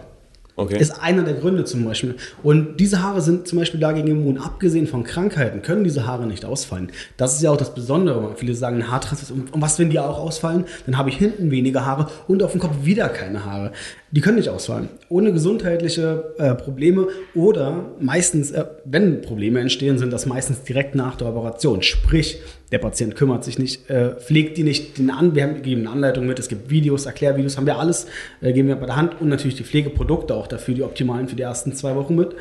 Okay. 0.54 0.78
Ist 0.78 1.00
einer 1.02 1.22
der 1.22 1.34
Gründe 1.34 1.64
zum 1.64 1.84
Beispiel. 1.84 2.16
Und 2.42 2.76
diese 2.78 3.02
Haare 3.02 3.22
sind 3.22 3.48
zum 3.48 3.58
Beispiel 3.58 3.80
dagegen 3.80 4.08
immun. 4.08 4.36
Abgesehen 4.36 4.86
von 4.86 5.02
Krankheiten 5.02 5.62
können 5.62 5.82
diese 5.82 6.06
Haare 6.06 6.26
nicht 6.26 6.44
ausfallen. 6.44 6.92
Das 7.16 7.34
ist 7.34 7.42
ja 7.42 7.50
auch 7.50 7.56
das 7.56 7.74
Besondere. 7.74 8.34
Viele 8.36 8.54
sagen, 8.54 8.90
Haartransplantation. 8.90 9.48
Und 9.50 9.62
was, 9.62 9.78
wenn 9.78 9.88
die 9.88 9.98
auch 9.98 10.18
ausfallen? 10.18 10.66
Dann 10.84 10.98
habe 10.98 11.08
ich 11.08 11.16
hinten 11.16 11.50
weniger 11.50 11.86
Haare 11.86 12.08
und 12.28 12.42
auf 12.42 12.52
dem 12.52 12.60
Kopf 12.60 12.84
wieder 12.84 13.08
keine 13.08 13.46
Haare. 13.46 13.72
Die 14.10 14.20
können 14.20 14.36
nicht 14.36 14.50
ausfallen. 14.50 14.90
Ohne 15.08 15.32
gesundheitliche 15.32 16.34
äh, 16.36 16.54
Probleme 16.54 17.08
oder 17.34 17.86
meistens, 17.98 18.50
äh, 18.50 18.66
wenn 18.84 19.22
Probleme 19.22 19.58
entstehen, 19.60 19.96
sind 19.96 20.12
das 20.12 20.26
meistens 20.26 20.64
direkt 20.64 20.94
nach 20.94 21.16
der 21.16 21.28
Operation. 21.28 21.80
Sprich, 21.80 22.40
der 22.72 22.78
Patient 22.78 23.14
kümmert 23.14 23.44
sich 23.44 23.58
nicht, 23.58 23.88
äh, 23.90 24.16
pflegt 24.16 24.56
die 24.56 24.64
nicht 24.64 24.98
den 24.98 25.10
an. 25.10 25.34
Wir 25.34 25.46
geben 25.48 25.82
eine 25.82 25.90
Anleitung 25.90 26.26
mit, 26.26 26.38
es 26.38 26.48
gibt 26.48 26.70
Videos, 26.70 27.06
Erklärvideos, 27.06 27.58
haben 27.58 27.66
wir 27.66 27.78
alles, 27.78 28.06
äh, 28.40 28.52
geben 28.52 28.68
wir 28.68 28.76
bei 28.76 28.86
der 28.86 28.96
Hand 28.96 29.20
und 29.20 29.28
natürlich 29.28 29.56
die 29.56 29.64
Pflegeprodukte 29.64 30.34
auch 30.34 30.46
dafür, 30.46 30.74
die 30.74 30.82
optimalen 30.82 31.28
für 31.28 31.36
die 31.36 31.42
ersten 31.42 31.74
zwei 31.74 31.94
Wochen 31.94 32.16
mit, 32.16 32.34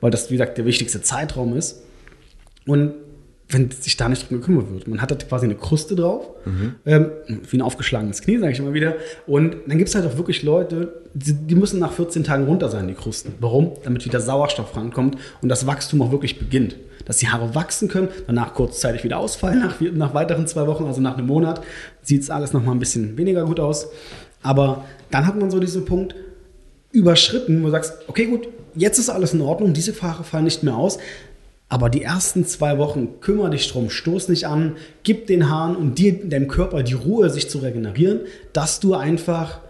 weil 0.00 0.10
das, 0.10 0.30
wie 0.30 0.34
gesagt, 0.34 0.58
der 0.58 0.64
wichtigste 0.64 1.02
Zeitraum 1.02 1.56
ist. 1.56 1.82
Und 2.66 2.94
wenn 3.48 3.70
sich 3.70 3.96
da 3.96 4.08
nicht 4.08 4.28
drum 4.28 4.40
gekümmert 4.40 4.72
wird. 4.72 4.88
Man 4.88 5.00
hat 5.00 5.10
da 5.10 5.16
quasi 5.16 5.44
eine 5.44 5.54
Kruste 5.54 5.94
drauf, 5.94 6.30
mhm. 6.44 6.74
ähm, 6.86 7.10
wie 7.50 7.58
ein 7.58 7.62
aufgeschlagenes 7.62 8.22
Knie, 8.22 8.38
sage 8.38 8.52
ich 8.52 8.58
immer 8.58 8.72
wieder. 8.72 8.96
Und 9.26 9.56
dann 9.66 9.76
gibt 9.76 9.88
es 9.88 9.94
halt 9.94 10.06
auch 10.06 10.16
wirklich 10.16 10.42
Leute, 10.42 10.94
die, 11.12 11.34
die, 11.34 11.54
müssen 11.54 11.78
nach 11.78 11.92
14 11.92 12.24
Tagen 12.24 12.44
runter 12.44 12.68
sein, 12.68 12.88
die 12.88 12.94
Krusten. 12.94 13.34
Warum? 13.40 13.72
Damit 13.84 14.04
wieder 14.04 14.20
Sauerstoff 14.20 14.76
rankommt 14.76 15.18
und 15.42 15.48
das 15.48 15.66
Wachstum 15.66 16.00
auch 16.02 16.10
wirklich 16.10 16.38
beginnt. 16.38 16.76
Dass 17.04 17.18
die 17.18 17.28
Haare 17.28 17.54
wachsen 17.54 17.88
können, 17.88 18.08
danach 18.26 18.54
kurzzeitig 18.54 19.04
wieder 19.04 19.18
ausfallen, 19.18 19.60
nach, 19.60 19.80
nach 19.80 20.14
weiteren 20.14 20.46
zwei 20.46 20.66
Wochen, 20.66 20.84
also 20.84 21.02
nach 21.02 21.18
einem 21.18 21.26
Monat, 21.26 21.60
sieht 22.02 22.22
es 22.22 22.30
alles 22.30 22.54
nochmal 22.54 22.74
ein 22.74 22.78
bisschen 22.78 23.18
weniger 23.18 23.44
gut 23.44 23.60
aus. 23.60 23.88
Aber 24.42 24.84
dann 25.10 25.26
hat 25.26 25.38
man 25.38 25.50
so 25.50 25.60
diesen 25.60 25.84
Punkt 25.84 26.14
überschritten, 26.92 27.60
wo 27.60 27.66
du 27.66 27.72
sagst, 27.72 27.92
okay 28.08 28.24
gut, 28.24 28.48
jetzt 28.74 28.98
ist 28.98 29.10
alles 29.10 29.34
in 29.34 29.42
Ordnung, 29.42 29.74
diese 29.74 30.00
Haare 30.00 30.24
fallen 30.24 30.44
nicht 30.44 30.62
mehr 30.62 30.76
aus 30.76 30.98
aber 31.68 31.90
die 31.90 32.02
ersten 32.02 32.46
zwei 32.46 32.78
Wochen 32.78 33.20
kümmere 33.20 33.50
dich 33.50 33.70
drum, 33.70 33.90
stoß 33.90 34.28
nicht 34.28 34.46
an, 34.46 34.76
gib 35.02 35.26
den 35.26 35.50
Haaren 35.50 35.76
und 35.76 35.98
dir, 35.98 36.28
deinem 36.28 36.48
Körper 36.48 36.82
die 36.82 36.94
Ruhe, 36.94 37.30
sich 37.30 37.48
zu 37.48 37.58
regenerieren, 37.58 38.20
dass 38.52 38.80
du 38.80 38.94
einfach 38.94 39.60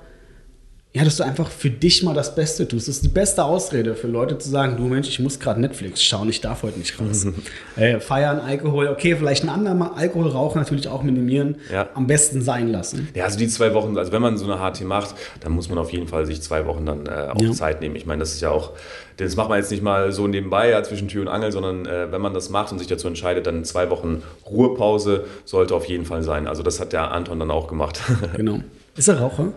ja, 0.97 1.03
dass 1.03 1.17
du 1.17 1.25
einfach 1.25 1.51
für 1.51 1.71
dich 1.71 2.05
mal 2.05 2.15
das 2.15 2.37
Beste 2.37 2.69
tust. 2.69 2.87
Das 2.87 2.97
ist 2.97 3.05
die 3.05 3.09
beste 3.09 3.43
Ausrede 3.43 3.97
für 3.97 4.07
Leute 4.07 4.39
zu 4.39 4.49
sagen, 4.49 4.77
du 4.77 4.85
Mensch, 4.85 5.09
ich 5.09 5.19
muss 5.19 5.41
gerade 5.41 5.61
Netflix 5.61 6.05
schauen, 6.05 6.29
ich 6.29 6.41
darf 6.41 6.63
heute 6.63 6.79
nicht 6.79 7.01
raus. 7.01 7.27
äh, 7.77 7.99
feiern, 7.99 8.39
Alkohol, 8.39 8.87
okay, 8.87 9.17
vielleicht 9.17 9.43
ein 9.43 9.49
anderer 9.49 9.97
Alkohol 9.97 10.29
rauchen 10.29 10.61
natürlich 10.61 10.87
auch 10.87 11.03
minimieren, 11.03 11.57
ja. 11.73 11.89
am 11.95 12.07
besten 12.07 12.43
sein 12.43 12.69
lassen. 12.69 13.09
Ja, 13.13 13.25
also 13.25 13.37
die 13.37 13.49
zwei 13.49 13.75
Wochen, 13.75 13.99
also 13.99 14.13
wenn 14.13 14.23
man 14.23 14.39
so 14.39 14.45
eine 14.45 14.61
HT 14.61 14.83
macht, 14.83 15.17
dann 15.41 15.51
muss 15.51 15.69
man 15.69 15.79
auf 15.79 15.93
jeden 15.93 16.07
Fall 16.07 16.27
sich 16.27 16.41
zwei 16.43 16.65
Wochen 16.65 16.87
dann 16.87 17.07
äh, 17.07 17.29
auch 17.33 17.43
ja. 17.43 17.51
Zeit 17.51 17.81
nehmen. 17.81 17.97
Ich 17.97 18.07
meine, 18.07 18.21
das 18.21 18.33
ist 18.33 18.41
ja 18.41 18.53
auch, 18.53 18.71
das 19.17 19.35
macht 19.35 19.49
man 19.49 19.59
jetzt 19.59 19.73
nicht 19.73 19.83
mal 19.83 20.13
so 20.13 20.29
nebenbei 20.29 20.71
ja, 20.71 20.81
zwischen 20.85 21.09
Tür 21.09 21.23
und 21.23 21.29
Angel, 21.29 21.51
sondern 21.51 21.87
äh, 21.87 22.13
wenn 22.13 22.21
man 22.21 22.35
das 22.35 22.51
macht 22.51 22.71
und 22.71 22.79
sich 22.79 22.87
dazu 22.87 23.09
entscheidet, 23.09 23.49
dann 23.49 23.65
zwei 23.65 23.91
Wochen 23.91 24.23
Ruhepause 24.49 25.25
sollte 25.45 25.75
auf 25.75 25.87
jeden 25.87 26.05
Fall 26.05 26.23
sein. 26.23 26.47
Also 26.47 26.63
das 26.63 26.79
hat 26.79 26.93
der 26.93 27.11
Anton 27.11 27.41
dann 27.41 27.51
auch 27.51 27.67
gemacht. 27.67 28.01
genau. 28.37 28.61
Ist 28.97 29.09
er 29.09 29.19
Raucher? 29.19 29.55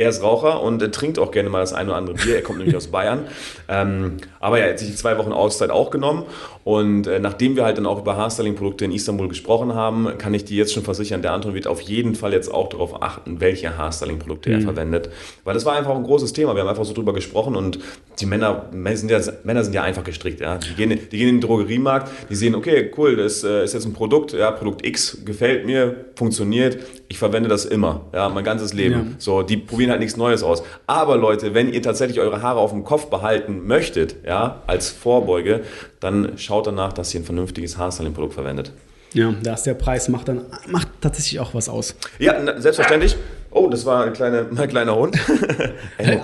Er 0.00 0.08
ist 0.08 0.22
Raucher 0.22 0.62
und 0.62 0.80
äh, 0.80 0.90
trinkt 0.90 1.18
auch 1.18 1.30
gerne 1.30 1.50
mal 1.50 1.60
das 1.60 1.74
eine 1.74 1.90
oder 1.90 1.98
andere 1.98 2.16
Bier. 2.16 2.36
Er 2.36 2.42
kommt 2.42 2.56
nämlich 2.58 2.74
aus 2.74 2.88
Bayern. 2.88 3.28
Ähm, 3.72 4.16
aber 4.40 4.58
ja, 4.58 4.64
er 4.64 4.72
hat 4.72 4.80
sich 4.80 4.88
die 4.88 4.96
zwei 4.96 5.16
Wochen 5.16 5.32
Auszeit 5.32 5.70
auch 5.70 5.90
genommen. 5.90 6.24
Und 6.64 7.06
äh, 7.06 7.18
nachdem 7.20 7.56
wir 7.56 7.64
halt 7.64 7.78
dann 7.78 7.86
auch 7.86 8.00
über 8.00 8.16
Haarstyling-Produkte 8.16 8.84
in 8.84 8.92
Istanbul 8.92 9.28
gesprochen 9.28 9.74
haben, 9.74 10.18
kann 10.18 10.34
ich 10.34 10.44
dir 10.44 10.58
jetzt 10.58 10.74
schon 10.74 10.82
versichern, 10.82 11.22
der 11.22 11.32
Anton 11.32 11.54
wird 11.54 11.66
auf 11.66 11.80
jeden 11.80 12.14
Fall 12.14 12.32
jetzt 12.32 12.52
auch 12.52 12.68
darauf 12.68 13.02
achten, 13.02 13.40
welche 13.40 13.78
Haarstyling-Produkte 13.78 14.50
mhm. 14.50 14.54
er 14.56 14.60
verwendet. 14.62 15.10
Weil 15.44 15.54
das 15.54 15.64
war 15.64 15.74
einfach 15.74 15.94
ein 15.96 16.02
großes 16.02 16.32
Thema. 16.32 16.54
Wir 16.54 16.62
haben 16.62 16.68
einfach 16.68 16.84
so 16.84 16.92
drüber 16.92 17.14
gesprochen 17.14 17.56
und 17.56 17.78
die 18.20 18.26
Männer, 18.26 18.66
Männer, 18.72 18.96
sind, 18.96 19.10
ja, 19.10 19.20
Männer 19.44 19.64
sind 19.64 19.72
ja 19.72 19.82
einfach 19.82 20.04
gestrickt. 20.04 20.40
Ja? 20.40 20.58
Die, 20.58 20.74
gehen, 20.74 20.90
die 20.90 21.16
gehen 21.16 21.28
in 21.28 21.36
den 21.36 21.40
Drogeriemarkt, 21.40 22.10
die 22.28 22.34
sehen, 22.34 22.54
okay, 22.54 22.90
cool, 22.98 23.16
das 23.16 23.42
äh, 23.42 23.64
ist 23.64 23.72
jetzt 23.72 23.86
ein 23.86 23.94
Produkt, 23.94 24.32
ja, 24.32 24.50
Produkt 24.50 24.86
X 24.86 25.24
gefällt 25.24 25.64
mir, 25.64 26.04
funktioniert, 26.14 26.78
ich 27.08 27.18
verwende 27.18 27.48
das 27.48 27.64
immer, 27.64 28.02
ja, 28.12 28.28
mein 28.28 28.44
ganzes 28.44 28.74
Leben. 28.74 28.94
Ja. 28.94 29.06
So, 29.18 29.42
die 29.42 29.56
probieren 29.56 29.90
halt 29.90 30.00
nichts 30.00 30.16
Neues 30.16 30.42
aus. 30.42 30.62
Aber 30.86 31.16
Leute, 31.16 31.54
wenn 31.54 31.72
ihr 31.72 31.80
tatsächlich 31.82 32.20
eure 32.20 32.42
Haare 32.42 32.60
auf 32.60 32.70
dem 32.70 32.84
Kopf 32.84 33.06
behalten 33.06 33.66
möchtet, 33.66 34.16
ja, 34.26 34.62
als 34.66 34.90
Vorbeuge, 34.90 35.62
dann 36.00 36.38
schaut 36.38 36.66
danach, 36.66 36.92
dass 36.92 37.14
ihr 37.14 37.20
ein 37.20 37.24
vernünftiges 37.24 37.78
Haarstyling-Produkt 37.78 38.34
verwendet. 38.34 38.72
Ja, 39.12 39.34
da 39.42 39.54
ist 39.54 39.64
der 39.64 39.74
Preis, 39.74 40.08
macht 40.08 40.28
dann 40.28 40.42
macht 40.68 40.88
tatsächlich 41.00 41.40
auch 41.40 41.52
was 41.52 41.68
aus. 41.68 41.96
Ja, 42.18 42.60
selbstverständlich. 42.60 43.16
Oh, 43.50 43.68
das 43.68 43.84
war 43.84 44.04
ein 44.04 44.12
kleiner, 44.12 44.46
ein 44.56 44.68
kleiner 44.68 44.94
Hund. 44.94 45.18
er, 45.98 46.22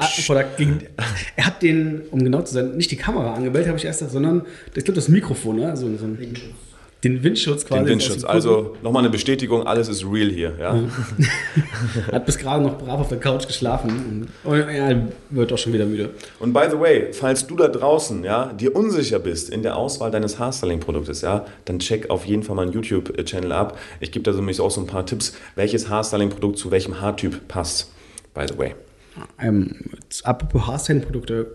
hat 1.45 1.63
den, 1.63 2.03
um 2.13 2.21
genau 2.23 2.43
zu 2.43 2.55
sein, 2.55 2.77
nicht 2.77 2.93
die 2.93 2.97
Kamera 2.97 3.35
angemeldet, 3.35 3.69
habe 3.69 3.79
ich 3.79 3.85
erst, 3.85 4.09
sondern 4.09 4.47
ich 4.75 4.85
glaube 4.85 4.95
das 4.95 5.09
Mikrofon, 5.09 5.57
ne? 5.57 5.77
so, 5.77 5.89
so 5.97 6.05
ein 6.05 6.17
den 7.07 7.23
Windschutz 7.23 7.65
quasi. 7.65 7.85
Den 7.85 7.89
Windschutz. 7.89 8.25
Also 8.25 8.77
nochmal 8.83 9.03
eine 9.03 9.11
Bestätigung, 9.11 9.67
alles 9.67 9.89
ist 9.89 10.05
real 10.05 10.29
hier. 10.29 10.53
Ja? 10.59 10.75
ja. 10.75 10.83
Hat 12.13 12.27
bis 12.27 12.39
gerade 12.39 12.63
noch 12.63 12.79
brav 12.79 13.01
auf 13.01 13.09
der 13.09 13.19
Couch 13.19 13.47
geschlafen 13.47 14.29
und 14.45 14.55
er 14.55 15.09
wird 15.31 15.53
auch 15.53 15.59
schon 15.59 15.73
wieder 15.73 15.87
müde. 15.87 16.11
Und 16.41 16.53
by 16.53 16.65
the 16.71 16.79
way, 16.79 17.13
falls 17.13 17.47
du 17.47 17.57
da 17.57 17.69
draußen 17.69 18.25
ja, 18.25 18.53
dir 18.53 18.75
unsicher 18.75 19.19
bist 19.19 19.51
in 19.51 19.63
der 19.63 19.77
Auswahl 19.77 20.11
deines 20.11 20.39
Haarstyling-Produktes, 20.39 21.23
ja, 21.23 21.47
dann 21.65 21.79
check 21.79 22.11
auf 22.11 22.25
jeden 22.27 22.43
Fall 22.43 22.57
meinen 22.57 22.73
YouTube-Channel 22.73 23.53
ab. 23.53 23.79
Ich 24.01 24.13
gebe 24.13 24.23
da 24.23 24.37
nämlich 24.37 24.61
auch 24.61 24.71
so 24.71 24.81
ein 24.81 24.87
paar 24.87 25.07
Tipps, 25.07 25.35
welches 25.55 25.89
Haarstyling-Produkt 25.89 26.59
zu 26.59 26.71
welchem 26.71 27.01
Haartyp 27.01 27.49
passt. 27.49 27.93
By 28.35 28.47
the 28.49 28.59
way. 28.59 28.75
Ähm, 29.41 29.77
apropos 30.25 30.67
Haarstyling-Produkte, 30.67 31.47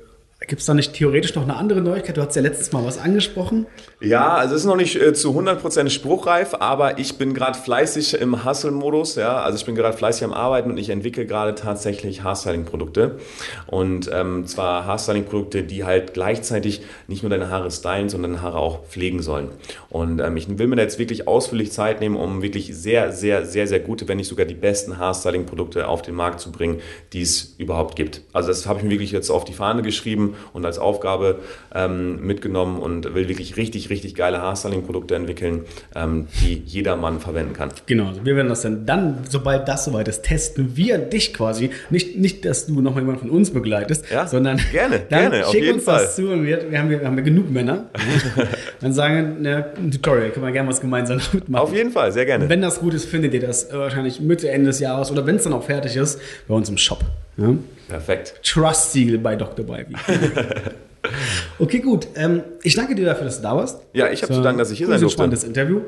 Gibt 0.48 0.60
es 0.60 0.66
da 0.66 0.74
nicht 0.74 0.94
theoretisch 0.94 1.36
noch 1.36 1.44
eine 1.44 1.56
andere 1.56 1.82
Neuigkeit? 1.82 2.18
Du 2.18 2.22
hast 2.22 2.36
ja 2.36 2.42
letztes 2.42 2.72
Mal 2.72 2.84
was 2.84 2.98
angesprochen. 2.98 3.68
Ja, 4.00 4.34
also 4.34 4.56
es 4.56 4.62
ist 4.62 4.68
noch 4.68 4.76
nicht 4.76 4.96
äh, 4.96 5.14
zu 5.14 5.38
100% 5.38 5.90
spruchreif, 5.92 6.56
aber 6.56 6.98
ich 6.98 7.20
bin 7.20 7.36
gerade 7.36 7.56
fleißig 7.56 8.20
im 8.20 8.44
Hustle-Modus. 8.44 9.18
Ja? 9.18 9.44
Also 9.44 9.60
ich 9.60 9.66
bin 9.66 9.76
gerade 9.76 9.96
fleißig 9.96 10.24
am 10.24 10.34
Arbeiten 10.34 10.72
und 10.72 10.78
ich 10.78 10.90
entwickle 10.90 11.28
gerade 11.28 11.54
tatsächlich 11.54 12.24
Haarstyling-Produkte. 12.24 13.20
Und 13.68 14.10
ähm, 14.12 14.48
zwar 14.48 14.88
Haarstyling-Produkte, 14.88 15.62
die 15.62 15.84
halt 15.84 16.16
gleichzeitig 16.16 16.82
nicht 17.08 17.22
nur 17.22 17.30
deine 17.30 17.52
Haare 17.52 17.70
stylen, 17.70 18.10
sondern 18.10 18.32
deine 18.32 18.42
Haare 18.42 18.58
auch 18.58 18.84
pflegen 18.86 19.22
sollen. 19.22 19.50
Und 19.90 20.22
ähm, 20.22 20.38
ich 20.38 20.58
will 20.58 20.66
mir 20.66 20.76
da 20.76 20.82
jetzt 20.82 20.98
wirklich 20.98 21.28
ausführlich 21.28 21.72
Zeit 21.72 22.02
nehmen, 22.02 22.16
um 22.16 22.42
wirklich 22.42 22.76
sehr, 22.76 23.12
sehr, 23.12 23.46
sehr, 23.46 23.68
sehr 23.68 23.80
gute, 23.80 24.08
wenn 24.08 24.18
nicht 24.18 24.28
sogar 24.28 24.48
die 24.48 24.56
besten 24.56 24.98
Haarstyling-Produkte 24.98 25.88
auf 25.88 26.02
den 26.02 26.16
Markt 26.16 26.40
zu 26.40 26.52
bringen, 26.52 26.82
die 27.14 27.22
es 27.22 27.54
überhaupt 27.60 27.96
gibt. 27.96 28.22
Also 28.34 28.48
das 28.48 28.66
habe 28.66 28.80
ich 28.80 28.84
mir 28.84 28.90
wirklich 28.90 29.12
jetzt 29.12 29.30
auf 29.30 29.46
die 29.46 29.54
Fahne 29.54 29.84
geschrieben 29.84 30.31
und 30.54 30.66
als 30.66 30.80
Aufgabe 30.80 31.40
ähm, 31.74 32.26
mitgenommen 32.26 32.80
und 32.80 33.14
will 33.14 33.28
wirklich 33.30 33.58
richtig, 33.58 33.90
richtig 33.90 34.16
geile 34.16 34.42
Haarstyling-Produkte 34.42 35.16
entwickeln, 35.16 35.62
ähm, 35.96 36.28
die 36.42 36.62
jedermann 36.66 37.20
verwenden 37.20 37.54
kann. 37.54 37.70
Genau, 37.86 38.08
also 38.08 38.26
wir 38.26 38.36
werden 38.36 38.50
das 38.50 38.62
dann, 38.62 38.86
dann, 38.86 39.20
sobald 39.30 39.68
das 39.68 39.86
soweit 39.86 40.08
ist, 40.08 40.24
testen 40.24 40.76
wir 40.76 40.98
dich 40.98 41.34
quasi. 41.34 41.72
Nicht, 41.90 42.18
nicht 42.18 42.46
dass 42.46 42.68
du 42.68 42.82
noch 42.82 42.96
jemanden 42.96 43.22
von 43.22 43.30
uns 43.30 43.52
begleitest, 43.52 44.10
ja, 44.12 44.28
sondern 44.28 44.60
gerne, 44.72 45.00
gerne, 45.10 45.46
auf 45.46 45.54
jeden 45.54 45.76
uns 45.76 45.84
Fall. 45.84 46.04
das 46.04 46.16
zu 46.16 46.30
und 46.30 46.46
wir, 46.46 46.72
wir, 46.72 46.80
haben, 46.80 46.90
wir 46.90 47.04
haben 47.04 47.24
genug 47.24 47.50
Männer. 47.50 47.90
dann 48.82 48.94
sagen, 48.94 49.38
na, 49.42 49.66
ein 49.78 49.92
Tutorial, 49.92 50.32
können 50.32 50.46
wir 50.46 50.52
gerne 50.52 50.70
was 50.70 50.82
gemeinsam 50.82 51.20
mitmachen. 51.34 51.64
Auf 51.64 51.74
jeden 51.74 51.92
Fall, 51.92 52.12
sehr 52.12 52.26
gerne. 52.26 52.50
wenn 52.50 52.62
das 52.62 52.80
gut 52.80 52.94
ist, 52.94 53.06
findet 53.06 53.34
ihr 53.34 53.42
das 53.42 53.72
wahrscheinlich 53.72 54.20
Mitte, 54.20 54.50
Ende 54.50 54.68
des 54.68 54.80
Jahres 54.80 55.12
oder 55.12 55.26
wenn 55.26 55.36
es 55.36 55.44
dann 55.44 55.54
auch 55.54 55.64
fertig 55.64 55.96
ist, 55.96 56.20
bei 56.48 56.56
uns 56.56 56.70
im 56.70 56.78
Shop. 56.78 57.04
Ja? 57.38 57.56
Perfekt. 57.88 58.40
Trust-Siegel 58.44 59.18
bei 59.18 59.36
Dr. 59.36 59.66
Bivey. 59.66 59.96
okay, 61.60 61.80
gut. 61.80 62.08
Ähm, 62.16 62.44
ich 62.64 62.76
danke 62.76 62.96
dir 62.96 63.06
dafür, 63.06 63.26
dass 63.26 63.38
du 63.38 63.44
da 63.44 63.56
warst. 63.56 63.82
Ja, 63.94 64.10
ich 64.12 64.22
habe 64.24 64.34
zu 64.34 64.42
danken, 64.42 64.60
dass 64.60 64.72
ich 64.72 64.78
hier 64.78 64.88
sein 64.88 65.00
durfte. 65.00 65.16
Ein 65.16 65.18
spannendes 65.18 65.44
Interview. 65.44 65.82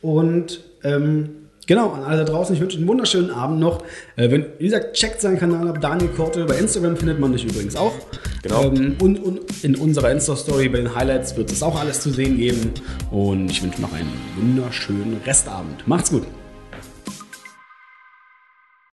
Und 0.00 0.60
ähm, 0.84 1.30
genau, 1.66 1.90
an 1.90 2.02
alle 2.04 2.24
da 2.24 2.24
draußen, 2.24 2.54
ich 2.54 2.60
wünsche 2.60 2.78
einen 2.78 2.86
wunderschönen 2.86 3.30
Abend 3.30 3.60
noch. 3.60 3.82
Äh, 4.16 4.30
wenn, 4.30 4.46
wie 4.58 4.64
gesagt, 4.64 4.94
checkt 4.94 5.20
seinen 5.20 5.38
Kanal 5.38 5.68
ab. 5.68 5.80
Daniel 5.80 6.08
Korte 6.10 6.44
bei 6.44 6.56
Instagram 6.56 6.96
findet 6.96 7.18
man 7.18 7.32
dich 7.32 7.44
übrigens 7.44 7.76
auch. 7.76 7.92
Genau. 8.42 8.64
Ähm, 8.64 8.96
und, 9.00 9.18
und, 9.18 9.40
in 9.62 9.76
unserer 9.76 10.10
Insta-Story 10.10 10.68
bei 10.68 10.78
den 10.78 10.94
Highlights 10.94 11.36
wird 11.36 11.50
es 11.52 11.62
auch 11.62 11.78
alles 11.78 12.00
zu 12.00 12.10
sehen 12.10 12.36
geben. 12.36 12.72
Und 13.10 13.50
ich 13.50 13.62
wünsche 13.62 13.82
noch 13.82 13.92
einen 13.92 14.12
wunderschönen 14.36 15.20
Restabend. 15.26 15.86
Macht's 15.86 16.10
gut. 16.10 16.26